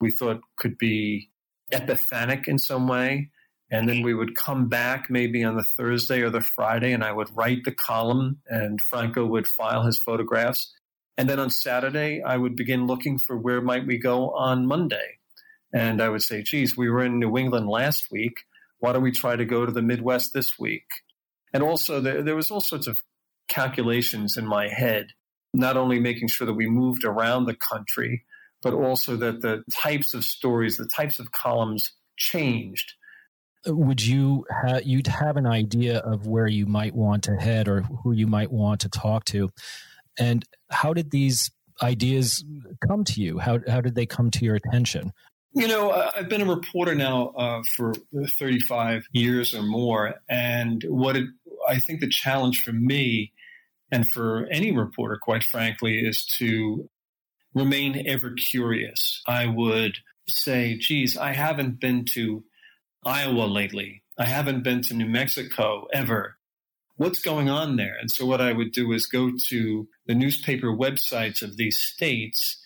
we 0.00 0.10
thought 0.10 0.40
could 0.58 0.76
be 0.76 1.30
epiphanic 1.72 2.48
in 2.48 2.58
some 2.58 2.88
way 2.88 3.30
and 3.70 3.88
then 3.88 4.02
we 4.02 4.14
would 4.14 4.36
come 4.36 4.68
back 4.68 5.10
maybe 5.10 5.42
on 5.42 5.56
the 5.56 5.64
Thursday 5.64 6.20
or 6.20 6.30
the 6.30 6.40
Friday, 6.40 6.92
and 6.92 7.02
I 7.02 7.10
would 7.10 7.34
write 7.36 7.64
the 7.64 7.72
column, 7.72 8.38
and 8.46 8.80
Franco 8.80 9.26
would 9.26 9.48
file 9.48 9.84
his 9.84 9.98
photographs. 9.98 10.72
And 11.16 11.28
then 11.28 11.40
on 11.40 11.50
Saturday, 11.50 12.22
I 12.22 12.36
would 12.36 12.56
begin 12.56 12.86
looking 12.86 13.18
for 13.18 13.36
where 13.36 13.60
might 13.60 13.86
we 13.86 13.98
go 13.98 14.30
on 14.30 14.66
Monday. 14.66 15.18
And 15.72 16.00
I 16.00 16.08
would 16.08 16.22
say, 16.22 16.42
geez, 16.42 16.76
we 16.76 16.88
were 16.88 17.04
in 17.04 17.18
New 17.18 17.36
England 17.36 17.68
last 17.68 18.12
week. 18.12 18.44
Why 18.78 18.92
don't 18.92 19.02
we 19.02 19.10
try 19.10 19.34
to 19.34 19.44
go 19.44 19.64
to 19.64 19.72
the 19.72 19.82
Midwest 19.82 20.32
this 20.32 20.58
week? 20.58 20.86
And 21.52 21.62
also, 21.62 22.00
there, 22.00 22.22
there 22.22 22.36
was 22.36 22.50
all 22.50 22.60
sorts 22.60 22.86
of 22.86 23.02
calculations 23.48 24.36
in 24.36 24.46
my 24.46 24.68
head, 24.68 25.08
not 25.52 25.76
only 25.76 25.98
making 25.98 26.28
sure 26.28 26.46
that 26.46 26.54
we 26.54 26.68
moved 26.68 27.04
around 27.04 27.46
the 27.46 27.56
country, 27.56 28.24
but 28.64 28.72
also 28.72 29.14
that 29.16 29.42
the 29.42 29.62
types 29.70 30.14
of 30.14 30.24
stories, 30.24 30.78
the 30.78 30.88
types 30.88 31.20
of 31.20 31.30
columns 31.30 31.92
changed. 32.16 32.94
Would 33.66 34.04
you 34.04 34.46
ha- 34.50 34.80
you'd 34.82 35.06
have 35.06 35.36
an 35.36 35.46
idea 35.46 35.98
of 35.98 36.26
where 36.26 36.48
you 36.48 36.66
might 36.66 36.94
want 36.94 37.24
to 37.24 37.36
head 37.36 37.68
or 37.68 37.82
who 37.82 38.12
you 38.12 38.26
might 38.26 38.50
want 38.50 38.80
to 38.80 38.88
talk 38.88 39.26
to? 39.26 39.50
And 40.18 40.44
how 40.70 40.94
did 40.94 41.10
these 41.10 41.50
ideas 41.82 42.42
come 42.88 43.04
to 43.04 43.20
you? 43.20 43.38
How, 43.38 43.60
how 43.68 43.82
did 43.82 43.94
they 43.94 44.06
come 44.06 44.30
to 44.32 44.44
your 44.44 44.56
attention? 44.56 45.12
You 45.56 45.68
know 45.68 45.92
i've 46.16 46.28
been 46.28 46.40
a 46.40 46.52
reporter 46.52 46.96
now 46.96 47.28
uh, 47.28 47.62
for 47.76 47.94
35 48.40 49.04
years 49.12 49.54
or 49.54 49.62
more 49.62 50.14
and 50.28 50.82
what 50.88 51.16
it, 51.16 51.28
i 51.68 51.78
think 51.78 52.00
the 52.00 52.08
challenge 52.08 52.60
for 52.64 52.72
me 52.72 53.32
and 53.92 54.08
for 54.08 54.48
any 54.50 54.72
reporter 54.72 55.16
quite 55.16 55.44
frankly 55.44 56.00
is 56.00 56.26
to 56.38 56.90
remain 57.54 58.04
ever 58.06 58.30
curious 58.32 59.22
i 59.26 59.46
would 59.46 59.96
say 60.28 60.76
geez 60.76 61.16
i 61.16 61.32
haven't 61.32 61.80
been 61.80 62.04
to 62.04 62.44
Iowa 63.04 63.44
lately. 63.44 64.02
I 64.18 64.24
haven't 64.24 64.62
been 64.62 64.82
to 64.82 64.94
New 64.94 65.08
Mexico 65.08 65.86
ever. 65.92 66.36
What's 66.96 67.20
going 67.20 67.48
on 67.48 67.76
there? 67.76 67.96
And 68.00 68.10
so 68.10 68.24
what 68.24 68.40
I 68.40 68.52
would 68.52 68.72
do 68.72 68.92
is 68.92 69.06
go 69.06 69.32
to 69.48 69.88
the 70.06 70.14
newspaper 70.14 70.68
websites 70.68 71.42
of 71.42 71.56
these 71.56 71.76
states. 71.76 72.60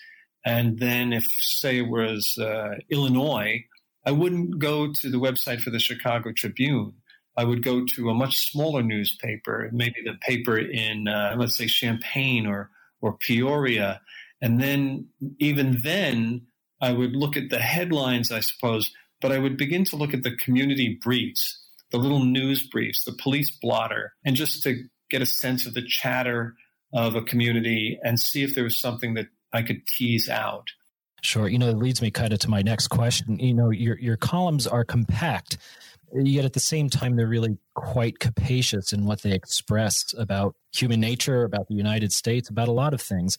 And 0.45 0.79
then 0.79 1.13
if, 1.13 1.25
say, 1.25 1.79
it 1.79 1.89
was 1.89 2.39
uh, 2.39 2.77
Illinois, 2.91 3.65
I 4.05 4.13
wouldn't 4.13 4.59
go 4.59 4.93
to 4.93 5.11
the 5.11 5.19
website 5.19 5.61
for 5.61 5.71
the 5.71 5.79
Chicago 5.79 6.33
Tribune. 6.33 6.93
I 7.37 7.45
would 7.45 7.63
go 7.63 7.85
to 7.85 8.11
a 8.11 8.15
much 8.15 8.51
smaller 8.51 8.83
newspaper, 8.83 9.71
maybe 9.73 10.03
the 10.05 10.19
paper 10.21 10.59
in, 10.59 11.09
uh, 11.09 11.35
let's 11.39 11.57
say, 11.57 11.67
Champaign 11.67 12.47
or, 12.47 12.71
or 13.01 13.15
Peoria. 13.15 14.01
And 14.41 14.61
then, 14.61 15.09
even 15.39 15.81
then, 15.83 16.47
I 16.81 16.93
would 16.93 17.17
look 17.17 17.37
at 17.37 17.51
the 17.51 17.59
headlines, 17.59 18.31
I 18.31 18.41
suppose 18.41 18.93
but 19.21 19.33
I 19.33 19.39
would 19.39 19.57
begin 19.57 19.85
to 19.85 19.97
look 19.97 20.15
at 20.15 20.23
the 20.23 20.37
community 20.37 20.99
briefs, 21.03 21.59
the 21.91 21.99
little 21.99 22.25
news 22.25 22.67
briefs, 22.67 23.05
the 23.05 23.13
police 23.13 23.51
blotter, 23.51 24.13
and 24.25 24.37
just 24.37 24.63
to 24.65 24.85
get 25.11 25.23
a 25.23 25.27
sense 25.27 25.67
of 25.67 25.75
the 25.75 25.83
chatter 25.83 26.55
of 26.93 27.15
a 27.15 27.23
community 27.23 27.99
and 28.03 28.21
see 28.21 28.43
if 28.43 28.55
there 28.55 28.65
was 28.65 28.77
something 28.77 29.15
that 29.15 29.27
I 29.53 29.63
could 29.63 29.87
tease 29.87 30.29
out. 30.29 30.69
Sure. 31.23 31.49
You 31.49 31.59
know, 31.59 31.69
it 31.69 31.79
leads 31.79 32.01
me 32.01 32.11
kind 32.11 32.33
of 32.33 32.39
to 32.41 32.51
my 32.51 32.63
next 32.63 32.89
question. 32.89 33.39
You 33.39 33.55
know, 33.55 33.71
your 33.71 33.99
your 33.99 34.17
columns 34.17 34.67
are 34.67 34.85
compact, 34.85 35.59
yet 36.15 36.45
at 36.45 36.53
the 36.53 36.61
same 36.61 36.89
time 36.89 37.17
they're 37.17 37.27
really 37.27 37.59
quite 37.75 38.21
capacious 38.21 38.93
in 38.93 39.05
what 39.05 39.23
they 39.23 39.33
express 39.33 40.15
about 40.17 40.55
human 40.73 41.01
nature, 41.01 41.43
about 41.43 41.67
the 41.67 41.75
United 41.75 42.13
States, 42.13 42.49
about 42.49 42.69
a 42.69 42.73
lot 42.73 42.95
of 42.95 43.01
things. 43.01 43.37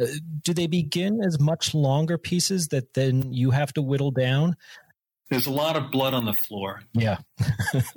Uh, 0.00 0.06
do 0.42 0.54
they 0.54 0.66
begin 0.66 1.22
as 1.22 1.38
much 1.38 1.74
longer 1.74 2.16
pieces 2.16 2.68
that 2.68 2.94
then 2.94 3.32
you 3.32 3.50
have 3.50 3.72
to 3.74 3.82
whittle 3.82 4.10
down? 4.10 4.56
there's 5.30 5.46
a 5.46 5.52
lot 5.52 5.76
of 5.76 5.90
blood 5.90 6.12
on 6.12 6.24
the 6.24 6.32
floor. 6.32 6.82
Yeah. 6.92 7.18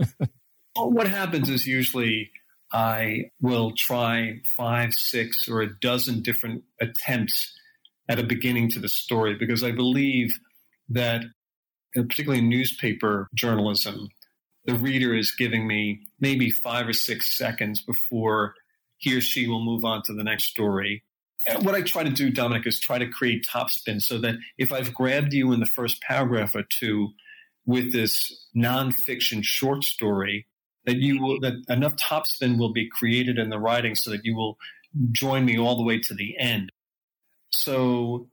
what 0.75 1.07
happens 1.07 1.49
is 1.49 1.65
usually 1.65 2.31
I 2.71 3.31
will 3.41 3.71
try 3.71 4.41
five, 4.55 4.93
six, 4.93 5.49
or 5.49 5.61
a 5.61 5.79
dozen 5.79 6.21
different 6.21 6.63
attempts 6.79 7.51
at 8.07 8.19
a 8.19 8.23
beginning 8.23 8.69
to 8.69 8.79
the 8.79 8.89
story 8.89 9.35
because 9.35 9.63
I 9.63 9.71
believe 9.71 10.37
that, 10.89 11.23
particularly 11.95 12.39
in 12.39 12.49
newspaper 12.49 13.27
journalism, 13.33 14.09
the 14.65 14.75
reader 14.75 15.15
is 15.15 15.31
giving 15.31 15.67
me 15.67 16.01
maybe 16.19 16.49
five 16.49 16.87
or 16.87 16.93
six 16.93 17.35
seconds 17.35 17.81
before 17.81 18.53
he 18.97 19.17
or 19.17 19.21
she 19.21 19.47
will 19.47 19.63
move 19.63 19.83
on 19.83 20.03
to 20.03 20.13
the 20.13 20.23
next 20.23 20.45
story. 20.45 21.03
What 21.61 21.75
I 21.75 21.81
try 21.81 22.03
to 22.03 22.09
do, 22.09 22.29
Dominic, 22.29 22.65
is 22.67 22.79
try 22.79 22.97
to 22.97 23.07
create 23.07 23.45
topspin 23.45 24.01
so 24.01 24.17
that 24.19 24.35
if 24.57 24.71
I've 24.71 24.93
grabbed 24.93 25.33
you 25.33 25.51
in 25.51 25.59
the 25.59 25.65
first 25.65 26.01
paragraph 26.01 26.55
or 26.55 26.63
two, 26.63 27.13
with 27.65 27.91
this 27.93 28.45
nonfiction 28.55 29.43
short 29.43 29.83
story 29.83 30.47
that 30.85 30.97
you 30.97 31.21
will 31.21 31.39
that 31.39 31.53
enough 31.69 31.95
topspin 31.95 32.57
will 32.57 32.73
be 32.73 32.89
created 32.89 33.39
in 33.39 33.49
the 33.49 33.59
writing 33.59 33.95
so 33.95 34.11
that 34.11 34.25
you 34.25 34.35
will 34.35 34.57
join 35.11 35.45
me 35.45 35.57
all 35.57 35.77
the 35.77 35.83
way 35.83 35.99
to 35.99 36.13
the 36.13 36.37
end. 36.37 36.71
So 37.51 38.27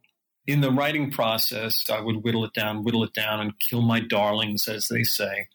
in 0.47 0.61
the 0.61 0.71
writing 0.71 1.11
process, 1.11 1.89
I 1.89 2.01
would 2.01 2.25
whittle 2.25 2.45
it 2.45 2.53
down, 2.55 2.83
whittle 2.83 3.05
it 3.05 3.15
down, 3.15 3.41
and 3.41 3.59
kill 3.61 3.83
my 3.83 4.01
darlings, 4.01 4.67
as 4.67 4.89
they 4.89 5.05
say, 5.05 5.49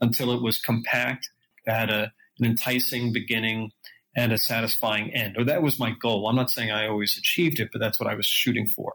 until 0.00 0.30
it 0.32 0.42
was 0.42 0.60
compact, 0.60 1.30
had 1.66 1.90
a, 1.90 2.12
an 2.38 2.44
enticing 2.44 3.12
beginning 3.12 3.72
and 4.14 4.32
a 4.32 4.38
satisfying 4.38 5.12
end. 5.14 5.36
Or 5.38 5.44
that 5.44 5.62
was 5.62 5.78
my 5.78 5.94
goal. 6.00 6.28
I'm 6.28 6.36
not 6.36 6.50
saying 6.50 6.70
I 6.70 6.88
always 6.88 7.16
achieved 7.16 7.60
it, 7.60 7.70
but 7.72 7.80
that's 7.80 7.98
what 7.98 8.08
I 8.08 8.14
was 8.14 8.26
shooting 8.26 8.66
for. 8.66 8.94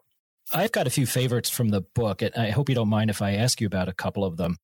I've 0.54 0.72
got 0.72 0.88
a 0.88 0.92
few 0.92 1.06
favorites 1.06 1.50
from 1.50 1.70
the 1.70 1.82
book, 1.82 2.22
and 2.22 2.34
I 2.36 2.52
hope 2.52 2.70
you 2.70 2.76
don't 2.76 2.90
mind 2.90 3.10
if 3.10 3.22
I 3.22 3.34
ask 3.34 3.60
you 3.60 3.68
about 3.68 3.90
a 3.90 3.94
couple 3.94 4.24
of 4.24 4.38
them. 4.38 4.58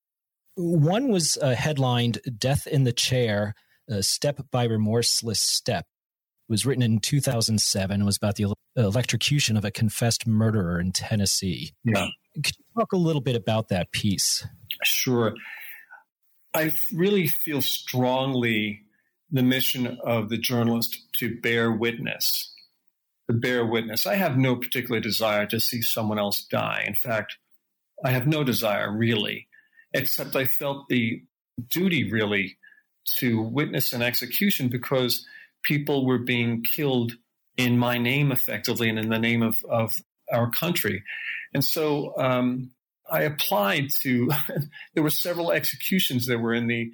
One 0.55 1.09
was 1.09 1.37
uh, 1.41 1.55
headlined 1.55 2.19
Death 2.37 2.67
in 2.67 2.83
the 2.83 2.93
Chair, 2.93 3.55
a 3.89 4.03
Step 4.03 4.39
by 4.51 4.65
Remorseless 4.65 5.39
Step. 5.39 5.85
It 6.47 6.51
was 6.51 6.65
written 6.65 6.83
in 6.83 6.99
2007. 6.99 8.01
It 8.01 8.05
was 8.05 8.17
about 8.17 8.35
the 8.35 8.53
electrocution 8.75 9.57
of 9.57 9.65
a 9.65 9.71
confessed 9.71 10.27
murderer 10.27 10.79
in 10.79 10.91
Tennessee. 10.91 11.73
Yeah. 11.83 12.07
Could 12.35 12.55
you 12.57 12.79
talk 12.79 12.93
a 12.93 12.97
little 12.97 13.21
bit 13.21 13.35
about 13.35 13.69
that 13.69 13.91
piece? 13.91 14.45
Sure. 14.83 15.33
I 16.53 16.71
really 16.93 17.27
feel 17.27 17.61
strongly 17.61 18.83
the 19.33 19.43
mission 19.43 19.97
of 20.03 20.29
the 20.29 20.37
journalist 20.37 21.01
to 21.17 21.39
bear 21.41 21.71
witness. 21.71 22.53
To 23.27 23.33
bear 23.33 23.65
witness. 23.65 24.05
I 24.05 24.15
have 24.15 24.37
no 24.37 24.55
particular 24.55 24.99
desire 24.99 25.47
to 25.47 25.59
see 25.59 25.81
someone 25.81 26.19
else 26.19 26.43
die. 26.43 26.83
In 26.85 26.95
fact, 26.95 27.37
I 28.05 28.11
have 28.11 28.27
no 28.27 28.43
desire 28.43 28.95
really, 28.95 29.47
except 29.91 30.35
I 30.35 30.45
felt 30.45 30.87
the 30.87 31.23
duty 31.67 32.11
really 32.11 32.57
to 33.05 33.41
witness 33.41 33.91
an 33.91 34.03
execution 34.03 34.69
because 34.69 35.25
people 35.63 36.05
were 36.05 36.19
being 36.19 36.63
killed 36.63 37.13
in 37.57 37.77
my 37.77 37.97
name 37.97 38.31
effectively 38.31 38.87
and 38.87 38.99
in 38.99 39.09
the 39.09 39.19
name 39.19 39.41
of, 39.41 39.63
of 39.67 39.95
our 40.31 40.49
country. 40.51 41.03
And 41.53 41.63
so 41.63 42.13
um, 42.17 42.71
I 43.09 43.23
applied 43.23 43.89
to, 44.01 44.31
there 44.93 45.03
were 45.03 45.09
several 45.09 45.51
executions 45.51 46.27
that 46.27 46.39
were 46.39 46.53
in 46.53 46.67
the 46.67 46.91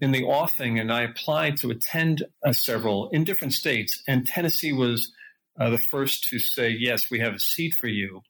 in 0.00 0.12
the 0.12 0.24
offing, 0.24 0.78
and 0.78 0.92
I 0.92 1.02
applied 1.02 1.58
to 1.58 1.70
attend 1.70 2.24
uh, 2.44 2.52
several 2.52 3.08
in 3.10 3.24
different 3.24 3.52
states. 3.52 4.02
And 4.08 4.26
Tennessee 4.26 4.72
was 4.72 5.12
uh, 5.58 5.70
the 5.70 5.78
first 5.78 6.24
to 6.28 6.38
say, 6.38 6.70
yes, 6.70 7.10
we 7.10 7.20
have 7.20 7.34
a 7.34 7.40
seat 7.40 7.74
for 7.74 7.86
you. 7.86 8.22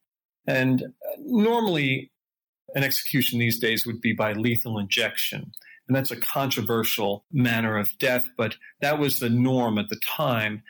And 0.45 0.83
uh, 0.83 0.87
normally, 1.19 2.11
an 2.75 2.83
execution 2.83 3.39
these 3.39 3.59
days 3.59 3.85
would 3.85 4.01
be 4.01 4.13
by 4.13 4.33
lethal 4.33 4.77
injection. 4.79 5.51
And 5.87 5.95
that's 5.95 6.11
a 6.11 6.17
controversial 6.17 7.25
manner 7.31 7.77
of 7.77 7.97
death, 7.97 8.27
but 8.37 8.55
that 8.81 8.99
was 8.99 9.19
the 9.19 9.29
norm 9.29 9.77
at 9.77 9.89
the 9.89 9.99
time. 9.99 10.63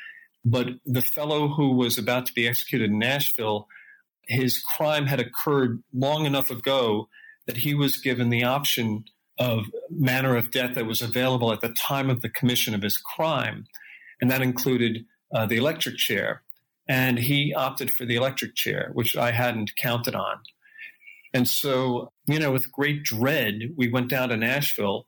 But 0.44 0.68
the 0.86 1.02
fellow 1.02 1.48
who 1.48 1.74
was 1.74 1.98
about 1.98 2.26
to 2.28 2.34
be 2.34 2.48
executed 2.48 2.90
in 2.90 3.00
Nashville, 3.00 3.68
his 4.28 4.60
crime 4.60 5.06
had 5.06 5.20
occurred 5.20 5.84
long 5.94 6.26
enough 6.26 6.50
ago 6.50 7.08
that 7.46 7.58
he 7.58 7.74
was 7.74 7.98
given 7.98 8.30
the 8.30 8.44
option 8.44 9.06
of 9.42 9.66
manner 9.90 10.36
of 10.36 10.52
death 10.52 10.76
that 10.76 10.86
was 10.86 11.02
available 11.02 11.52
at 11.52 11.62
the 11.62 11.70
time 11.70 12.12
of 12.12 12.22
the 12.22 12.30
commission 12.30 12.76
of 12.76 12.84
his 12.84 12.98
crime. 12.98 13.66
And 14.22 14.30
that 14.30 14.44
included 14.44 15.06
uh, 15.34 15.48
the 15.48 15.58
electric 15.58 15.98
chair. 15.98 16.44
And 16.88 17.18
he 17.18 17.52
opted 17.52 17.92
for 17.92 18.06
the 18.06 18.16
electric 18.16 18.54
chair, 18.54 18.92
which 18.94 19.18
I 19.18 19.32
hadn't 19.32 19.76
counted 19.76 20.14
on. 20.14 20.42
And 21.34 21.48
so, 21.48 22.12
you 22.28 22.38
know, 22.38 22.52
with 22.52 22.72
great 22.72 23.02
dread, 23.02 23.74
we 23.76 23.90
went 23.90 24.10
down 24.10 24.30
to 24.30 24.38
Nashville. 24.38 25.08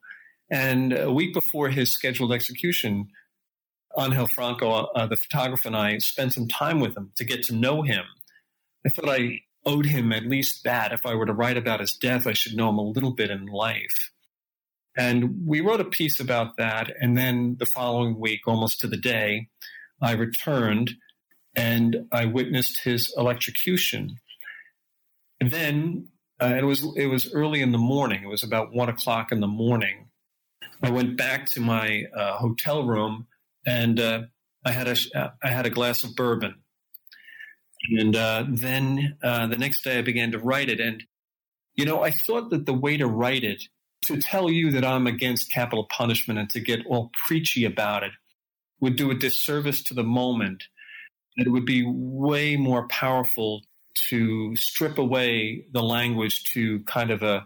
And 0.50 0.94
a 0.94 1.12
week 1.12 1.34
before 1.34 1.70
his 1.70 1.92
scheduled 1.92 2.34
execution, 2.34 3.10
Angel 4.00 4.26
Franco, 4.26 4.72
uh, 4.72 5.06
the 5.06 5.16
photographer, 5.16 5.68
and 5.68 5.78
I 5.78 6.00
spent 6.00 6.34
some 6.34 6.48
time 6.48 6.80
with 6.80 6.98
him 6.98 7.12
to 7.18 7.24
get 7.24 7.44
to 7.44 7.56
know 7.56 7.84
him. 7.84 8.06
I 8.84 8.90
thought 8.90 9.10
I 9.10 9.42
owed 9.64 9.86
him 9.86 10.12
at 10.12 10.26
least 10.26 10.64
that. 10.64 10.92
If 10.92 11.06
I 11.06 11.14
were 11.14 11.28
to 11.28 11.34
write 11.34 11.58
about 11.58 11.82
his 11.82 11.94
death, 11.94 12.26
I 12.26 12.34
should 12.34 12.56
know 12.56 12.70
him 12.70 12.80
a 12.80 12.82
little 12.82 13.12
bit 13.12 13.30
in 13.30 13.46
life. 13.46 14.10
And 14.96 15.46
we 15.46 15.62
wrote 15.62 15.82
a 15.82 15.86
piece 15.86 16.20
about 16.20 16.58
that. 16.58 16.92
And 17.00 17.18
then 17.18 17.58
the 17.60 17.66
following 17.66 18.20
week, 18.20 18.42
almost 18.48 18.80
to 18.82 18.88
the 18.88 18.98
day, 18.98 19.50
I 20.02 20.12
returned 20.12 20.96
and 21.56 22.08
I 22.12 22.26
witnessed 22.26 22.84
his 22.84 23.14
electrocution. 23.18 24.18
And 25.40 25.52
then 25.52 26.10
uh, 26.42 26.56
it 26.58 26.64
was 26.64 26.86
it 26.96 27.08
was 27.08 27.34
early 27.34 27.62
in 27.62 27.72
the 27.72 27.78
morning. 27.78 28.24
It 28.24 28.28
was 28.28 28.44
about 28.44 28.74
one 28.74 28.90
o'clock 28.90 29.32
in 29.32 29.40
the 29.40 29.48
morning. 29.48 30.10
I 30.82 30.90
went 30.90 31.18
back 31.18 31.50
to 31.52 31.62
my 31.62 32.06
uh, 32.16 32.34
hotel 32.38 32.86
room 32.86 33.28
and 33.66 34.00
uh, 34.00 34.24
I 34.66 34.72
had 34.72 34.88
a 34.88 35.34
I 35.44 35.50
had 35.50 35.66
a 35.66 35.70
glass 35.70 36.04
of 36.04 36.16
bourbon. 36.16 36.56
And 37.98 38.16
uh, 38.16 38.46
then 38.48 39.18
uh, 39.24 39.48
the 39.48 39.58
next 39.58 39.84
day 39.84 40.00
I 40.00 40.02
began 40.02 40.32
to 40.32 40.40
write 40.40 40.70
it. 40.70 40.80
And 40.80 41.04
you 41.76 41.86
know, 41.86 42.02
I 42.04 42.12
thought 42.12 42.50
that 42.52 42.66
the 42.66 42.74
way 42.74 42.98
to 42.98 43.08
write 43.08 43.44
it 43.44 43.64
to 44.04 44.18
tell 44.18 44.50
you 44.50 44.72
that 44.72 44.86
I'm 44.86 45.08
against 45.08 45.52
capital 45.52 45.86
punishment 45.86 46.40
and 46.40 46.50
to 46.52 46.60
get 46.60 46.86
all 46.86 47.12
preachy 47.28 47.66
about 47.66 48.04
it 48.04 48.12
would 48.80 48.96
do 48.96 49.12
a 49.12 49.16
disservice 49.16 49.82
to 49.84 49.94
the 49.94 50.04
moment. 50.04 50.66
It 51.38 51.50
would 51.50 51.66
be 51.66 51.86
way 51.86 52.58
more 52.58 52.88
powerful 52.88 53.62
to 53.96 54.56
strip 54.56 54.98
away 54.98 55.66
the 55.72 55.84
language 55.84 56.44
to 56.54 56.80
kind 56.82 57.12
of 57.12 57.24
a 57.24 57.46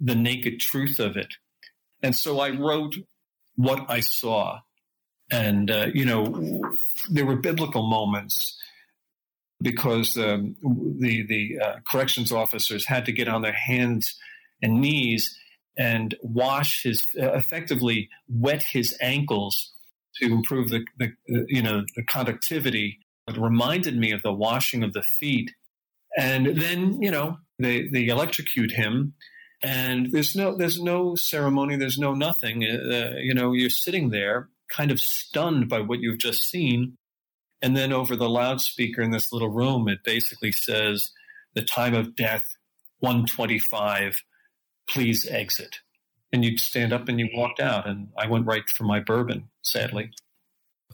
the 0.00 0.14
naked 0.14 0.60
truth 0.60 0.98
of 0.98 1.16
it. 1.16 1.34
And 2.02 2.14
so 2.14 2.40
I 2.40 2.50
wrote 2.50 2.96
what 3.56 3.86
I 3.88 4.00
saw. 4.00 4.60
And, 5.30 5.70
uh, 5.70 5.86
you 5.94 6.04
know, 6.04 6.74
there 7.10 7.24
were 7.24 7.36
biblical 7.36 7.88
moments 7.88 8.60
because 9.62 10.16
um, 10.18 10.56
the, 10.98 11.24
the 11.26 11.58
uh, 11.64 11.76
corrections 11.90 12.32
officers 12.32 12.86
had 12.86 13.06
to 13.06 13.12
get 13.12 13.28
on 13.28 13.42
their 13.42 13.52
hands 13.52 14.16
and 14.62 14.80
knees 14.80 15.38
and 15.76 16.14
wash 16.22 16.82
his 16.84 17.06
effectively 17.14 18.08
wet 18.28 18.62
his 18.62 18.96
ankles 19.00 19.72
to 20.16 20.26
improve 20.26 20.68
the, 20.70 20.84
the 20.98 21.12
you 21.48 21.62
know 21.62 21.84
the 21.96 22.02
conductivity 22.04 23.00
it 23.26 23.38
reminded 23.38 23.96
me 23.96 24.12
of 24.12 24.22
the 24.22 24.32
washing 24.32 24.82
of 24.82 24.92
the 24.92 25.02
feet. 25.02 25.52
And 26.16 26.46
then 26.60 27.00
you 27.02 27.10
know 27.10 27.38
they 27.58 27.88
they 27.88 28.06
electrocute 28.06 28.72
him. 28.72 29.14
And 29.62 30.12
there's 30.12 30.36
no 30.36 30.56
there's 30.56 30.80
no 30.80 31.14
ceremony 31.14 31.76
there's 31.76 31.98
no 31.98 32.14
nothing. 32.14 32.64
Uh, 32.64 33.16
you 33.18 33.34
know 33.34 33.52
you're 33.52 33.70
sitting 33.70 34.10
there 34.10 34.48
kind 34.68 34.90
of 34.90 35.00
stunned 35.00 35.68
by 35.68 35.80
what 35.80 36.00
you've 36.00 36.18
just 36.18 36.42
seen. 36.42 36.96
And 37.62 37.76
then 37.76 37.92
over 37.92 38.14
the 38.14 38.28
loudspeaker 38.28 39.00
in 39.00 39.10
this 39.10 39.32
little 39.32 39.48
room 39.48 39.88
it 39.88 40.04
basically 40.04 40.52
says 40.52 41.12
the 41.54 41.62
time 41.62 41.94
of 41.94 42.14
death 42.14 42.44
125 43.00 44.22
please 44.88 45.26
exit. 45.26 45.76
And 46.32 46.44
you'd 46.44 46.60
stand 46.60 46.92
up 46.92 47.08
and 47.08 47.18
you 47.20 47.28
walked 47.34 47.60
out. 47.60 47.86
And 47.86 48.08
I 48.18 48.26
went 48.26 48.46
right 48.46 48.68
for 48.68 48.84
my 48.84 49.00
bourbon, 49.00 49.48
sadly. 49.62 50.10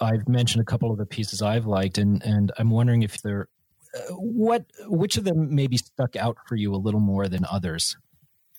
I've 0.00 0.28
mentioned 0.28 0.62
a 0.62 0.64
couple 0.64 0.90
of 0.90 0.98
the 0.98 1.06
pieces 1.06 1.42
I've 1.42 1.66
liked, 1.66 1.98
and, 1.98 2.22
and 2.22 2.52
I'm 2.58 2.70
wondering 2.70 3.02
if 3.02 3.20
they're 3.22 3.48
uh, 3.94 4.14
what 4.14 4.66
which 4.86 5.16
of 5.16 5.24
them 5.24 5.54
maybe 5.54 5.76
stuck 5.76 6.14
out 6.16 6.36
for 6.46 6.56
you 6.56 6.74
a 6.74 6.76
little 6.76 7.00
more 7.00 7.28
than 7.28 7.44
others. 7.50 7.96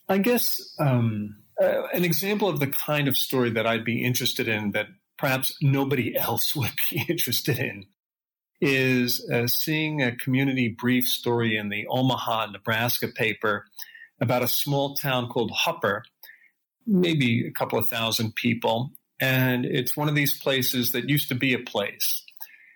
I 0.10 0.18
guess 0.18 0.60
um, 0.78 1.38
uh, 1.62 1.88
an 1.94 2.04
example 2.04 2.50
of 2.50 2.60
the 2.60 2.68
kind 2.68 3.08
of 3.08 3.16
story 3.16 3.50
that 3.52 3.66
I'd 3.66 3.86
be 3.86 4.04
interested 4.04 4.48
in 4.48 4.72
that 4.72 4.88
perhaps 5.18 5.56
nobody 5.62 6.16
else 6.18 6.56
would 6.56 6.74
be 6.90 7.06
interested 7.08 7.60
in 7.60 7.86
is 8.60 9.28
uh, 9.32 9.48
seeing 9.48 10.02
a 10.02 10.16
community 10.16 10.68
brief 10.68 11.08
story 11.08 11.58
in 11.58 11.70
the 11.70 11.88
Omaha, 11.88 12.48
Nebraska 12.48 13.08
paper 13.08 13.66
about 14.22 14.44
a 14.44 14.48
small 14.48 14.96
town 14.96 15.28
called 15.28 15.52
Hooper, 15.66 16.04
maybe 16.86 17.46
a 17.48 17.52
couple 17.52 17.80
of 17.80 17.90
thousand 17.90 18.36
people. 18.36 18.92
And 19.20 19.66
it's 19.66 19.98
one 19.98 20.08
of 20.08 20.16
these 20.16 20.38
places 20.38 20.92
that 20.92 21.10
used 21.10 21.28
to 21.30 21.36
be 21.36 21.54
a 21.54 21.60
place. 21.60 22.24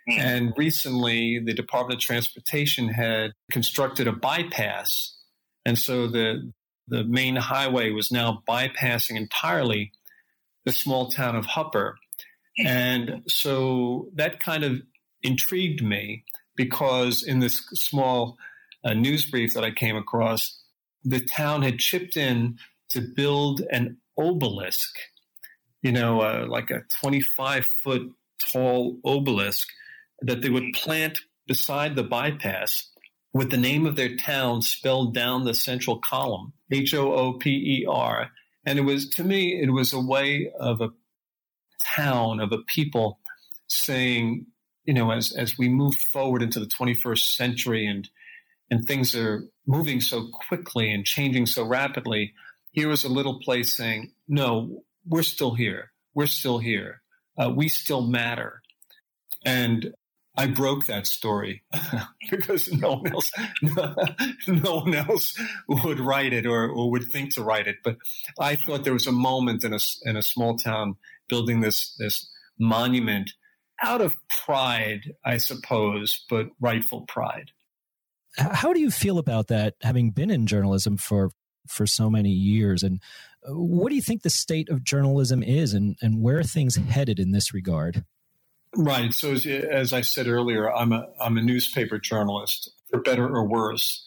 Mm. 0.09 0.19
And 0.19 0.53
recently, 0.57 1.39
the 1.39 1.53
Department 1.53 1.99
of 1.99 2.05
Transportation 2.05 2.89
had 2.89 3.31
constructed 3.51 4.07
a 4.07 4.11
bypass. 4.11 5.15
And 5.65 5.77
so 5.77 6.07
the, 6.07 6.51
the 6.87 7.03
main 7.03 7.35
highway 7.35 7.91
was 7.91 8.11
now 8.11 8.43
bypassing 8.47 9.15
entirely 9.15 9.91
the 10.65 10.71
small 10.71 11.09
town 11.09 11.35
of 11.35 11.45
Hooper. 11.45 11.97
And 12.57 13.23
so 13.27 14.09
that 14.15 14.39
kind 14.39 14.63
of 14.63 14.81
intrigued 15.21 15.83
me 15.83 16.23
because 16.55 17.23
in 17.23 17.39
this 17.39 17.57
small 17.73 18.37
uh, 18.83 18.93
news 18.93 19.25
brief 19.25 19.53
that 19.53 19.63
I 19.63 19.71
came 19.71 19.95
across, 19.95 20.61
the 21.05 21.19
town 21.19 21.61
had 21.61 21.79
chipped 21.79 22.17
in 22.17 22.57
to 22.89 23.01
build 23.01 23.61
an 23.71 23.97
obelisk, 24.17 24.95
you 25.81 25.91
know, 25.91 26.21
uh, 26.21 26.45
like 26.49 26.71
a 26.71 26.83
25 26.99 27.65
foot 27.65 28.11
tall 28.39 28.97
obelisk 29.05 29.67
that 30.21 30.41
they 30.41 30.49
would 30.49 30.73
plant 30.73 31.19
beside 31.47 31.95
the 31.95 32.03
bypass 32.03 32.89
with 33.33 33.51
the 33.51 33.57
name 33.57 33.85
of 33.85 33.95
their 33.95 34.15
town 34.15 34.61
spelled 34.61 35.13
down 35.13 35.43
the 35.43 35.53
central 35.53 35.99
column, 35.99 36.53
H 36.71 36.93
O 36.93 37.13
O 37.13 37.33
P 37.33 37.81
E 37.81 37.85
R. 37.87 38.31
And 38.65 38.79
it 38.79 38.83
was, 38.83 39.09
to 39.09 39.23
me, 39.23 39.61
it 39.61 39.71
was 39.71 39.93
a 39.93 39.99
way 39.99 40.51
of 40.59 40.81
a 40.81 40.89
town, 41.83 42.39
of 42.39 42.51
a 42.51 42.59
people 42.59 43.19
saying, 43.67 44.47
you 44.85 44.93
know, 44.93 45.11
as, 45.11 45.33
as 45.35 45.57
we 45.57 45.69
move 45.69 45.95
forward 45.95 46.41
into 46.41 46.59
the 46.59 46.65
21st 46.65 47.35
century 47.35 47.85
and 47.85 48.09
and 48.69 48.85
things 48.85 49.15
are 49.15 49.45
moving 49.67 50.01
so 50.01 50.27
quickly 50.47 50.91
and 50.91 51.05
changing 51.05 51.45
so 51.45 51.65
rapidly, 51.65 52.33
here 52.71 52.89
was 52.89 53.03
a 53.03 53.09
little 53.09 53.39
place 53.39 53.75
saying, 53.75 54.11
no, 54.27 54.83
we're 55.05 55.23
still 55.23 55.55
here. 55.55 55.91
We're 56.13 56.27
still 56.27 56.59
here. 56.59 57.01
Uh, 57.37 57.51
we 57.55 57.67
still 57.69 58.01
matter. 58.01 58.61
And 59.45 59.93
I 60.37 60.47
broke 60.47 60.85
that 60.87 61.07
story 61.07 61.63
because 62.29 62.71
no 62.71 62.95
one 62.95 63.13
else, 63.13 63.31
no, 64.47 64.79
one 64.79 64.93
else 64.93 65.39
would 65.67 65.99
write 65.99 66.33
it 66.33 66.45
or, 66.45 66.67
or, 66.67 66.91
would 66.91 67.05
think 67.05 67.33
to 67.33 67.43
write 67.43 67.67
it. 67.67 67.77
But 67.83 67.97
I 68.39 68.55
thought 68.55 68.83
there 68.83 68.93
was 68.93 69.07
a 69.07 69.13
moment 69.13 69.63
in 69.63 69.73
a 69.73 69.79
in 70.03 70.17
a 70.17 70.21
small 70.21 70.57
town 70.57 70.95
building 71.29 71.61
this 71.61 71.95
this 71.99 72.29
monument 72.59 73.31
out 73.81 74.01
of 74.01 74.15
pride, 74.45 75.13
I 75.23 75.37
suppose, 75.37 76.25
but 76.29 76.47
rightful 76.59 77.01
pride. 77.07 77.51
How 78.37 78.73
do 78.73 78.79
you 78.79 78.91
feel 78.91 79.17
about 79.17 79.47
that, 79.47 79.75
having 79.81 80.11
been 80.11 80.29
in 80.29 80.45
journalism 80.45 80.97
for 80.97 81.31
for 81.67 81.87
so 81.87 82.09
many 82.09 82.29
years. 82.29 82.83
And 82.83 83.01
uh, 83.47 83.53
what 83.53 83.89
do 83.89 83.95
you 83.95 84.01
think 84.01 84.21
the 84.21 84.29
state 84.29 84.69
of 84.69 84.83
journalism 84.83 85.43
is 85.43 85.73
and, 85.73 85.97
and 86.01 86.21
where 86.21 86.39
are 86.39 86.43
things 86.43 86.75
headed 86.75 87.19
in 87.19 87.31
this 87.31 87.53
regard? 87.53 88.03
Right. 88.75 89.13
So 89.13 89.33
as, 89.33 89.45
as 89.45 89.93
I 89.93 90.01
said 90.01 90.27
earlier, 90.27 90.71
I'm 90.71 90.91
a, 90.91 91.07
I'm 91.19 91.37
a 91.37 91.41
newspaper 91.41 91.97
journalist, 91.97 92.71
for 92.89 93.01
better 93.01 93.27
or 93.27 93.43
worse. 93.47 94.05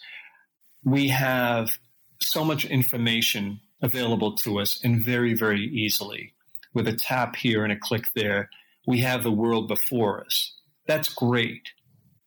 We 0.84 1.08
have 1.08 1.78
so 2.20 2.44
much 2.44 2.64
information 2.64 3.60
available 3.80 4.36
to 4.36 4.60
us 4.60 4.80
and 4.82 5.02
very, 5.02 5.34
very 5.34 5.64
easily. 5.64 6.34
With 6.74 6.86
a 6.86 6.92
tap 6.92 7.36
here 7.36 7.64
and 7.64 7.72
a 7.72 7.78
click 7.78 8.06
there, 8.14 8.50
we 8.86 9.00
have 9.00 9.22
the 9.22 9.32
world 9.32 9.68
before 9.68 10.22
us. 10.24 10.54
That's 10.86 11.08
great. 11.08 11.70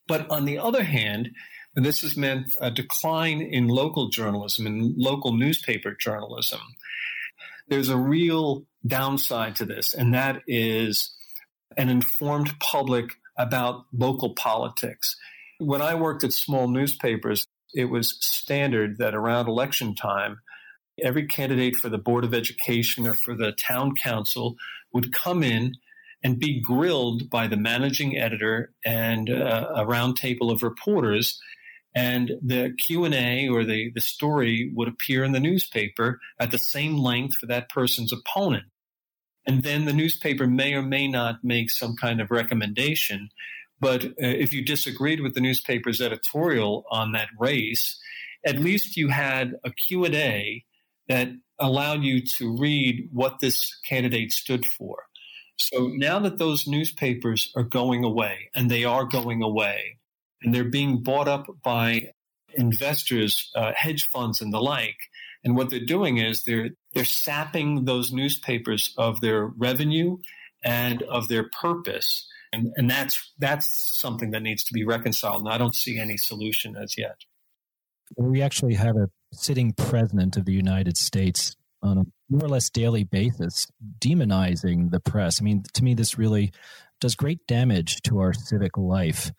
But 0.07 0.29
on 0.31 0.45
the 0.45 0.57
other 0.57 0.83
hand, 0.83 1.29
this 1.75 2.01
has 2.01 2.17
meant 2.17 2.55
a 2.59 2.69
decline 2.69 3.41
in 3.41 3.67
local 3.67 4.09
journalism 4.09 4.65
and 4.67 4.93
local 4.97 5.33
newspaper 5.33 5.95
journalism. 5.95 6.59
There's 7.67 7.89
a 7.89 7.97
real 7.97 8.65
downside 8.85 9.55
to 9.57 9.65
this, 9.65 9.93
and 9.93 10.13
that 10.13 10.41
is 10.47 11.15
an 11.77 11.89
informed 11.89 12.59
public 12.59 13.11
about 13.37 13.85
local 13.93 14.33
politics. 14.33 15.15
When 15.59 15.81
I 15.81 15.95
worked 15.95 16.23
at 16.23 16.33
small 16.33 16.67
newspapers, 16.67 17.47
it 17.73 17.85
was 17.85 18.17
standard 18.19 18.97
that 18.97 19.15
around 19.15 19.47
election 19.47 19.95
time, 19.95 20.41
every 21.01 21.25
candidate 21.25 21.75
for 21.75 21.87
the 21.87 21.97
Board 21.97 22.25
of 22.25 22.33
Education 22.33 23.07
or 23.07 23.13
for 23.13 23.35
the 23.35 23.53
town 23.53 23.95
council 23.95 24.55
would 24.93 25.13
come 25.13 25.43
in 25.43 25.75
and 26.23 26.39
be 26.39 26.61
grilled 26.61 27.29
by 27.29 27.47
the 27.47 27.57
managing 27.57 28.17
editor 28.17 28.73
and 28.85 29.29
uh, 29.29 29.69
a 29.75 29.85
roundtable 29.85 30.51
of 30.51 30.61
reporters 30.61 31.39
and 31.93 32.31
the 32.41 32.73
q&a 32.77 33.49
or 33.49 33.63
the, 33.63 33.91
the 33.93 34.01
story 34.01 34.71
would 34.73 34.87
appear 34.87 35.23
in 35.23 35.31
the 35.31 35.39
newspaper 35.39 36.19
at 36.39 36.51
the 36.51 36.57
same 36.57 36.97
length 36.97 37.37
for 37.37 37.47
that 37.47 37.69
person's 37.69 38.13
opponent. 38.13 38.65
And 39.45 39.63
then 39.63 39.85
the 39.85 39.93
newspaper 39.93 40.47
may 40.47 40.73
or 40.73 40.83
may 40.83 41.07
not 41.07 41.43
make 41.43 41.71
some 41.71 41.95
kind 41.95 42.21
of 42.21 42.31
recommendation. 42.31 43.29
But 43.79 44.05
uh, 44.05 44.11
if 44.17 44.53
you 44.53 44.63
disagreed 44.63 45.21
with 45.21 45.33
the 45.33 45.41
newspaper's 45.41 45.99
editorial 45.99 46.85
on 46.91 47.11
that 47.13 47.29
race 47.39 47.99
at 48.45 48.59
least 48.59 48.97
you 48.97 49.09
had 49.09 49.55
a 49.63 49.71
q&a 49.71 50.63
that 51.07 51.29
allowed 51.59 52.03
you 52.03 52.21
to 52.21 52.55
read 52.57 53.09
what 53.11 53.39
this 53.39 53.77
candidate 53.87 54.31
stood 54.31 54.65
for. 54.65 55.03
So 55.57 55.91
now 55.93 56.19
that 56.19 56.37
those 56.37 56.67
newspapers 56.67 57.51
are 57.55 57.63
going 57.63 58.03
away 58.03 58.49
and 58.55 58.69
they 58.69 58.83
are 58.83 59.05
going 59.05 59.43
away 59.43 59.97
and 60.41 60.53
they're 60.53 60.63
being 60.63 61.03
bought 61.03 61.27
up 61.27 61.47
by 61.63 62.11
investors, 62.53 63.51
uh, 63.55 63.71
hedge 63.75 64.07
funds, 64.07 64.41
and 64.41 64.53
the 64.53 64.61
like. 64.61 64.97
And 65.43 65.55
what 65.55 65.69
they're 65.69 65.79
doing 65.85 66.17
is 66.17 66.43
they're 66.43 66.69
they're 66.93 67.05
sapping 67.05 67.85
those 67.85 68.11
newspapers 68.11 68.93
of 68.97 69.21
their 69.21 69.45
revenue 69.45 70.17
and 70.63 71.01
of 71.03 71.27
their 71.27 71.49
purpose. 71.49 72.27
And, 72.53 72.73
and 72.75 72.89
that's 72.89 73.31
that's 73.39 73.65
something 73.65 74.31
that 74.31 74.43
needs 74.43 74.63
to 74.65 74.73
be 74.73 74.83
reconciled. 74.83 75.43
And 75.43 75.49
I 75.49 75.57
don't 75.57 75.75
see 75.75 75.97
any 75.99 76.17
solution 76.17 76.75
as 76.75 76.97
yet. 76.97 77.15
We 78.17 78.41
actually 78.41 78.75
have 78.75 78.97
a 78.97 79.09
sitting 79.31 79.73
president 79.73 80.35
of 80.35 80.45
the 80.45 80.53
United 80.53 80.97
States 80.97 81.55
on 81.81 81.97
a 81.97 82.03
more 82.29 82.45
or 82.45 82.49
less 82.49 82.69
daily 82.69 83.03
basis 83.03 83.67
demonizing 83.99 84.91
the 84.91 84.99
press. 84.99 85.41
I 85.41 85.45
mean, 85.45 85.63
to 85.73 85.83
me, 85.83 85.93
this 85.93 86.17
really 86.17 86.51
does 87.01 87.15
great 87.15 87.45
damage 87.47 88.01
to 88.03 88.19
our 88.19 88.31
civic 88.31 88.77
life. 88.77 89.31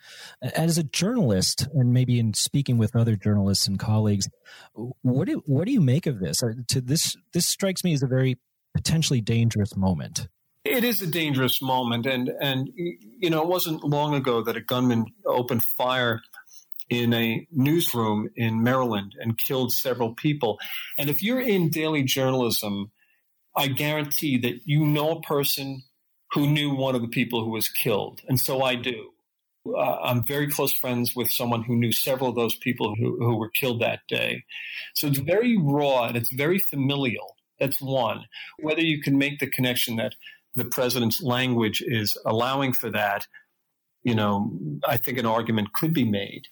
As 0.42 0.76
a 0.76 0.82
journalist, 0.82 1.66
and 1.72 1.92
maybe 1.92 2.18
in 2.18 2.34
speaking 2.34 2.76
with 2.76 2.94
other 2.94 3.16
journalists 3.16 3.66
and 3.66 3.78
colleagues, 3.78 4.28
what 4.74 5.28
do 5.28 5.42
what 5.46 5.64
do 5.64 5.72
you 5.72 5.80
make 5.80 6.06
of 6.06 6.20
this? 6.20 6.42
To 6.68 6.80
this 6.80 7.16
this 7.32 7.46
strikes 7.46 7.82
me 7.82 7.94
as 7.94 8.02
a 8.02 8.08
very 8.08 8.38
potentially 8.74 9.22
dangerous 9.22 9.76
moment. 9.76 10.28
It 10.64 10.84
is 10.84 11.00
a 11.00 11.06
dangerous 11.06 11.62
moment, 11.62 12.04
and 12.04 12.28
and 12.40 12.68
you 12.74 13.30
know 13.30 13.42
it 13.42 13.48
wasn't 13.48 13.84
long 13.84 14.14
ago 14.14 14.42
that 14.42 14.56
a 14.56 14.60
gunman 14.60 15.06
opened 15.24 15.64
fire 15.64 16.20
in 16.90 17.14
a 17.14 17.46
newsroom 17.50 18.28
in 18.36 18.62
Maryland 18.62 19.14
and 19.18 19.38
killed 19.38 19.72
several 19.72 20.14
people. 20.14 20.58
And 20.98 21.08
if 21.08 21.22
you're 21.22 21.40
in 21.40 21.70
daily 21.70 22.02
journalism, 22.02 22.90
I 23.56 23.68
guarantee 23.68 24.38
that 24.38 24.60
you 24.66 24.84
know 24.84 25.12
a 25.12 25.20
person 25.22 25.82
who 26.32 26.46
knew 26.46 26.74
one 26.74 26.94
of 26.94 27.02
the 27.02 27.08
people 27.08 27.44
who 27.44 27.50
was 27.50 27.68
killed. 27.68 28.22
And 28.28 28.40
so 28.40 28.62
I 28.62 28.74
do. 28.74 29.10
Uh, 29.66 29.98
I'm 30.02 30.24
very 30.24 30.50
close 30.50 30.72
friends 30.72 31.14
with 31.14 31.30
someone 31.30 31.62
who 31.62 31.76
knew 31.76 31.92
several 31.92 32.30
of 32.30 32.36
those 32.36 32.56
people 32.56 32.94
who, 32.96 33.18
who 33.18 33.36
were 33.36 33.50
killed 33.50 33.80
that 33.80 34.00
day. 34.08 34.44
So 34.94 35.06
it's 35.06 35.18
very 35.18 35.56
raw 35.56 36.06
and 36.06 36.16
it's 36.16 36.32
very 36.32 36.58
familial. 36.58 37.36
That's 37.60 37.80
one. 37.80 38.24
Whether 38.58 38.80
you 38.80 39.00
can 39.00 39.18
make 39.18 39.38
the 39.38 39.46
connection 39.46 39.96
that 39.96 40.14
the 40.56 40.64
president's 40.64 41.22
language 41.22 41.82
is 41.86 42.16
allowing 42.26 42.72
for 42.72 42.90
that, 42.90 43.26
you 44.02 44.14
know, 44.14 44.50
I 44.86 44.96
think 44.96 45.18
an 45.18 45.26
argument 45.26 45.72
could 45.72 45.94
be 45.94 46.04
made. 46.04 46.48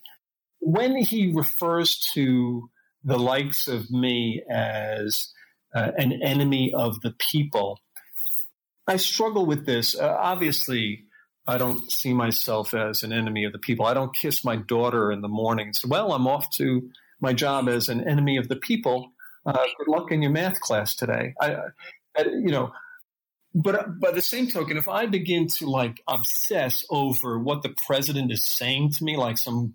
When 0.60 0.96
he 0.96 1.32
refers 1.34 1.98
to 2.14 2.70
the 3.02 3.18
likes 3.18 3.66
of 3.66 3.90
me 3.90 4.42
as 4.48 5.32
uh, 5.74 5.90
an 5.96 6.12
enemy 6.22 6.72
of 6.72 7.00
the 7.00 7.12
people, 7.18 7.80
I 8.90 8.96
struggle 8.96 9.46
with 9.46 9.66
this. 9.66 9.96
Uh, 9.96 10.16
obviously, 10.18 11.04
I 11.46 11.58
don't 11.58 11.92
see 11.92 12.12
myself 12.12 12.74
as 12.74 13.04
an 13.04 13.12
enemy 13.12 13.44
of 13.44 13.52
the 13.52 13.58
people. 13.60 13.86
I 13.86 13.94
don't 13.94 14.12
kiss 14.12 14.44
my 14.44 14.56
daughter 14.56 15.12
in 15.12 15.20
the 15.20 15.28
morning 15.28 15.66
and 15.66 15.76
say, 15.76 15.86
well, 15.86 16.12
I'm 16.12 16.26
off 16.26 16.50
to 16.56 16.90
my 17.20 17.32
job 17.32 17.68
as 17.68 17.88
an 17.88 18.00
enemy 18.08 18.36
of 18.36 18.48
the 18.48 18.56
people. 18.56 19.12
Uh, 19.46 19.64
good 19.78 19.86
luck 19.86 20.10
in 20.10 20.22
your 20.22 20.32
math 20.32 20.58
class 20.58 20.96
today. 20.96 21.34
I, 21.40 21.54
I, 22.18 22.22
you 22.24 22.50
know, 22.50 22.72
but 23.54 24.00
by 24.00 24.10
the 24.10 24.20
same 24.20 24.48
token, 24.48 24.76
if 24.76 24.88
I 24.88 25.06
begin 25.06 25.46
to 25.58 25.70
like 25.70 26.02
obsess 26.08 26.84
over 26.90 27.38
what 27.38 27.62
the 27.62 27.74
president 27.86 28.32
is 28.32 28.42
saying 28.42 28.90
to 28.94 29.04
me, 29.04 29.16
like 29.16 29.38
some 29.38 29.74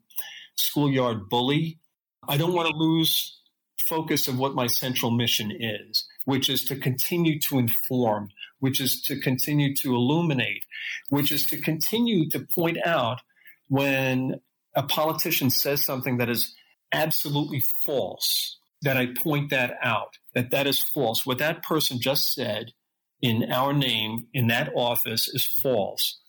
schoolyard 0.55 1.29
bully, 1.29 1.79
I 2.27 2.35
don't 2.35 2.53
want 2.53 2.67
to 2.67 2.75
lose 2.75 3.39
focus 3.79 4.27
of 4.27 4.37
what 4.37 4.55
my 4.55 4.67
central 4.67 5.11
mission 5.11 5.53
is, 5.57 6.05
which 6.25 6.49
is 6.49 6.65
to 6.65 6.75
continue 6.75 7.39
to 7.39 7.59
inform, 7.59 8.29
which 8.65 8.81
is 8.81 8.99
to 8.99 9.19
continue 9.19 9.75
to 9.75 9.93
illuminate, 9.93 10.65
which 11.09 11.31
is 11.31 11.45
to 11.45 11.55
continue 11.61 12.27
to 12.27 12.39
point 12.39 12.79
out 12.83 13.21
when 13.67 14.41
a 14.75 14.81
politician 14.81 15.51
says 15.51 15.83
something 15.83 16.17
that 16.17 16.29
is 16.29 16.55
absolutely 16.91 17.59
false, 17.59 18.57
that 18.81 18.97
I 18.97 19.13
point 19.15 19.51
that 19.51 19.77
out, 19.83 20.17
that 20.33 20.49
that 20.49 20.65
is 20.65 20.81
false. 20.81 21.27
What 21.27 21.37
that 21.37 21.61
person 21.61 22.01
just 22.01 22.33
said 22.33 22.73
in 23.21 23.51
our 23.51 23.71
name 23.71 24.25
in 24.33 24.47
that 24.47 24.71
office 24.73 25.27
is 25.27 25.45
false. 25.45 26.19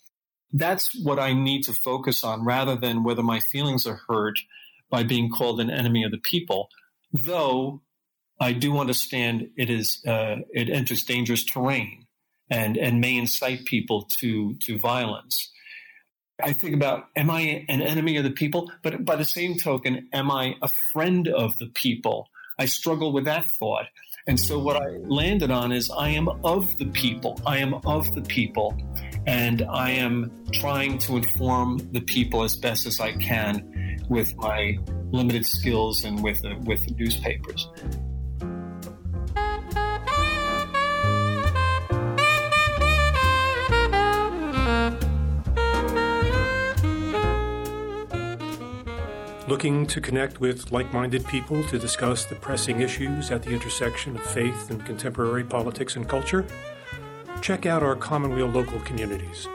That's 0.52 0.94
what 1.02 1.18
I 1.18 1.32
need 1.32 1.62
to 1.62 1.72
focus 1.72 2.22
on 2.22 2.44
rather 2.44 2.76
than 2.76 3.02
whether 3.02 3.22
my 3.22 3.40
feelings 3.40 3.86
are 3.86 4.02
hurt 4.08 4.38
by 4.90 5.04
being 5.04 5.30
called 5.30 5.58
an 5.58 5.70
enemy 5.70 6.04
of 6.04 6.10
the 6.10 6.18
people. 6.18 6.68
Though 7.14 7.80
I 8.38 8.52
do 8.52 8.76
understand 8.76 9.48
it 9.56 9.70
is 9.70 10.04
uh, 10.06 10.36
it 10.52 10.68
enters 10.68 11.02
dangerous 11.02 11.42
terrain 11.42 12.05
and 12.50 12.76
and 12.76 13.00
may 13.00 13.16
incite 13.16 13.64
people 13.64 14.02
to 14.02 14.54
to 14.54 14.78
violence. 14.78 15.50
I 16.42 16.52
think 16.52 16.74
about 16.74 17.08
am 17.16 17.30
I 17.30 17.64
an 17.68 17.80
enemy 17.80 18.16
of 18.16 18.24
the 18.24 18.30
people? 18.30 18.70
But 18.82 19.04
by 19.04 19.16
the 19.16 19.24
same 19.24 19.56
token, 19.56 20.08
am 20.12 20.30
I 20.30 20.56
a 20.62 20.68
friend 20.68 21.28
of 21.28 21.58
the 21.58 21.66
people? 21.68 22.28
I 22.58 22.66
struggle 22.66 23.12
with 23.12 23.24
that 23.24 23.44
thought. 23.44 23.86
And 24.26 24.40
so 24.40 24.58
what 24.58 24.76
I 24.76 24.96
landed 25.04 25.50
on 25.50 25.72
is 25.72 25.90
I 25.90 26.08
am 26.08 26.28
of 26.44 26.76
the 26.78 26.86
people. 26.86 27.40
I 27.46 27.58
am 27.58 27.74
of 27.86 28.12
the 28.14 28.22
people. 28.22 28.76
And 29.26 29.62
I 29.70 29.90
am 29.90 30.30
trying 30.52 30.98
to 30.98 31.16
inform 31.16 31.78
the 31.92 32.00
people 32.00 32.42
as 32.42 32.56
best 32.56 32.86
as 32.86 32.98
I 32.98 33.12
can 33.12 34.04
with 34.08 34.36
my 34.36 34.78
limited 35.12 35.46
skills 35.46 36.04
and 36.04 36.22
with, 36.22 36.44
uh, 36.44 36.56
with 36.64 36.90
newspapers. 36.98 37.68
Looking 49.48 49.86
to 49.86 50.00
connect 50.00 50.40
with 50.40 50.72
like 50.72 50.92
minded 50.92 51.24
people 51.24 51.62
to 51.68 51.78
discuss 51.78 52.24
the 52.24 52.34
pressing 52.34 52.80
issues 52.80 53.30
at 53.30 53.44
the 53.44 53.50
intersection 53.50 54.16
of 54.16 54.24
faith 54.24 54.72
and 54.72 54.84
contemporary 54.84 55.44
politics 55.44 55.94
and 55.94 56.08
culture? 56.08 56.44
Check 57.42 57.64
out 57.64 57.84
our 57.84 57.94
Commonweal 57.94 58.48
local 58.48 58.80
communities. 58.80 59.46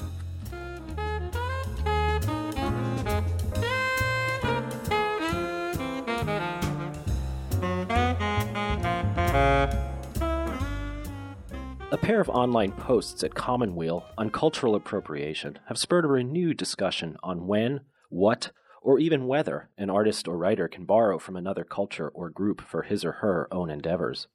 Pair 12.04 12.20
of 12.20 12.28
online 12.28 12.70
posts 12.70 13.24
at 13.24 13.34
Commonweal 13.34 14.04
on 14.18 14.28
cultural 14.28 14.74
appropriation 14.74 15.58
have 15.68 15.78
spurred 15.78 16.04
a 16.04 16.08
renewed 16.08 16.58
discussion 16.58 17.16
on 17.22 17.46
when, 17.46 17.80
what, 18.10 18.50
or 18.82 18.98
even 18.98 19.26
whether 19.26 19.70
an 19.78 19.88
artist 19.88 20.28
or 20.28 20.36
writer 20.36 20.68
can 20.68 20.84
borrow 20.84 21.18
from 21.18 21.34
another 21.34 21.64
culture 21.64 22.10
or 22.10 22.28
group 22.28 22.60
for 22.60 22.82
his 22.82 23.06
or 23.06 23.12
her 23.12 23.48
own 23.50 23.70
endeavors. 23.70 24.26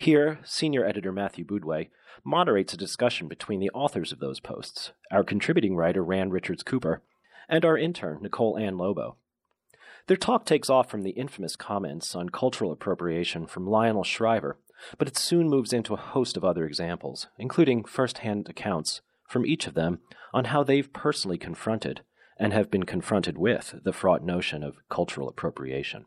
Here, 0.00 0.40
senior 0.42 0.84
editor 0.84 1.12
Matthew 1.12 1.44
Boudway 1.44 1.88
moderates 2.24 2.74
a 2.74 2.76
discussion 2.76 3.28
between 3.28 3.60
the 3.60 3.70
authors 3.70 4.10
of 4.10 4.18
those 4.18 4.40
posts, 4.40 4.90
our 5.12 5.22
contributing 5.22 5.76
writer 5.76 6.02
Rand 6.02 6.32
Richards 6.32 6.64
Cooper, 6.64 7.00
and 7.48 7.64
our 7.64 7.78
intern 7.78 8.18
Nicole 8.22 8.58
Ann 8.58 8.76
Lobo. 8.76 9.14
Their 10.08 10.16
talk 10.16 10.44
takes 10.44 10.68
off 10.68 10.90
from 10.90 11.04
the 11.04 11.10
infamous 11.10 11.54
comments 11.54 12.16
on 12.16 12.30
cultural 12.30 12.72
appropriation 12.72 13.46
from 13.46 13.68
Lionel 13.68 14.02
Shriver, 14.02 14.58
but 14.98 15.08
it 15.08 15.16
soon 15.16 15.48
moves 15.48 15.72
into 15.72 15.94
a 15.94 15.98
host 15.98 16.36
of 16.36 16.44
other 16.44 16.66
examples, 16.66 17.28
including 17.38 17.84
first 17.84 18.18
hand 18.18 18.48
accounts 18.48 19.00
from 19.28 19.46
each 19.46 19.66
of 19.66 19.74
them 19.74 19.98
on 20.32 20.46
how 20.46 20.62
they've 20.62 20.92
personally 20.92 21.38
confronted 21.38 22.02
and 22.38 22.52
have 22.52 22.70
been 22.70 22.84
confronted 22.84 23.38
with 23.38 23.74
the 23.84 23.92
fraught 23.92 24.22
notion 24.22 24.62
of 24.62 24.76
cultural 24.88 25.28
appropriation. 25.28 26.04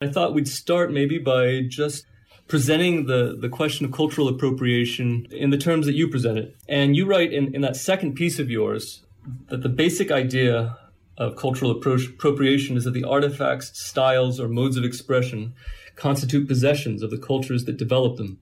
I 0.00 0.08
thought 0.08 0.34
we'd 0.34 0.48
start 0.48 0.92
maybe 0.92 1.18
by 1.18 1.62
just 1.68 2.04
presenting 2.48 3.06
the, 3.06 3.36
the 3.40 3.48
question 3.48 3.86
of 3.86 3.92
cultural 3.92 4.28
appropriation 4.28 5.26
in 5.30 5.50
the 5.50 5.58
terms 5.58 5.86
that 5.86 5.94
you 5.94 6.08
present 6.08 6.38
it. 6.38 6.56
And 6.68 6.96
you 6.96 7.06
write 7.06 7.32
in, 7.32 7.54
in 7.54 7.60
that 7.60 7.76
second 7.76 8.14
piece 8.14 8.38
of 8.38 8.50
yours 8.50 9.04
that 9.48 9.62
the 9.62 9.68
basic 9.68 10.10
idea 10.10 10.76
of 11.18 11.36
cultural 11.36 11.74
appro- 11.74 12.08
appropriation 12.08 12.76
is 12.76 12.84
that 12.84 12.92
the 12.92 13.04
artifacts, 13.04 13.78
styles, 13.78 14.40
or 14.40 14.48
modes 14.48 14.76
of 14.76 14.84
expression 14.84 15.54
constitute 16.00 16.48
possessions 16.48 17.02
of 17.02 17.10
the 17.10 17.18
cultures 17.18 17.66
that 17.66 17.76
develop 17.76 18.16
them, 18.16 18.38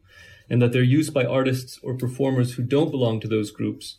and 0.48 0.62
that 0.62 0.72
their 0.72 0.82
use 0.82 1.10
by 1.10 1.24
artists 1.24 1.78
or 1.82 1.94
performers 1.94 2.54
who 2.54 2.62
don't 2.62 2.90
belong 2.90 3.20
to 3.20 3.28
those 3.28 3.50
groups. 3.50 3.96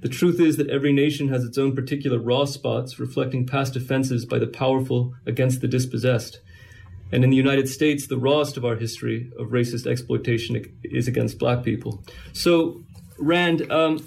The 0.00 0.08
truth 0.08 0.40
is 0.40 0.56
that 0.56 0.70
every 0.70 0.92
nation 0.92 1.28
has 1.28 1.44
its 1.44 1.58
own 1.58 1.74
particular 1.74 2.18
raw 2.18 2.46
spots 2.46 2.98
reflecting 2.98 3.46
past 3.46 3.76
offenses 3.76 4.24
by 4.24 4.38
the 4.38 4.46
powerful 4.46 5.12
against 5.26 5.60
the 5.60 5.68
dispossessed. 5.68 6.40
And 7.12 7.24
in 7.24 7.30
the 7.30 7.36
United 7.36 7.68
States, 7.68 8.06
the 8.06 8.16
rawest 8.16 8.56
of 8.56 8.64
our 8.64 8.76
history 8.76 9.30
of 9.38 9.48
racist 9.48 9.86
exploitation 9.86 10.64
is 10.84 11.08
against 11.08 11.38
black 11.38 11.64
people. 11.64 12.02
So, 12.32 12.82
Rand, 13.18 13.70
um, 13.70 13.98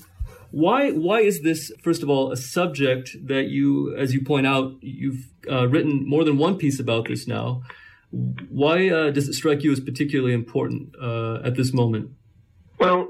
why 0.51 0.91
why 0.91 1.20
is 1.20 1.41
this 1.41 1.72
first 1.84 2.01
of 2.04 2.10
all 2.10 2.32
a 2.32 2.38
subject 2.38 3.16
that 3.28 3.49
you, 3.49 3.95
as 3.97 4.14
you 4.14 4.22
point 4.24 4.47
out, 4.47 4.74
you've 4.82 5.28
uh, 5.51 5.68
written 5.68 6.08
more 6.08 6.24
than 6.24 6.38
one 6.38 6.58
piece 6.58 6.80
about 6.80 7.08
this 7.08 7.28
now? 7.28 7.62
Why 8.14 8.89
uh, 8.89 9.11
does 9.11 9.28
it 9.28 9.34
strike 9.34 9.64
you 9.64 9.72
as 9.72 9.80
particularly 9.80 10.34
important 10.34 10.95
uh, 11.01 11.39
at 11.43 11.55
this 11.55 11.74
moment? 11.74 12.11
Well, 12.80 13.09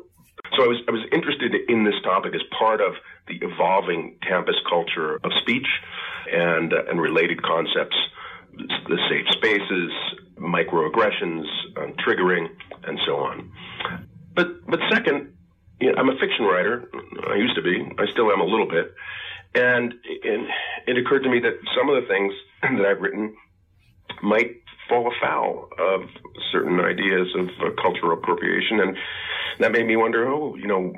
so 0.55 0.63
I 0.63 0.67
was 0.67 0.81
I 0.87 0.91
was 0.91 1.03
interested 1.11 1.53
in 1.67 1.83
this 1.83 1.95
topic 2.03 2.33
as 2.33 2.41
part 2.57 2.79
of 2.79 2.93
the 3.27 3.35
evolving 3.41 4.17
campus 4.27 4.55
culture 4.69 5.15
of 5.15 5.31
speech 5.41 5.67
and 6.31 6.73
uh, 6.73 6.83
and 6.89 7.01
related 7.01 7.41
concepts, 7.41 7.97
the 8.55 8.97
safe 9.09 9.27
spaces, 9.31 9.91
microaggressions, 10.37 11.45
um, 11.77 11.93
triggering, 12.05 12.47
and 12.83 12.99
so 13.05 13.17
on. 13.17 13.51
But 14.35 14.65
but 14.67 14.79
second, 14.89 15.33
you 15.81 15.91
know, 15.91 15.97
I'm 15.97 16.09
a 16.09 16.17
fiction 16.17 16.45
writer. 16.45 16.89
I 17.27 17.35
used 17.35 17.55
to 17.55 17.61
be. 17.61 17.83
I 17.97 18.05
still 18.11 18.31
am 18.31 18.39
a 18.39 18.45
little 18.45 18.69
bit. 18.69 18.93
And, 19.55 19.93
and 20.23 20.47
it 20.87 20.97
occurred 20.97 21.23
to 21.23 21.29
me 21.29 21.39
that 21.41 21.53
some 21.77 21.89
of 21.89 22.01
the 22.01 22.07
things 22.07 22.33
that 22.61 22.85
I've 22.85 23.01
written 23.01 23.35
might 24.23 24.62
fall 24.89 25.11
afoul 25.11 25.69
of 25.79 26.01
certain 26.51 26.79
ideas 26.79 27.27
of 27.37 27.49
uh, 27.61 27.81
cultural 27.81 28.13
appropriation. 28.13 28.79
And 28.79 28.97
that 29.59 29.71
made 29.71 29.87
me 29.87 29.95
wonder, 29.95 30.27
oh, 30.27 30.55
you 30.55 30.67
know, 30.67 30.93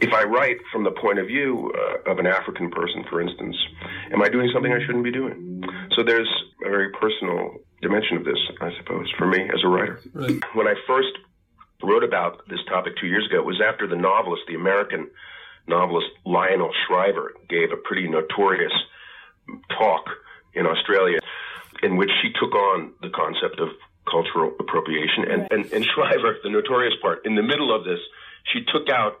if 0.00 0.12
I 0.12 0.24
write 0.24 0.58
from 0.72 0.84
the 0.84 0.90
point 0.92 1.18
of 1.18 1.26
view 1.26 1.72
uh, 1.74 2.10
of 2.10 2.18
an 2.18 2.26
African 2.26 2.70
person, 2.70 3.04
for 3.10 3.20
instance, 3.20 3.56
am 4.12 4.22
I 4.22 4.28
doing 4.28 4.50
something 4.52 4.72
I 4.72 4.80
shouldn't 4.86 5.04
be 5.04 5.12
doing? 5.12 5.64
So 5.96 6.04
there's 6.04 6.28
a 6.64 6.68
very 6.68 6.90
personal 6.92 7.56
dimension 7.82 8.16
of 8.16 8.24
this, 8.24 8.38
I 8.60 8.70
suppose, 8.78 9.10
for 9.18 9.26
me 9.26 9.42
as 9.42 9.60
a 9.64 9.68
writer. 9.68 10.00
Right. 10.12 10.40
When 10.54 10.68
I 10.68 10.74
first 10.86 11.08
wrote 11.82 12.04
about 12.04 12.42
this 12.48 12.60
topic 12.68 12.94
two 13.00 13.06
years 13.06 13.26
ago 13.26 13.38
it 13.38 13.44
was 13.44 13.60
after 13.60 13.86
the 13.86 13.96
novelist, 13.96 14.42
the 14.48 14.54
American 14.54 15.08
novelist 15.66 16.08
Lionel 16.24 16.72
Shriver, 16.86 17.34
gave 17.48 17.72
a 17.72 17.76
pretty 17.76 18.08
notorious 18.08 18.72
talk 19.78 20.04
in 20.54 20.66
Australia 20.66 21.18
in 21.82 21.96
which 21.96 22.10
she 22.22 22.32
took 22.40 22.54
on 22.54 22.92
the 23.02 23.10
concept 23.10 23.60
of 23.60 23.68
cultural 24.10 24.54
appropriation. 24.58 25.24
And, 25.28 25.42
right. 25.42 25.52
and, 25.52 25.72
and 25.72 25.84
Shriver, 25.84 26.38
the 26.42 26.50
notorious 26.50 26.94
part, 27.00 27.26
in 27.26 27.34
the 27.34 27.42
middle 27.42 27.74
of 27.74 27.84
this, 27.84 28.00
she 28.52 28.64
took 28.72 28.88
out 28.88 29.20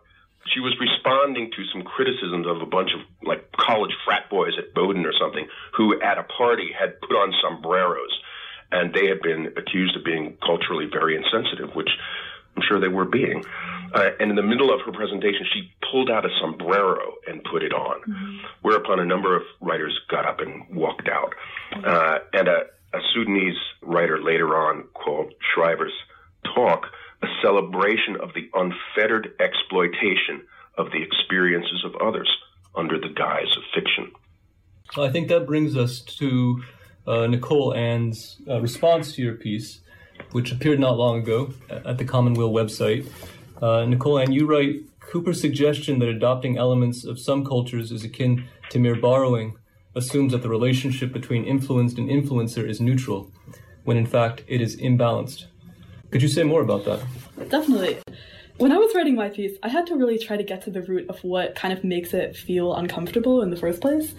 she 0.54 0.60
was 0.60 0.72
responding 0.80 1.50
to 1.52 1.62
some 1.72 1.82
criticisms 1.82 2.46
of 2.46 2.62
a 2.62 2.66
bunch 2.66 2.90
of 2.96 3.00
like 3.26 3.52
college 3.52 3.92
frat 4.04 4.30
boys 4.30 4.56
at 4.56 4.72
Bowdoin 4.72 5.04
or 5.04 5.12
something 5.12 5.46
who 5.76 6.00
at 6.00 6.16
a 6.16 6.24
party 6.24 6.70
had 6.72 7.00
put 7.00 7.12
on 7.12 7.34
sombreros 7.42 8.14
and 8.70 8.94
they 8.94 9.08
had 9.08 9.20
been 9.20 9.52
accused 9.56 9.96
of 9.96 10.04
being 10.04 10.36
culturally 10.44 10.86
very 10.90 11.16
insensitive, 11.16 11.74
which 11.74 11.88
I'm 12.56 12.62
sure 12.66 12.80
they 12.80 12.88
were 12.88 13.04
being. 13.04 13.44
Uh, 13.94 14.10
and 14.20 14.30
in 14.30 14.36
the 14.36 14.42
middle 14.42 14.72
of 14.72 14.80
her 14.84 14.92
presentation, 14.92 15.46
she 15.52 15.72
pulled 15.90 16.10
out 16.10 16.24
a 16.24 16.28
sombrero 16.40 17.14
and 17.26 17.42
put 17.44 17.62
it 17.62 17.72
on, 17.72 18.00
mm-hmm. 18.00 18.36
whereupon 18.62 19.00
a 19.00 19.04
number 19.04 19.34
of 19.34 19.42
writers 19.60 19.98
got 20.10 20.26
up 20.26 20.40
and 20.40 20.68
walked 20.74 21.08
out. 21.08 21.34
Uh, 21.72 22.18
and 22.32 22.48
a, 22.48 22.62
a 22.92 22.98
Sudanese 23.14 23.56
writer 23.82 24.20
later 24.22 24.56
on 24.56 24.84
called 24.94 25.32
Shriver's 25.54 25.92
Talk, 26.54 26.86
a 27.22 27.26
celebration 27.42 28.16
of 28.20 28.30
the 28.34 28.50
unfettered 28.54 29.32
exploitation 29.40 30.42
of 30.76 30.90
the 30.92 31.02
experiences 31.02 31.84
of 31.84 31.94
others 31.96 32.30
under 32.74 32.98
the 32.98 33.08
guise 33.08 33.56
of 33.56 33.62
fiction. 33.74 34.12
I 34.96 35.10
think 35.10 35.28
that 35.28 35.46
brings 35.46 35.76
us 35.76 36.00
to 36.18 36.62
uh, 37.06 37.26
Nicole 37.26 37.74
Ann's 37.74 38.40
uh, 38.48 38.60
response 38.60 39.14
to 39.14 39.22
your 39.22 39.34
piece 39.34 39.80
which 40.32 40.52
appeared 40.52 40.78
not 40.78 40.96
long 40.96 41.18
ago 41.18 41.52
at 41.70 41.98
the 41.98 42.04
Commonweal 42.04 42.52
website. 42.52 43.06
Uh, 43.60 43.84
Nicole 43.84 44.18
Ann, 44.18 44.32
you 44.32 44.46
write 44.46 44.82
Cooper's 45.00 45.40
suggestion 45.40 45.98
that 46.00 46.08
adopting 46.08 46.58
elements 46.58 47.04
of 47.04 47.18
some 47.18 47.44
cultures 47.44 47.90
is 47.90 48.04
akin 48.04 48.46
to 48.70 48.78
mere 48.78 48.96
borrowing 48.96 49.56
assumes 49.94 50.32
that 50.32 50.42
the 50.42 50.48
relationship 50.48 51.12
between 51.12 51.44
influenced 51.44 51.98
and 51.98 52.08
influencer 52.08 52.68
is 52.68 52.80
neutral, 52.80 53.30
when 53.84 53.96
in 53.96 54.06
fact 54.06 54.44
it 54.46 54.60
is 54.60 54.76
imbalanced. 54.76 55.46
Could 56.10 56.22
you 56.22 56.28
say 56.28 56.42
more 56.44 56.62
about 56.62 56.84
that? 56.84 57.00
Definitely. 57.48 57.98
When 58.58 58.72
I 58.72 58.76
was 58.76 58.94
writing 58.94 59.14
my 59.14 59.28
piece, 59.28 59.56
I 59.62 59.68
had 59.68 59.86
to 59.86 59.94
really 59.94 60.18
try 60.18 60.36
to 60.36 60.42
get 60.42 60.62
to 60.64 60.70
the 60.70 60.82
root 60.82 61.08
of 61.08 61.22
what 61.22 61.54
kind 61.54 61.72
of 61.72 61.84
makes 61.84 62.12
it 62.12 62.36
feel 62.36 62.74
uncomfortable 62.74 63.40
in 63.42 63.50
the 63.50 63.56
first 63.56 63.80
place. 63.80 64.14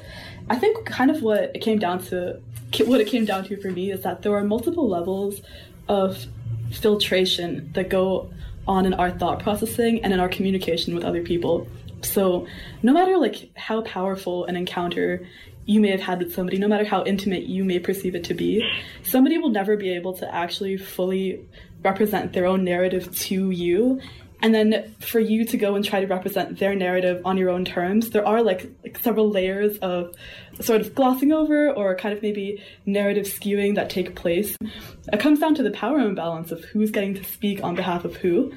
I 0.49 0.55
think 0.55 0.85
kind 0.85 1.11
of 1.11 1.21
what 1.21 1.51
it 1.53 1.59
came 1.59 1.77
down 1.77 2.01
to, 2.05 2.39
what 2.85 3.01
it 3.01 3.07
came 3.07 3.25
down 3.25 3.43
to 3.45 3.61
for 3.61 3.69
me 3.69 3.91
is 3.91 4.01
that 4.03 4.21
there 4.21 4.33
are 4.35 4.43
multiple 4.43 4.87
levels 4.87 5.41
of 5.89 6.25
filtration 6.71 7.71
that 7.73 7.89
go 7.89 8.31
on 8.67 8.85
in 8.85 8.93
our 8.93 9.11
thought 9.11 9.39
processing 9.39 10.03
and 10.03 10.13
in 10.13 10.19
our 10.19 10.29
communication 10.29 10.93
with 10.95 11.03
other 11.03 11.23
people. 11.23 11.67
So, 12.01 12.47
no 12.81 12.93
matter 12.93 13.17
like 13.17 13.49
how 13.57 13.81
powerful 13.81 14.45
an 14.45 14.55
encounter 14.55 15.27
you 15.65 15.81
may 15.81 15.89
have 15.89 15.99
had 15.99 16.19
with 16.19 16.33
somebody, 16.33 16.57
no 16.57 16.67
matter 16.67 16.85
how 16.85 17.03
intimate 17.03 17.43
you 17.43 17.65
may 17.65 17.79
perceive 17.79 18.15
it 18.15 18.23
to 18.25 18.33
be, 18.33 18.63
somebody 19.03 19.37
will 19.37 19.49
never 19.49 19.75
be 19.75 19.91
able 19.93 20.13
to 20.13 20.33
actually 20.33 20.77
fully 20.77 21.45
represent 21.83 22.31
their 22.33 22.45
own 22.45 22.63
narrative 22.63 23.13
to 23.17 23.51
you 23.51 23.99
and 24.41 24.53
then 24.53 24.95
for 24.99 25.19
you 25.19 25.45
to 25.45 25.57
go 25.57 25.75
and 25.75 25.83
try 25.83 25.99
to 25.99 26.07
represent 26.07 26.59
their 26.59 26.75
narrative 26.75 27.21
on 27.25 27.37
your 27.37 27.49
own 27.49 27.65
terms 27.65 28.09
there 28.11 28.25
are 28.25 28.41
like, 28.41 28.69
like, 28.83 28.97
several 28.99 29.29
layers 29.29 29.77
of 29.79 30.15
sort 30.61 30.81
of 30.81 30.93
glossing 30.95 31.31
over 31.31 31.71
or 31.71 31.95
kind 31.95 32.15
of 32.15 32.21
maybe 32.21 32.63
narrative 32.85 33.25
skewing 33.25 33.75
that 33.75 33.89
take 33.89 34.15
place 34.15 34.55
it 35.11 35.19
comes 35.19 35.39
down 35.39 35.55
to 35.55 35.63
the 35.63 35.71
power 35.71 35.99
imbalance 35.99 36.51
of 36.51 36.63
who's 36.65 36.91
getting 36.91 37.13
to 37.13 37.23
speak 37.23 37.63
on 37.63 37.75
behalf 37.75 38.05
of 38.05 38.15
who 38.17 38.51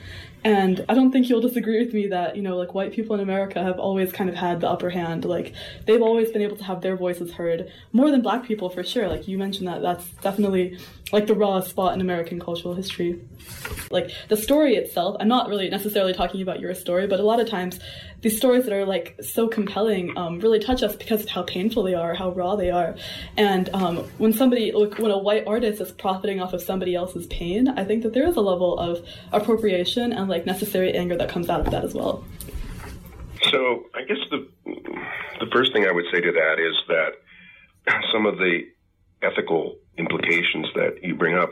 and 0.44 0.84
I 0.88 0.94
don't 0.94 1.12
think 1.12 1.28
you'll 1.28 1.40
disagree 1.40 1.84
with 1.84 1.94
me 1.94 2.08
that, 2.08 2.34
you 2.36 2.42
know, 2.42 2.56
like 2.56 2.74
white 2.74 2.92
people 2.92 3.14
in 3.14 3.20
America 3.20 3.62
have 3.62 3.78
always 3.78 4.12
kind 4.12 4.28
of 4.28 4.34
had 4.34 4.60
the 4.60 4.68
upper 4.68 4.90
hand. 4.90 5.24
Like 5.24 5.54
they've 5.86 6.02
always 6.02 6.30
been 6.32 6.42
able 6.42 6.56
to 6.56 6.64
have 6.64 6.80
their 6.80 6.96
voices 6.96 7.32
heard 7.32 7.70
more 7.92 8.10
than 8.10 8.22
black 8.22 8.44
people 8.44 8.68
for 8.68 8.82
sure. 8.82 9.08
Like 9.08 9.28
you 9.28 9.38
mentioned 9.38 9.68
that 9.68 9.82
that's 9.82 10.08
definitely 10.20 10.78
like 11.12 11.26
the 11.26 11.34
rawest 11.34 11.68
spot 11.68 11.94
in 11.94 12.00
American 12.00 12.40
cultural 12.40 12.74
history. 12.74 13.20
Like 13.90 14.10
the 14.28 14.36
story 14.36 14.76
itself, 14.76 15.16
I'm 15.20 15.28
not 15.28 15.48
really 15.48 15.68
necessarily 15.68 16.14
talking 16.14 16.40
about 16.40 16.58
your 16.58 16.74
story, 16.74 17.06
but 17.06 17.20
a 17.20 17.22
lot 17.22 17.38
of 17.38 17.48
times 17.48 17.78
these 18.22 18.36
stories 18.36 18.64
that 18.64 18.72
are 18.72 18.86
like 18.86 19.18
so 19.20 19.46
compelling 19.46 20.16
um, 20.16 20.40
really 20.40 20.58
touch 20.58 20.82
us 20.82 20.96
because 20.96 21.22
of 21.22 21.28
how 21.28 21.42
painful 21.42 21.82
they 21.82 21.94
are, 21.94 22.14
how 22.14 22.30
raw 22.30 22.56
they 22.56 22.70
are. 22.70 22.96
And 23.36 23.68
um, 23.74 23.98
when 24.18 24.32
somebody, 24.32 24.72
like, 24.72 24.98
when 24.98 25.10
a 25.10 25.18
white 25.18 25.46
artist 25.46 25.80
is 25.80 25.92
profiting 25.92 26.40
off 26.40 26.54
of 26.54 26.62
somebody 26.62 26.94
else's 26.94 27.26
pain, 27.26 27.68
I 27.68 27.84
think 27.84 28.02
that 28.04 28.14
there 28.14 28.26
is 28.26 28.36
a 28.36 28.40
level 28.40 28.78
of 28.78 29.06
appropriation 29.32 30.12
and 30.12 30.28
like 30.28 30.46
necessary 30.46 30.94
anger 30.94 31.16
that 31.16 31.28
comes 31.28 31.50
out 31.50 31.60
of 31.60 31.70
that 31.70 31.84
as 31.84 31.94
well. 31.94 32.24
So 33.50 33.84
I 33.94 34.04
guess 34.04 34.18
the 34.30 34.48
the 35.40 35.50
first 35.52 35.72
thing 35.72 35.84
I 35.84 35.92
would 35.92 36.04
say 36.12 36.20
to 36.20 36.32
that 36.32 36.60
is 36.60 36.74
that 36.88 37.10
some 38.12 38.26
of 38.26 38.38
the 38.38 38.60
ethical 39.22 39.76
implications 39.98 40.68
that 40.74 41.02
you 41.02 41.14
bring 41.14 41.36
up 41.36 41.50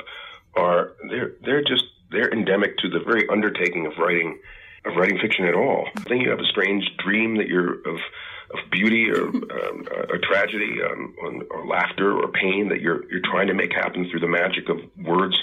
are 0.56 0.92
they're 1.08 1.32
they're 1.44 1.62
just 1.62 1.84
they're 2.10 2.32
endemic 2.32 2.76
to 2.78 2.88
the 2.88 3.00
very 3.00 3.28
undertaking 3.28 3.86
of 3.86 3.92
writing 3.98 4.38
of 4.84 4.96
writing 4.96 5.18
fiction 5.18 5.44
at 5.44 5.54
all. 5.54 5.88
I 5.96 6.00
think 6.02 6.24
you 6.24 6.30
have 6.30 6.40
a 6.40 6.46
strange 6.46 6.84
dream 6.98 7.36
that 7.36 7.48
you're 7.48 7.74
of 7.88 8.00
of 8.52 8.70
beauty 8.70 9.10
or 9.10 9.28
um, 9.28 9.86
a 10.12 10.18
tragedy 10.18 10.78
um, 10.82 11.14
or, 11.22 11.44
or 11.50 11.66
laughter 11.66 12.12
or 12.12 12.28
pain 12.28 12.68
that 12.70 12.80
you're 12.80 13.10
you're 13.10 13.22
trying 13.24 13.46
to 13.46 13.54
make 13.54 13.72
happen 13.72 14.08
through 14.10 14.20
the 14.20 14.28
magic 14.28 14.68
of 14.68 14.78
words 15.04 15.38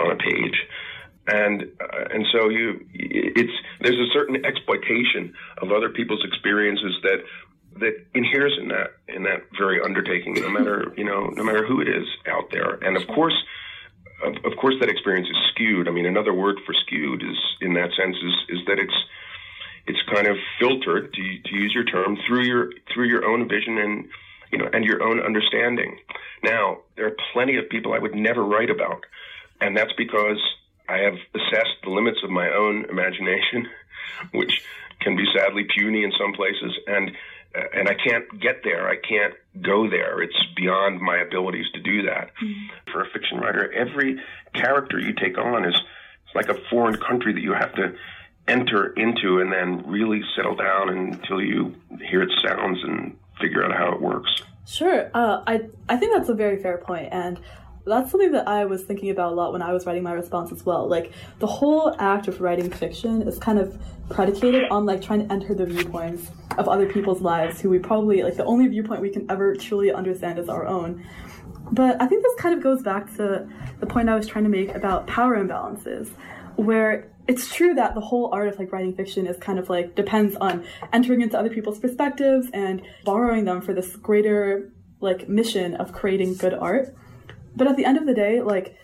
on 0.00 0.10
a 0.10 0.16
page 0.16 0.66
and 1.28 1.62
uh, 1.80 2.04
and 2.10 2.26
so 2.32 2.48
you 2.48 2.84
it's 2.92 3.52
there's 3.80 3.98
a 3.98 4.12
certain 4.12 4.44
exploitation 4.44 5.34
of 5.58 5.70
other 5.70 5.88
people's 5.88 6.24
experiences 6.24 6.96
that 7.02 7.22
that 7.80 7.94
inheres 8.14 8.56
in 8.60 8.68
that 8.68 8.92
in 9.08 9.22
that 9.24 9.42
very 9.58 9.80
undertaking 9.80 10.34
no 10.34 10.50
matter 10.50 10.92
you 10.96 11.04
know 11.04 11.26
no 11.28 11.42
matter 11.44 11.66
who 11.66 11.80
it 11.80 11.88
is 11.88 12.06
out 12.26 12.50
there. 12.50 12.74
And 12.82 12.96
of 12.96 13.06
course 13.08 13.34
of, 14.24 14.56
course 14.56 14.76
that 14.78 14.88
experience 14.88 15.28
is 15.28 15.36
skewed. 15.50 15.88
I 15.88 15.90
mean 15.90 16.06
another 16.06 16.32
word 16.32 16.58
for 16.64 16.74
skewed 16.86 17.22
is 17.22 17.36
in 17.60 17.74
that 17.74 17.90
sense 17.96 18.16
is 18.16 18.58
is 18.60 18.66
that 18.66 18.78
it's 18.78 18.94
it's 19.84 19.98
kind 20.14 20.28
of 20.28 20.36
filtered 20.60 21.12
to, 21.12 21.38
to 21.44 21.54
use 21.54 21.72
your 21.74 21.84
term 21.84 22.16
through 22.26 22.44
your 22.44 22.72
through 22.92 23.08
your 23.08 23.24
own 23.24 23.48
vision 23.48 23.78
and 23.78 24.08
you 24.52 24.58
know 24.58 24.68
and 24.72 24.84
your 24.84 25.02
own 25.02 25.20
understanding. 25.20 25.98
Now 26.42 26.78
there 26.96 27.06
are 27.06 27.16
plenty 27.32 27.56
of 27.56 27.68
people 27.68 27.92
i 27.92 27.98
would 27.98 28.14
never 28.14 28.44
write 28.44 28.70
about 28.70 29.04
and 29.60 29.76
that's 29.76 29.92
because 29.96 30.38
I 30.88 30.98
have 30.98 31.14
assessed 31.34 31.78
the 31.82 31.90
limits 31.90 32.18
of 32.22 32.30
my 32.30 32.48
own 32.50 32.84
imagination, 32.90 33.68
which 34.32 34.62
can 35.00 35.16
be 35.16 35.24
sadly 35.34 35.64
puny 35.74 36.04
in 36.04 36.12
some 36.18 36.32
places, 36.32 36.76
and 36.86 37.12
and 37.54 37.88
I 37.88 37.94
can't 37.94 38.40
get 38.40 38.62
there. 38.64 38.88
I 38.88 38.96
can't 38.96 39.34
go 39.60 39.88
there. 39.88 40.22
It's 40.22 40.36
beyond 40.56 41.00
my 41.00 41.18
abilities 41.18 41.66
to 41.74 41.80
do 41.80 42.02
that. 42.02 42.30
Mm-hmm. 42.42 42.92
For 42.92 43.02
a 43.02 43.10
fiction 43.10 43.38
writer, 43.38 43.72
every 43.72 44.20
character 44.54 44.98
you 44.98 45.14
take 45.14 45.38
on 45.38 45.64
is 45.64 45.74
it's 46.26 46.34
like 46.34 46.48
a 46.48 46.60
foreign 46.70 46.96
country 46.96 47.32
that 47.32 47.40
you 47.40 47.52
have 47.52 47.74
to 47.74 47.94
enter 48.48 48.92
into 48.94 49.40
and 49.40 49.52
then 49.52 49.88
really 49.88 50.20
settle 50.34 50.56
down 50.56 50.88
until 50.88 51.40
you 51.40 51.74
hear 52.00 52.22
its 52.22 52.34
sounds 52.44 52.78
and 52.82 53.16
figure 53.40 53.64
out 53.64 53.72
how 53.72 53.92
it 53.92 54.00
works. 54.00 54.30
Sure. 54.66 55.10
Uh, 55.14 55.42
I 55.46 55.60
I 55.88 55.96
think 55.96 56.14
that's 56.14 56.28
a 56.28 56.34
very 56.34 56.62
fair 56.62 56.78
point, 56.78 57.08
and 57.12 57.40
that's 57.84 58.10
something 58.10 58.32
that 58.32 58.46
I 58.46 58.64
was 58.64 58.82
thinking 58.82 59.10
about 59.10 59.32
a 59.32 59.34
lot 59.34 59.52
when 59.52 59.62
I 59.62 59.72
was 59.72 59.86
writing 59.86 60.02
my 60.02 60.12
response 60.12 60.52
as 60.52 60.64
well. 60.64 60.88
Like 60.88 61.12
the 61.40 61.46
whole 61.46 61.94
act 61.98 62.28
of 62.28 62.40
writing 62.40 62.70
fiction 62.70 63.22
is 63.22 63.38
kind 63.38 63.58
of 63.58 63.80
predicated 64.08 64.64
on 64.70 64.86
like 64.86 65.02
trying 65.02 65.26
to 65.26 65.32
enter 65.32 65.54
the 65.54 65.66
viewpoints 65.66 66.30
of 66.58 66.68
other 66.68 66.86
people's 66.86 67.20
lives 67.20 67.60
who 67.60 67.70
we 67.70 67.78
probably 67.78 68.22
like 68.22 68.36
the 68.36 68.44
only 68.44 68.68
viewpoint 68.68 69.00
we 69.00 69.10
can 69.10 69.28
ever 69.30 69.56
truly 69.56 69.92
understand 69.92 70.38
is 70.38 70.48
our 70.48 70.66
own. 70.66 71.04
But 71.72 72.00
I 72.00 72.06
think 72.06 72.22
this 72.22 72.34
kind 72.38 72.54
of 72.54 72.62
goes 72.62 72.82
back 72.82 73.14
to 73.16 73.48
the 73.80 73.86
point 73.86 74.08
I 74.08 74.14
was 74.14 74.26
trying 74.26 74.44
to 74.44 74.50
make 74.50 74.74
about 74.74 75.06
power 75.06 75.42
imbalances, 75.42 76.10
where 76.56 77.10
it's 77.26 77.54
true 77.54 77.74
that 77.74 77.94
the 77.94 78.00
whole 78.00 78.30
art 78.32 78.48
of 78.48 78.58
like 78.58 78.72
writing 78.72 78.94
fiction 78.94 79.26
is 79.26 79.36
kind 79.38 79.58
of 79.58 79.70
like 79.70 79.94
depends 79.94 80.36
on 80.36 80.64
entering 80.92 81.22
into 81.22 81.38
other 81.38 81.50
people's 81.50 81.78
perspectives 81.78 82.48
and 82.52 82.82
borrowing 83.04 83.44
them 83.44 83.60
for 83.60 83.72
this 83.72 83.96
greater 83.96 84.70
like 85.00 85.28
mission 85.28 85.74
of 85.76 85.92
creating 85.92 86.34
good 86.34 86.54
art. 86.54 86.94
But 87.54 87.66
at 87.66 87.76
the 87.76 87.84
end 87.84 87.98
of 87.98 88.06
the 88.06 88.14
day, 88.14 88.40
like 88.40 88.76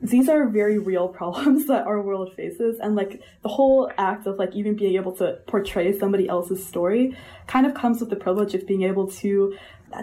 these 0.00 0.28
are 0.28 0.48
very 0.48 0.78
real 0.78 1.08
problems 1.20 1.66
that 1.66 1.86
our 1.86 2.00
world 2.00 2.32
faces 2.34 2.78
and 2.80 2.94
like 2.94 3.22
the 3.42 3.48
whole 3.48 3.90
act 3.98 4.26
of 4.26 4.38
like 4.38 4.54
even 4.54 4.76
being 4.76 4.96
able 4.96 5.12
to 5.12 5.38
portray 5.46 5.96
somebody 5.98 6.28
else's 6.28 6.64
story 6.64 7.16
kind 7.46 7.66
of 7.66 7.74
comes 7.74 8.00
with 8.00 8.10
the 8.10 8.16
privilege 8.16 8.54
of 8.54 8.66
being 8.66 8.82
able 8.82 9.08
to 9.08 9.56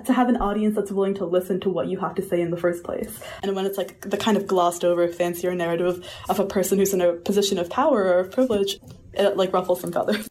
to 0.03 0.13
have 0.13 0.29
an 0.29 0.37
audience 0.37 0.75
that's 0.75 0.91
willing 0.91 1.13
to 1.13 1.25
listen 1.25 1.59
to 1.59 1.69
what 1.69 1.87
you 1.87 1.99
have 1.99 2.15
to 2.15 2.21
say 2.23 2.41
in 2.41 2.49
the 2.49 2.57
first 2.57 2.83
place. 2.83 3.19
And 3.43 3.55
when 3.55 3.67
it's 3.67 3.77
like 3.77 4.01
the 4.01 4.17
kind 4.17 4.35
of 4.35 4.47
glossed 4.47 4.83
over 4.83 5.07
fancier 5.07 5.53
narrative 5.53 6.03
of 6.27 6.39
a 6.39 6.45
person 6.45 6.79
who's 6.79 6.91
in 6.91 7.01
a 7.01 7.13
position 7.13 7.59
of 7.59 7.69
power 7.69 8.03
or 8.03 8.19
of 8.19 8.31
privilege, 8.31 8.79
it 9.13 9.37
like 9.37 9.53
ruffles 9.53 9.81
some 9.81 9.91
feathers. 9.91 10.27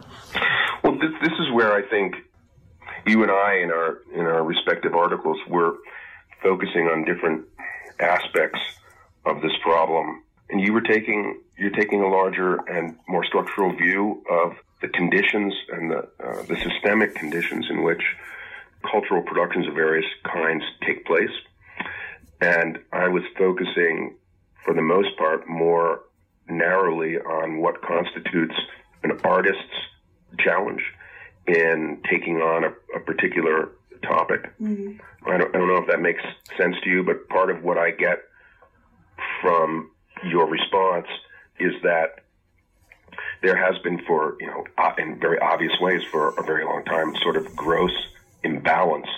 Well, 0.82 0.95
this, 0.95 1.12
this 1.22 1.32
is 1.32 1.53
where 1.55 1.72
I 1.72 1.82
think 1.88 2.16
you 3.07 3.22
and 3.22 3.30
I 3.30 3.59
in 3.62 3.70
our 3.70 3.99
in 4.12 4.20
our 4.20 4.42
respective 4.42 4.95
articles 4.95 5.38
were 5.49 5.76
focusing 6.45 6.86
on 6.86 7.05
different 7.05 7.45
aspects 7.99 8.61
of 9.26 9.40
this 9.42 9.57
problem. 9.62 10.22
And 10.51 10.61
you 10.61 10.72
were 10.72 10.82
taking 10.82 11.40
you're 11.57 11.70
taking 11.70 12.03
a 12.03 12.09
larger 12.09 12.57
and 12.68 12.97
more 13.09 13.24
structural 13.24 13.74
view 13.74 14.22
of 14.30 14.53
the 14.82 14.88
conditions 14.88 15.55
and 15.72 15.90
the 15.90 16.09
uh, 16.22 16.42
the 16.42 16.57
systemic 16.62 17.14
conditions 17.16 17.66
in 17.70 17.82
which 17.82 18.03
cultural 18.88 19.22
productions 19.22 19.66
of 19.66 19.74
various 19.74 20.07
kinds 20.24 20.62
take 20.86 21.07
place. 21.07 21.34
And 22.40 22.78
I 22.92 23.09
was 23.09 23.22
focusing, 23.38 24.16
for 24.64 24.74
the 24.74 24.82
most 24.82 25.16
part, 25.16 25.49
more 25.49 26.03
narrowly 26.49 27.16
on 27.16 27.59
what 27.59 27.80
constitutes 27.80 28.55
an 29.03 29.18
artist's 29.24 29.78
challenge 30.38 30.82
in 31.47 32.03
taking 32.11 32.36
on 32.36 32.64
a, 32.64 32.97
a 32.97 33.01
particular 33.01 33.70
topic. 34.05 34.52
Mm-hmm. 34.61 35.00
I, 35.28 35.38
don't, 35.38 35.55
I 35.55 35.59
don't 35.59 35.68
know 35.68 35.78
if 35.78 35.86
that 35.88 36.00
makes 36.00 36.22
sense 36.57 36.76
to 36.84 36.90
you, 36.90 37.02
but 37.02 37.28
part 37.28 37.50
of 37.50 37.62
what 37.62 37.78
I 37.78 37.90
get 37.90 38.18
from 39.40 39.90
your 40.24 40.46
response 40.46 41.07
is 41.59 41.72
that 41.82 42.20
there 43.42 43.57
has 43.57 43.80
been 43.82 44.00
for, 44.07 44.36
you 44.40 44.46
know, 44.46 44.64
in 44.98 45.18
very 45.20 45.38
obvious 45.38 45.72
ways 45.80 46.02
for 46.11 46.34
a 46.38 46.42
very 46.42 46.64
long 46.64 46.84
time, 46.84 47.14
sort 47.22 47.36
of 47.36 47.55
gross 47.55 47.92
imbalance 48.42 49.09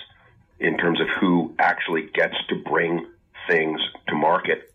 in 0.59 0.77
terms 0.77 0.99
of 0.99 1.07
who 1.19 1.53
actually 1.59 2.03
gets 2.13 2.35
to 2.49 2.55
bring 2.55 3.05
things 3.47 3.79
to 4.07 4.15
market 4.15 4.73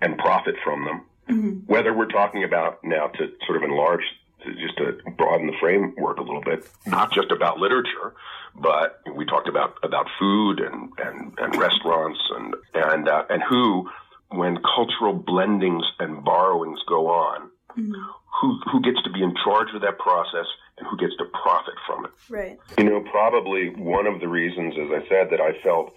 and 0.00 0.18
profit 0.18 0.54
from 0.62 0.84
them. 0.84 1.02
Mm-hmm. 1.28 1.50
Whether 1.66 1.94
we're 1.94 2.06
talking 2.06 2.44
about 2.44 2.84
now 2.84 3.06
to 3.08 3.32
sort 3.46 3.56
of 3.56 3.62
enlarge 3.62 4.02
just 4.44 4.76
to 4.78 4.98
broaden 5.16 5.46
the 5.46 5.56
framework 5.60 6.18
a 6.18 6.22
little 6.22 6.42
bit, 6.42 6.68
not 6.86 7.12
just 7.12 7.30
about 7.30 7.58
literature, 7.58 8.14
but 8.54 9.00
we 9.14 9.24
talked 9.24 9.48
about 9.48 9.76
about 9.82 10.06
food 10.18 10.60
and 10.60 10.90
and, 10.98 11.38
and 11.38 11.56
restaurants 11.56 12.20
and 12.36 12.54
and 12.74 13.08
uh, 13.08 13.24
and 13.28 13.42
who, 13.42 13.90
when 14.28 14.58
cultural 14.74 15.18
blendings 15.18 15.84
and 15.98 16.24
borrowings 16.24 16.80
go 16.88 17.08
on, 17.08 17.50
mm-hmm. 17.76 17.92
who 18.40 18.58
who 18.70 18.80
gets 18.80 19.02
to 19.02 19.10
be 19.10 19.22
in 19.22 19.34
charge 19.44 19.68
of 19.74 19.80
that 19.82 19.98
process 19.98 20.46
and 20.78 20.86
who 20.88 20.96
gets 20.96 21.16
to 21.16 21.24
profit 21.26 21.74
from 21.86 22.04
it. 22.04 22.10
Right. 22.28 22.58
You 22.78 22.84
know, 22.84 23.00
probably 23.10 23.70
one 23.70 24.06
of 24.06 24.20
the 24.20 24.28
reasons, 24.28 24.74
as 24.74 24.90
I 24.90 25.08
said, 25.08 25.30
that 25.30 25.40
I 25.40 25.60
felt 25.62 25.94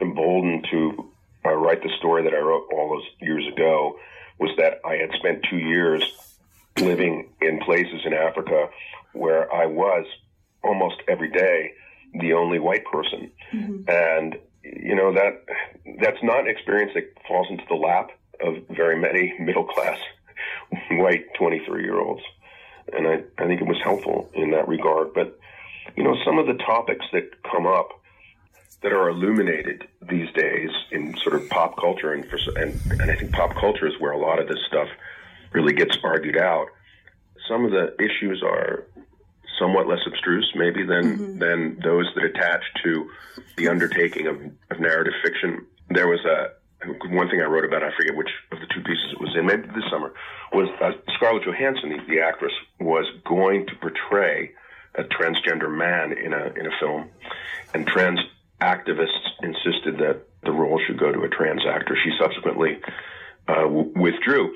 emboldened 0.00 0.66
to 0.70 1.10
uh, 1.44 1.54
write 1.54 1.82
the 1.82 1.90
story 1.98 2.22
that 2.24 2.34
I 2.34 2.38
wrote 2.38 2.68
all 2.72 2.90
those 2.90 3.08
years 3.20 3.46
ago 3.46 3.98
was 4.38 4.50
that 4.58 4.80
I 4.84 4.96
had 4.96 5.10
spent 5.18 5.44
two 5.48 5.56
years 5.58 6.02
living 6.80 7.30
in 7.40 7.58
places 7.60 8.00
in 8.04 8.12
Africa 8.12 8.68
where 9.12 9.52
I 9.52 9.66
was 9.66 10.06
almost 10.62 10.96
every 11.08 11.30
day 11.30 11.72
the 12.14 12.32
only 12.32 12.58
white 12.58 12.84
person. 12.84 13.30
Mm-hmm. 13.52 13.88
And, 13.88 14.38
you 14.62 14.94
know, 14.94 15.12
that 15.12 15.44
that's 16.00 16.22
not 16.22 16.40
an 16.40 16.48
experience 16.48 16.92
that 16.94 17.12
falls 17.26 17.46
into 17.50 17.64
the 17.68 17.74
lap 17.74 18.10
of 18.40 18.56
very 18.68 18.98
many 18.98 19.34
middle 19.40 19.64
class 19.64 19.98
white 20.92 21.26
23 21.34 21.82
year 21.82 21.98
olds. 21.98 22.22
And 22.92 23.06
I, 23.06 23.22
I 23.38 23.46
think 23.46 23.60
it 23.60 23.66
was 23.66 23.80
helpful 23.82 24.30
in 24.32 24.52
that 24.52 24.66
regard. 24.66 25.12
But, 25.12 25.38
you 25.96 26.02
know, 26.02 26.16
some 26.24 26.38
of 26.38 26.46
the 26.46 26.54
topics 26.54 27.04
that 27.12 27.42
come 27.42 27.66
up 27.66 27.90
that 28.82 28.92
are 28.92 29.08
illuminated 29.08 29.86
these 30.08 30.32
days 30.32 30.70
in 30.90 31.16
sort 31.18 31.34
of 31.34 31.48
pop 31.50 31.76
culture, 31.78 32.12
and, 32.12 32.24
for, 32.26 32.38
and, 32.56 32.80
and 32.92 33.10
I 33.10 33.16
think 33.16 33.32
pop 33.32 33.54
culture 33.56 33.86
is 33.86 33.94
where 33.98 34.12
a 34.12 34.18
lot 34.18 34.38
of 34.38 34.48
this 34.48 34.60
stuff 34.66 34.88
really 35.52 35.72
gets 35.72 35.96
argued 36.02 36.36
out. 36.36 36.68
Some 37.48 37.64
of 37.64 37.70
the 37.70 37.94
issues 37.98 38.42
are 38.42 38.84
somewhat 39.58 39.88
less 39.88 40.00
abstruse, 40.06 40.50
maybe 40.54 40.84
than 40.84 41.18
mm-hmm. 41.18 41.38
than 41.38 41.80
those 41.82 42.06
that 42.14 42.24
attach 42.24 42.62
to 42.84 43.10
the 43.56 43.68
undertaking 43.68 44.26
of, 44.26 44.40
of 44.70 44.80
narrative 44.80 45.14
fiction. 45.22 45.66
There 45.90 46.06
was 46.06 46.20
a 46.24 46.52
one 47.08 47.28
thing 47.28 47.40
I 47.40 47.44
wrote 47.44 47.64
about. 47.64 47.82
I 47.82 47.90
forget 47.96 48.16
which 48.16 48.30
of 48.52 48.60
the 48.60 48.66
two 48.66 48.82
pieces 48.82 49.12
it 49.12 49.20
was 49.20 49.34
in. 49.36 49.46
Maybe 49.46 49.62
this 49.68 49.84
summer 49.90 50.12
was 50.52 50.68
uh, 50.80 50.92
Scarlett 51.16 51.44
Johansson, 51.44 51.90
the, 51.90 52.14
the 52.14 52.20
actress, 52.20 52.52
was 52.78 53.04
going 53.24 53.66
to 53.66 53.74
portray 53.76 54.52
a 54.94 55.04
transgender 55.04 55.74
man 55.74 56.12
in 56.12 56.32
a 56.32 56.52
in 56.56 56.66
a 56.66 56.78
film, 56.80 57.10
and 57.74 57.86
trans 57.86 58.20
activists 58.60 59.28
insisted 59.42 59.98
that 59.98 60.22
the 60.44 60.52
role 60.52 60.80
should 60.86 60.98
go 60.98 61.12
to 61.12 61.22
a 61.22 61.28
trans 61.28 61.62
actor. 61.66 61.96
She 62.02 62.10
subsequently 62.18 62.78
uh, 63.48 63.62
w- 63.62 63.92
withdrew. 63.96 64.54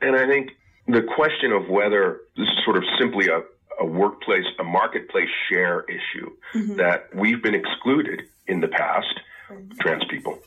And 0.00 0.16
I 0.16 0.26
think 0.26 0.50
the 0.86 1.02
question 1.02 1.52
of 1.52 1.68
whether 1.68 2.20
this 2.36 2.46
is 2.46 2.64
sort 2.64 2.76
of 2.76 2.84
simply 2.98 3.28
a, 3.28 3.42
a 3.80 3.86
workplace, 3.86 4.44
a 4.58 4.64
marketplace 4.64 5.28
share 5.50 5.84
issue 5.88 6.30
mm-hmm. 6.54 6.76
that 6.76 7.14
we've 7.14 7.42
been 7.42 7.54
excluded 7.54 8.22
in 8.46 8.60
the 8.60 8.68
past, 8.68 9.20
mm-hmm. 9.50 9.72
trans 9.80 10.04
people, 10.10 10.38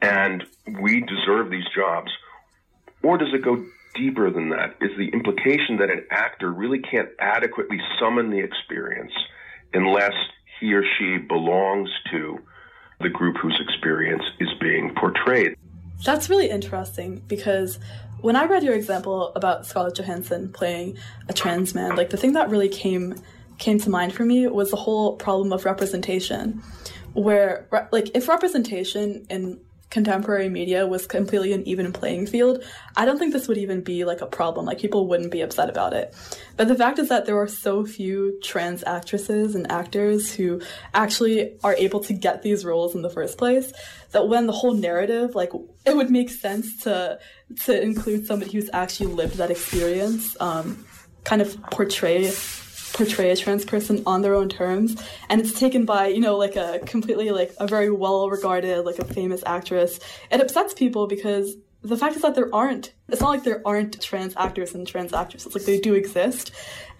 and 0.00 0.44
we 0.80 1.00
deserve 1.00 1.50
these 1.50 1.64
jobs? 1.74 2.10
Or 3.02 3.16
does 3.16 3.32
it 3.32 3.42
go 3.42 3.64
deeper 3.94 4.30
than 4.30 4.50
that? 4.50 4.76
Is 4.80 4.90
the 4.98 5.08
implication 5.08 5.78
that 5.78 5.90
an 5.90 6.04
actor 6.10 6.52
really 6.52 6.80
can't 6.80 7.08
adequately 7.18 7.80
summon 7.98 8.30
the 8.30 8.38
experience 8.38 9.12
unless 9.72 10.14
he 10.60 10.74
or 10.74 10.82
she 10.98 11.18
belongs 11.18 11.88
to 12.10 12.38
the 13.00 13.08
group 13.08 13.36
whose 13.36 13.58
experience 13.60 14.24
is 14.40 14.48
being 14.60 14.94
portrayed? 14.94 15.56
That's 16.04 16.30
really 16.30 16.50
interesting 16.50 17.22
because 17.26 17.78
when 18.20 18.36
I 18.36 18.44
read 18.44 18.62
your 18.62 18.74
example 18.74 19.32
about 19.34 19.66
Scarlett 19.66 19.94
Johansson 19.94 20.52
playing 20.52 20.96
a 21.28 21.32
trans 21.32 21.74
man, 21.74 21.96
like 21.96 22.10
the 22.10 22.16
thing 22.16 22.32
that 22.32 22.50
really 22.50 22.68
came 22.68 23.14
came 23.58 23.78
to 23.80 23.90
mind 23.90 24.12
for 24.12 24.24
me 24.24 24.46
was 24.46 24.70
the 24.70 24.76
whole 24.76 25.16
problem 25.16 25.52
of 25.52 25.64
representation, 25.64 26.62
where 27.12 27.68
like 27.90 28.10
if 28.14 28.28
representation 28.28 29.26
in 29.28 29.60
contemporary 29.90 30.48
media 30.48 30.86
was 30.86 31.06
completely 31.06 31.52
an 31.52 31.66
even 31.66 31.92
playing 31.92 32.26
field, 32.26 32.62
I 32.96 33.04
don't 33.04 33.18
think 33.18 33.32
this 33.32 33.48
would 33.48 33.56
even 33.56 33.80
be 33.80 34.04
like 34.04 34.20
a 34.20 34.26
problem. 34.26 34.66
Like 34.66 34.78
people 34.78 35.08
wouldn't 35.08 35.30
be 35.30 35.40
upset 35.40 35.70
about 35.70 35.94
it. 35.94 36.14
But 36.56 36.68
the 36.68 36.74
fact 36.74 36.98
is 36.98 37.08
that 37.08 37.24
there 37.24 37.38
are 37.38 37.48
so 37.48 37.86
few 37.86 38.38
trans 38.42 38.84
actresses 38.84 39.54
and 39.54 39.70
actors 39.70 40.34
who 40.34 40.60
actually 40.92 41.56
are 41.64 41.74
able 41.74 42.00
to 42.00 42.12
get 42.12 42.42
these 42.42 42.64
roles 42.64 42.94
in 42.94 43.02
the 43.02 43.10
first 43.10 43.38
place 43.38 43.72
that 44.12 44.28
when 44.28 44.46
the 44.46 44.52
whole 44.52 44.74
narrative, 44.74 45.34
like 45.34 45.52
it 45.86 45.96
would 45.96 46.10
make 46.10 46.30
sense 46.30 46.82
to 46.82 47.18
to 47.64 47.80
include 47.80 48.26
somebody 48.26 48.52
who's 48.52 48.68
actually 48.74 49.12
lived 49.12 49.36
that 49.36 49.50
experience, 49.50 50.36
um, 50.40 50.84
kind 51.24 51.40
of 51.40 51.60
portray 51.70 52.30
portray 52.92 53.30
a 53.30 53.36
trans 53.36 53.64
person 53.64 54.02
on 54.06 54.22
their 54.22 54.34
own 54.34 54.48
terms. 54.48 54.96
And 55.28 55.40
it's 55.40 55.58
taken 55.58 55.84
by 55.84 56.08
you 56.08 56.20
know 56.20 56.36
like 56.36 56.56
a 56.56 56.80
completely 56.86 57.30
like 57.30 57.54
a 57.58 57.66
very 57.66 57.90
well 57.90 58.28
regarded 58.30 58.84
like 58.84 58.98
a 58.98 59.04
famous 59.04 59.42
actress. 59.46 60.00
It 60.30 60.40
upsets 60.40 60.74
people 60.74 61.06
because 61.06 61.56
the 61.82 61.96
fact 61.96 62.16
is 62.16 62.22
that 62.22 62.34
there 62.34 62.52
aren't 62.52 62.92
it's 63.08 63.20
not 63.20 63.30
like 63.30 63.44
there 63.44 63.62
aren't 63.64 64.00
trans 64.02 64.34
actors 64.36 64.74
and 64.74 64.86
trans 64.86 65.12
actresses. 65.12 65.54
Like 65.54 65.64
they 65.64 65.80
do 65.80 65.94
exist. 65.94 66.50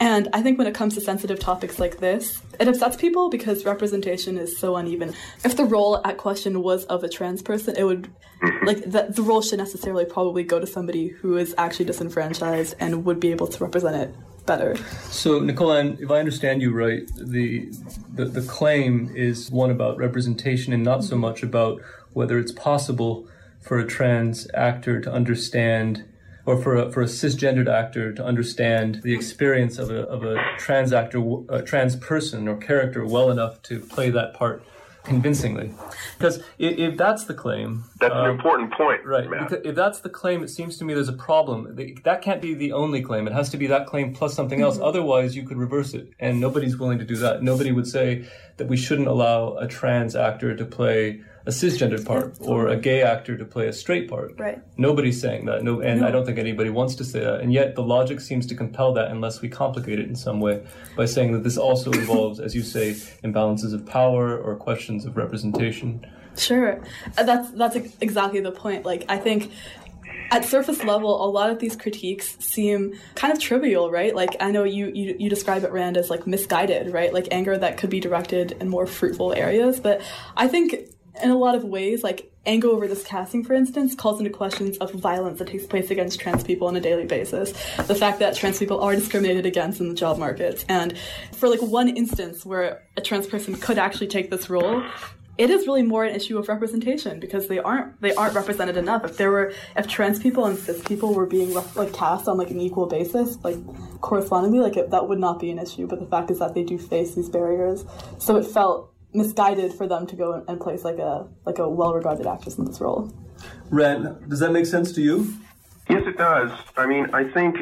And 0.00 0.28
i 0.32 0.40
think 0.42 0.58
when 0.58 0.66
it 0.66 0.74
comes 0.74 0.94
to 0.94 1.00
sensitive 1.00 1.38
topics 1.38 1.78
like 1.78 1.98
this 1.98 2.40
it 2.60 2.68
upsets 2.68 2.96
people 2.96 3.30
because 3.30 3.64
representation 3.64 4.38
is 4.38 4.56
so 4.58 4.76
uneven. 4.76 5.14
If 5.44 5.56
the 5.56 5.64
role 5.64 6.00
at 6.04 6.16
question 6.18 6.62
was 6.62 6.84
of 6.86 7.02
a 7.02 7.08
trans 7.08 7.42
person 7.42 7.76
it 7.76 7.84
would 7.84 8.10
like 8.64 8.82
the, 8.84 9.08
the 9.10 9.22
role 9.22 9.42
should 9.42 9.58
necessarily 9.58 10.04
probably 10.04 10.44
go 10.44 10.60
to 10.60 10.66
somebody 10.66 11.08
who 11.08 11.36
is 11.36 11.54
actually 11.58 11.86
disenfranchised 11.86 12.76
and 12.78 13.04
would 13.04 13.18
be 13.18 13.32
able 13.32 13.48
to 13.48 13.64
represent 13.64 13.96
it 13.96 14.14
better. 14.48 14.76
So, 15.10 15.38
Nicole, 15.38 15.72
if 15.72 16.10
I 16.10 16.18
understand 16.18 16.60
you 16.60 16.72
right, 16.72 17.08
the, 17.16 17.70
the, 18.12 18.24
the 18.24 18.42
claim 18.42 19.12
is 19.14 19.50
one 19.50 19.70
about 19.70 19.98
representation 19.98 20.72
and 20.72 20.82
not 20.82 21.04
so 21.04 21.16
much 21.16 21.44
about 21.44 21.80
whether 22.14 22.38
it's 22.38 22.50
possible 22.50 23.28
for 23.60 23.78
a 23.78 23.86
trans 23.86 24.48
actor 24.54 25.00
to 25.00 25.12
understand 25.12 26.04
or 26.46 26.56
for 26.56 26.74
a, 26.76 26.90
for 26.90 27.02
a 27.02 27.06
cisgendered 27.06 27.68
actor 27.68 28.10
to 28.10 28.24
understand 28.24 29.02
the 29.02 29.14
experience 29.14 29.78
of 29.78 29.90
a, 29.90 30.00
of 30.08 30.24
a 30.24 30.42
trans 30.56 30.94
actor, 30.94 31.22
a 31.50 31.62
trans 31.62 31.94
person 31.94 32.48
or 32.48 32.56
character 32.56 33.04
well 33.04 33.30
enough 33.30 33.62
to 33.62 33.78
play 33.80 34.08
that 34.08 34.32
part 34.32 34.64
convincingly. 35.08 35.72
Because 36.16 36.38
if, 36.58 36.78
if 36.78 36.96
that's 36.96 37.24
the 37.24 37.34
claim, 37.34 37.84
that's 38.00 38.14
um, 38.14 38.24
an 38.24 38.30
important 38.30 38.72
point, 38.72 39.04
right? 39.04 39.28
Because 39.28 39.64
if 39.64 39.74
that's 39.74 40.00
the 40.00 40.08
claim, 40.08 40.42
it 40.42 40.48
seems 40.48 40.76
to 40.78 40.84
me 40.84 40.94
there's 40.94 41.08
a 41.08 41.12
problem. 41.12 41.76
That 42.04 42.22
can't 42.22 42.40
be 42.40 42.54
the 42.54 42.72
only 42.72 43.02
claim. 43.02 43.26
It 43.26 43.32
has 43.32 43.48
to 43.50 43.56
be 43.56 43.66
that 43.68 43.86
claim 43.86 44.14
plus 44.14 44.34
something 44.34 44.60
else. 44.60 44.76
Mm-hmm. 44.76 44.84
Otherwise, 44.84 45.34
you 45.34 45.44
could 45.44 45.56
reverse 45.56 45.94
it, 45.94 46.10
and 46.20 46.40
nobody's 46.40 46.78
willing 46.78 46.98
to 46.98 47.04
do 47.04 47.16
that. 47.16 47.42
Nobody 47.42 47.72
would 47.72 47.86
say 47.86 48.28
that 48.58 48.68
we 48.68 48.76
shouldn't 48.76 49.08
allow 49.08 49.56
a 49.56 49.66
trans 49.66 50.14
actor 50.14 50.54
to 50.54 50.64
play 50.64 51.22
a 51.46 51.50
cisgendered 51.50 52.04
part 52.04 52.36
or 52.40 52.68
a 52.68 52.76
gay 52.76 53.02
actor 53.02 53.36
to 53.36 53.44
play 53.44 53.68
a 53.68 53.72
straight 53.72 54.08
part. 54.08 54.38
Right. 54.38 54.60
Nobody's 54.76 55.20
saying 55.20 55.46
that. 55.46 55.62
No, 55.62 55.80
and 55.80 56.00
no. 56.00 56.06
I 56.06 56.10
don't 56.10 56.26
think 56.26 56.38
anybody 56.38 56.70
wants 56.70 56.94
to 56.96 57.04
say 57.04 57.20
that. 57.20 57.40
And 57.40 57.52
yet 57.52 57.74
the 57.74 57.82
logic 57.82 58.20
seems 58.20 58.46
to 58.46 58.54
compel 58.54 58.92
that 58.94 59.10
unless 59.10 59.40
we 59.40 59.48
complicate 59.48 59.98
it 59.98 60.08
in 60.08 60.16
some 60.16 60.40
way 60.40 60.62
by 60.96 61.06
saying 61.06 61.32
that 61.32 61.44
this 61.44 61.56
also 61.56 61.90
involves, 61.90 62.40
as 62.40 62.54
you 62.54 62.62
say, 62.62 62.92
imbalances 63.24 63.72
of 63.72 63.86
power 63.86 64.36
or 64.36 64.56
questions 64.56 65.04
of 65.04 65.16
representation. 65.16 66.06
Sure. 66.36 66.80
Uh, 67.16 67.22
that's 67.22 67.50
that's 67.52 67.76
exactly 68.00 68.40
the 68.40 68.52
point. 68.52 68.84
Like 68.84 69.04
I 69.08 69.16
think 69.16 69.50
at 70.30 70.44
surface 70.44 70.84
level, 70.84 71.24
a 71.24 71.28
lot 71.28 71.50
of 71.50 71.58
these 71.58 71.76
critiques 71.76 72.36
seem 72.38 72.98
kind 73.14 73.32
of 73.32 73.40
trivial, 73.40 73.90
right? 73.90 74.14
Like 74.14 74.36
I 74.40 74.50
know 74.50 74.64
you, 74.64 74.92
you 74.94 75.16
you 75.18 75.30
describe 75.30 75.64
it, 75.64 75.72
Rand, 75.72 75.96
as 75.96 76.10
like 76.10 76.26
misguided, 76.26 76.92
right? 76.92 77.12
Like 77.12 77.28
anger 77.30 77.56
that 77.56 77.78
could 77.78 77.90
be 77.90 78.00
directed 78.00 78.52
in 78.60 78.68
more 78.68 78.86
fruitful 78.86 79.32
areas. 79.32 79.80
But 79.80 80.02
I 80.36 80.48
think 80.48 80.90
in 81.22 81.30
a 81.30 81.36
lot 81.36 81.54
of 81.54 81.64
ways, 81.64 82.02
like 82.02 82.32
Ango 82.46 82.70
over 82.70 82.88
this 82.88 83.04
casting, 83.04 83.44
for 83.44 83.52
instance, 83.52 83.94
calls 83.94 84.20
into 84.20 84.30
questions 84.30 84.78
of 84.78 84.92
violence 84.92 85.38
that 85.38 85.48
takes 85.48 85.66
place 85.66 85.90
against 85.90 86.18
trans 86.18 86.42
people 86.42 86.66
on 86.66 86.76
a 86.76 86.80
daily 86.80 87.04
basis. 87.04 87.52
The 87.76 87.94
fact 87.94 88.20
that 88.20 88.34
trans 88.34 88.58
people 88.58 88.80
are 88.80 88.94
discriminated 88.94 89.44
against 89.44 89.80
in 89.80 89.88
the 89.88 89.94
job 89.94 90.18
market. 90.18 90.64
And 90.68 90.96
for 91.32 91.48
like 91.48 91.60
one 91.60 91.88
instance 91.88 92.46
where 92.46 92.82
a 92.96 93.02
trans 93.02 93.26
person 93.26 93.54
could 93.54 93.78
actually 93.78 94.06
take 94.06 94.30
this 94.30 94.48
role, 94.48 94.82
it 95.36 95.50
is 95.50 95.66
really 95.66 95.82
more 95.82 96.04
an 96.04 96.14
issue 96.14 96.36
of 96.36 96.48
representation 96.48 97.20
because 97.20 97.46
they 97.46 97.60
aren't 97.60 98.00
they 98.00 98.12
aren't 98.14 98.34
represented 98.34 98.76
enough. 98.76 99.04
If 99.04 99.18
there 99.18 99.30
were 99.30 99.52
if 99.76 99.86
trans 99.86 100.18
people 100.18 100.46
and 100.46 100.58
cis 100.58 100.82
people 100.82 101.14
were 101.14 101.26
being 101.26 101.54
like 101.76 101.92
cast 101.92 102.28
on 102.28 102.38
like 102.38 102.50
an 102.50 102.60
equal 102.60 102.86
basis, 102.86 103.38
like 103.44 103.56
correspondingly, 104.00 104.58
like 104.58 104.76
it, 104.76 104.90
that 104.90 105.08
would 105.08 105.20
not 105.20 105.38
be 105.38 105.50
an 105.50 105.58
issue. 105.58 105.86
But 105.86 106.00
the 106.00 106.06
fact 106.06 106.30
is 106.30 106.40
that 106.40 106.54
they 106.54 106.64
do 106.64 106.76
face 106.76 107.14
these 107.14 107.28
barriers, 107.28 107.84
so 108.18 108.36
it 108.36 108.46
felt 108.46 108.92
misguided 109.12 109.72
for 109.72 109.86
them 109.86 110.06
to 110.06 110.16
go 110.16 110.44
and 110.46 110.60
place 110.60 110.84
like 110.84 110.98
a 110.98 111.26
like 111.44 111.58
a 111.58 111.68
well-regarded 111.68 112.26
actress 112.26 112.58
in 112.58 112.64
this 112.64 112.80
role. 112.80 113.12
Rand, 113.70 114.28
does 114.28 114.40
that 114.40 114.52
make 114.52 114.66
sense 114.66 114.92
to 114.92 115.00
you? 115.00 115.34
Yes, 115.88 116.02
it 116.06 116.18
does. 116.18 116.50
I 116.76 116.86
mean, 116.86 117.08
I 117.14 117.24
think 117.24 117.56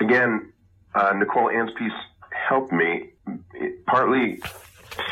again, 0.00 0.52
uh, 0.94 1.12
Nicole 1.14 1.50
Ann's 1.50 1.70
piece 1.78 1.92
helped 2.30 2.72
me 2.72 3.10
partly 3.86 4.40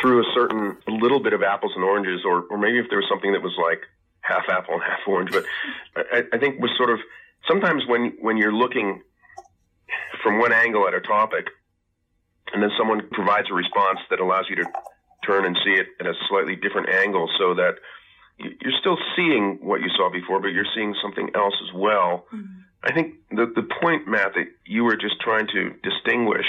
through 0.00 0.20
a 0.20 0.32
certain 0.34 0.76
a 0.88 0.90
little 0.90 1.22
bit 1.22 1.32
of 1.32 1.42
apples 1.42 1.72
and 1.74 1.84
oranges, 1.84 2.20
or 2.24 2.44
or 2.50 2.58
maybe 2.58 2.78
if 2.78 2.86
there 2.88 2.98
was 2.98 3.08
something 3.08 3.32
that 3.32 3.42
was 3.42 3.56
like 3.62 3.80
half 4.20 4.44
apple 4.48 4.74
and 4.74 4.82
half 4.88 5.00
orange. 5.06 5.30
But 5.32 5.44
I, 5.96 6.24
I 6.32 6.38
think 6.38 6.60
was 6.60 6.70
sort 6.76 6.90
of 6.90 6.98
sometimes 7.48 7.82
when 7.86 8.16
when 8.20 8.36
you're 8.36 8.52
looking 8.54 9.02
from 10.22 10.38
one 10.38 10.52
angle 10.52 10.86
at 10.88 10.94
a 10.94 11.00
topic, 11.00 11.48
and 12.52 12.62
then 12.62 12.70
someone 12.78 13.08
provides 13.12 13.48
a 13.50 13.54
response 13.54 14.00
that 14.10 14.20
allows 14.20 14.46
you 14.48 14.56
to 14.56 14.64
turn 15.26 15.44
and 15.44 15.56
see 15.64 15.72
it 15.72 15.88
at 16.00 16.06
a 16.06 16.14
slightly 16.28 16.56
different 16.56 16.88
angle 16.88 17.28
so 17.38 17.54
that 17.54 17.76
you're 18.38 18.78
still 18.80 18.98
seeing 19.16 19.58
what 19.62 19.80
you 19.80 19.88
saw 19.96 20.10
before, 20.10 20.40
but 20.40 20.48
you're 20.48 20.66
seeing 20.74 20.94
something 21.02 21.30
else 21.34 21.54
as 21.68 21.74
well. 21.74 22.26
Mm-hmm. 22.32 22.60
I 22.82 22.92
think 22.92 23.14
the, 23.30 23.46
the 23.54 23.66
point, 23.80 24.08
Matt, 24.08 24.34
that 24.34 24.46
you 24.66 24.84
were 24.84 24.96
just 24.96 25.20
trying 25.20 25.46
to 25.48 25.70
distinguish, 25.82 26.46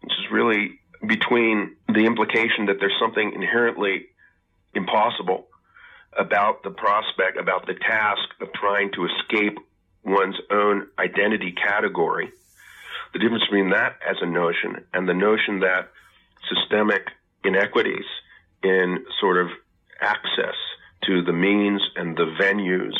which 0.00 0.12
is 0.12 0.30
really 0.30 0.78
between 1.06 1.74
the 1.88 2.06
implication 2.06 2.66
that 2.66 2.76
there's 2.78 2.96
something 3.00 3.32
inherently 3.34 4.06
impossible 4.74 5.46
about 6.16 6.62
the 6.62 6.70
prospect, 6.70 7.38
about 7.38 7.66
the 7.66 7.74
task 7.74 8.22
of 8.40 8.52
trying 8.52 8.92
to 8.92 9.06
escape 9.06 9.58
one's 10.04 10.36
own 10.50 10.86
identity 10.98 11.52
category. 11.52 12.30
The 13.12 13.18
difference 13.18 13.44
between 13.44 13.70
that 13.70 13.96
as 14.08 14.16
a 14.20 14.26
notion 14.26 14.84
and 14.92 15.08
the 15.08 15.14
notion 15.14 15.60
that 15.60 15.90
systemic 16.48 17.08
inequities 17.44 18.04
in 18.62 19.04
sort 19.20 19.36
of 19.38 19.48
access 20.00 20.54
to 21.04 21.22
the 21.22 21.32
means 21.32 21.82
and 21.96 22.16
the 22.16 22.26
venues 22.40 22.96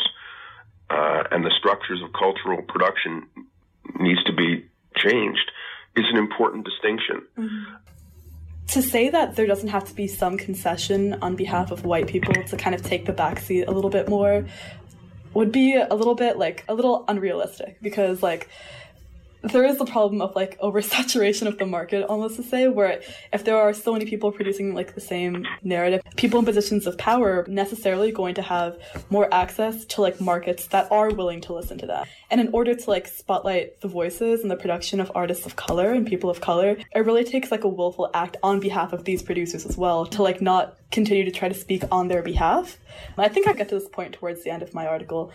uh, 0.89 1.23
and 1.31 1.43
the 1.43 1.51
structures 1.57 2.01
of 2.01 2.11
cultural 2.13 2.61
production 2.61 3.27
needs 3.99 4.23
to 4.25 4.33
be 4.33 4.65
changed 4.95 5.51
is 5.95 6.05
an 6.11 6.17
important 6.17 6.65
distinction. 6.65 7.21
Mm-hmm. 7.37 7.75
To 8.67 8.81
say 8.81 9.09
that 9.09 9.35
there 9.35 9.45
doesn't 9.45 9.69
have 9.69 9.85
to 9.85 9.93
be 9.93 10.07
some 10.07 10.37
concession 10.37 11.15
on 11.21 11.35
behalf 11.35 11.71
of 11.71 11.85
white 11.85 12.07
people 12.07 12.33
to 12.33 12.57
kind 12.57 12.73
of 12.73 12.81
take 12.81 13.05
the 13.05 13.13
backseat 13.13 13.67
a 13.67 13.71
little 13.71 13.89
bit 13.89 14.09
more 14.09 14.45
would 15.33 15.51
be 15.51 15.75
a 15.75 15.93
little 15.93 16.15
bit 16.15 16.37
like 16.37 16.63
a 16.67 16.73
little 16.73 17.05
unrealistic 17.07 17.77
because 17.81 18.23
like 18.23 18.49
there 19.43 19.65
is 19.65 19.77
the 19.77 19.85
problem 19.85 20.21
of 20.21 20.35
like 20.35 20.57
oversaturation 20.59 21.47
of 21.47 21.57
the 21.57 21.65
market 21.65 22.05
almost 22.05 22.37
to 22.37 22.43
say 22.43 22.69
where 22.69 23.01
if 23.33 23.43
there 23.43 23.57
are 23.57 23.73
so 23.73 23.91
many 23.91 24.05
people 24.05 24.31
producing 24.31 24.73
like 24.73 24.95
the 24.95 25.01
same 25.01 25.45
narrative 25.63 26.01
people 26.15 26.39
in 26.39 26.45
positions 26.45 26.87
of 26.87 26.97
power 26.97 27.41
are 27.41 27.45
necessarily 27.49 28.11
going 28.11 28.35
to 28.35 28.41
have 28.41 28.77
more 29.09 29.31
access 29.33 29.83
to 29.83 30.01
like 30.01 30.21
markets 30.21 30.67
that 30.67 30.89
are 30.91 31.09
willing 31.09 31.41
to 31.41 31.53
listen 31.53 31.77
to 31.77 31.85
that. 31.85 32.07
And 32.31 32.39
in 32.39 32.49
order 32.53 32.73
to 32.73 32.89
like 32.89 33.07
spotlight 33.07 33.81
the 33.81 33.89
voices 33.89 34.41
and 34.41 34.49
the 34.49 34.55
production 34.55 35.01
of 35.01 35.11
artists 35.13 35.45
of 35.45 35.57
color 35.57 35.91
and 35.91 36.07
people 36.07 36.29
of 36.29 36.39
color 36.39 36.77
it 36.95 36.99
really 37.05 37.25
takes 37.25 37.51
like 37.51 37.65
a 37.65 37.67
willful 37.67 38.09
act 38.13 38.37
on 38.43 38.61
behalf 38.61 38.93
of 38.93 39.03
these 39.03 39.21
producers 39.21 39.65
as 39.65 39.77
well 39.77 40.05
to 40.05 40.23
like 40.23 40.41
not 40.41 40.77
continue 40.91 41.25
to 41.25 41.31
try 41.31 41.49
to 41.49 41.55
speak 41.55 41.83
on 41.91 42.07
their 42.07 42.21
behalf. 42.21 42.77
I 43.17 43.27
think 43.27 43.47
i 43.47 43.53
get 43.53 43.67
to 43.69 43.75
this 43.75 43.89
point 43.89 44.13
towards 44.13 44.43
the 44.43 44.51
end 44.51 44.63
of 44.63 44.73
my 44.73 44.85
article 44.85 45.33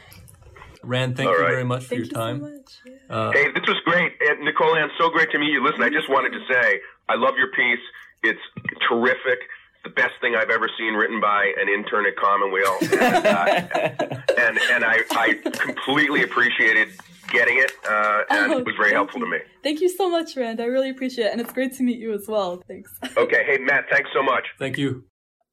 Rand, 0.83 1.17
thank 1.17 1.29
All 1.29 1.35
you 1.35 1.43
right. 1.43 1.51
very 1.51 1.65
much 1.65 1.85
for 1.85 1.97
thank 1.97 2.07
your 2.07 2.15
time. 2.15 2.41
So 2.41 2.91
yeah. 2.91 3.15
uh, 3.15 3.33
hey, 3.33 3.47
this 3.53 3.67
was 3.67 3.81
great. 3.85 4.13
And 4.21 4.45
Nicole 4.45 4.77
Ann, 4.77 4.91
so 4.99 5.11
great 5.11 5.31
to 5.33 5.39
meet 5.39 5.51
you. 5.51 5.65
Listen, 5.65 5.83
I 5.83 5.91
just 5.91 6.09
wanted 6.09 6.31
to 6.31 6.41
say 6.51 6.81
I 7.09 7.17
love 7.17 7.35
your 7.37 7.51
piece. 7.53 7.85
It's 8.23 8.41
terrific. 8.89 9.39
The 9.85 9.91
best 9.91 10.15
thing 10.21 10.35
I've 10.35 10.51
ever 10.51 10.69
seen 10.79 10.95
written 10.95 11.21
by 11.21 11.53
an 11.61 11.69
intern 11.69 12.05
at 12.07 12.17
Commonweal. 12.17 12.77
and, 12.83 13.27
uh, 13.27 14.23
and, 14.37 14.59
and 14.73 14.85
I, 14.85 14.99
I 15.13 15.35
completely 15.53 16.23
appreciated 16.23 16.89
getting 17.29 17.59
it, 17.59 17.73
uh, 17.89 18.23
and 18.31 18.53
oh, 18.53 18.59
it 18.59 18.67
was 18.67 18.75
very 18.77 18.93
helpful 18.93 19.21
you. 19.21 19.27
to 19.27 19.31
me. 19.31 19.39
Thank 19.63 19.81
you 19.81 19.89
so 19.89 20.11
much, 20.11 20.37
Rand. 20.37 20.61
I 20.61 20.65
really 20.65 20.91
appreciate 20.91 21.27
it, 21.27 21.33
and 21.33 21.41
it's 21.41 21.53
great 21.53 21.75
to 21.75 21.83
meet 21.83 21.99
you 21.99 22.13
as 22.13 22.27
well. 22.27 22.63
Thanks. 22.67 22.93
okay, 23.17 23.45
hey 23.47 23.59
Matt, 23.59 23.85
thanks 23.91 24.11
so 24.13 24.23
much. 24.23 24.47
Thank 24.59 24.79
you. 24.79 25.05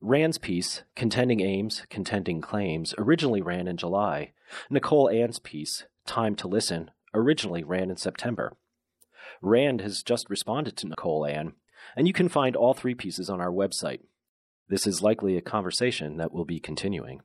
Rand's 0.02 0.38
piece, 0.38 0.84
Contending 0.96 1.42
Aims, 1.42 1.84
Contending 1.90 2.42
Claims, 2.42 2.94
originally 2.98 3.42
ran 3.42 3.68
in 3.68 3.78
July. 3.78 4.34
Nicole 4.70 5.10
Ann's 5.10 5.40
piece, 5.40 5.86
Time 6.06 6.36
to 6.36 6.48
Listen 6.48 6.92
originally 7.14 7.64
ran 7.64 7.90
in 7.90 7.98
September. 7.98 8.56
Rand 9.42 9.82
has 9.82 10.04
just 10.04 10.30
responded 10.30 10.78
to 10.78 10.88
Nicole 10.88 11.26
Ann, 11.26 11.54
and 11.96 12.08
you 12.08 12.14
can 12.14 12.30
find 12.30 12.56
all 12.56 12.74
three 12.74 12.96
pieces 12.96 13.30
on 13.30 13.42
our 13.42 13.52
website. 13.52 14.02
This 14.68 14.86
is 14.86 15.02
likely 15.02 15.38
a 15.38 15.42
conversation 15.42 16.18
that 16.18 16.32
will 16.32 16.46
be 16.46 16.60
continuing. 16.60 17.22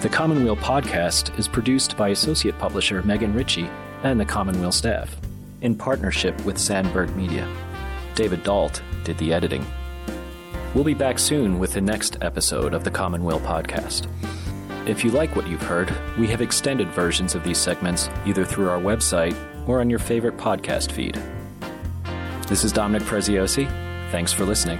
The 0.00 0.10
Commonweal 0.10 0.56
podcast 0.56 1.38
is 1.38 1.48
produced 1.48 1.96
by 1.96 2.10
associate 2.10 2.58
publisher 2.58 3.02
Megan 3.04 3.32
Ritchie 3.32 3.70
and 4.02 4.20
the 4.20 4.24
Commonweal 4.26 4.72
staff, 4.72 5.16
in 5.62 5.74
partnership 5.74 6.38
with 6.44 6.58
Sandberg 6.58 7.16
Media. 7.16 7.48
David 8.14 8.42
Dalt 8.42 8.80
did 9.02 9.18
the 9.18 9.32
editing. 9.32 9.66
We'll 10.74 10.84
be 10.84 10.94
back 10.94 11.18
soon 11.18 11.58
with 11.58 11.72
the 11.72 11.80
next 11.80 12.16
episode 12.20 12.74
of 12.74 12.84
the 12.84 12.90
Commonweal 12.90 13.40
podcast. 13.40 14.08
If 14.88 15.04
you 15.04 15.10
like 15.10 15.34
what 15.34 15.46
you've 15.46 15.62
heard, 15.62 15.94
we 16.18 16.26
have 16.28 16.40
extended 16.40 16.88
versions 16.88 17.34
of 17.34 17.42
these 17.42 17.58
segments 17.58 18.10
either 18.26 18.44
through 18.44 18.68
our 18.68 18.80
website 18.80 19.36
or 19.66 19.80
on 19.80 19.88
your 19.88 19.98
favorite 19.98 20.36
podcast 20.36 20.92
feed. 20.92 21.20
This 22.48 22.64
is 22.64 22.72
Dominic 22.72 23.02
Preziosi. 23.02 23.66
Thanks 24.10 24.32
for 24.32 24.44
listening. 24.44 24.78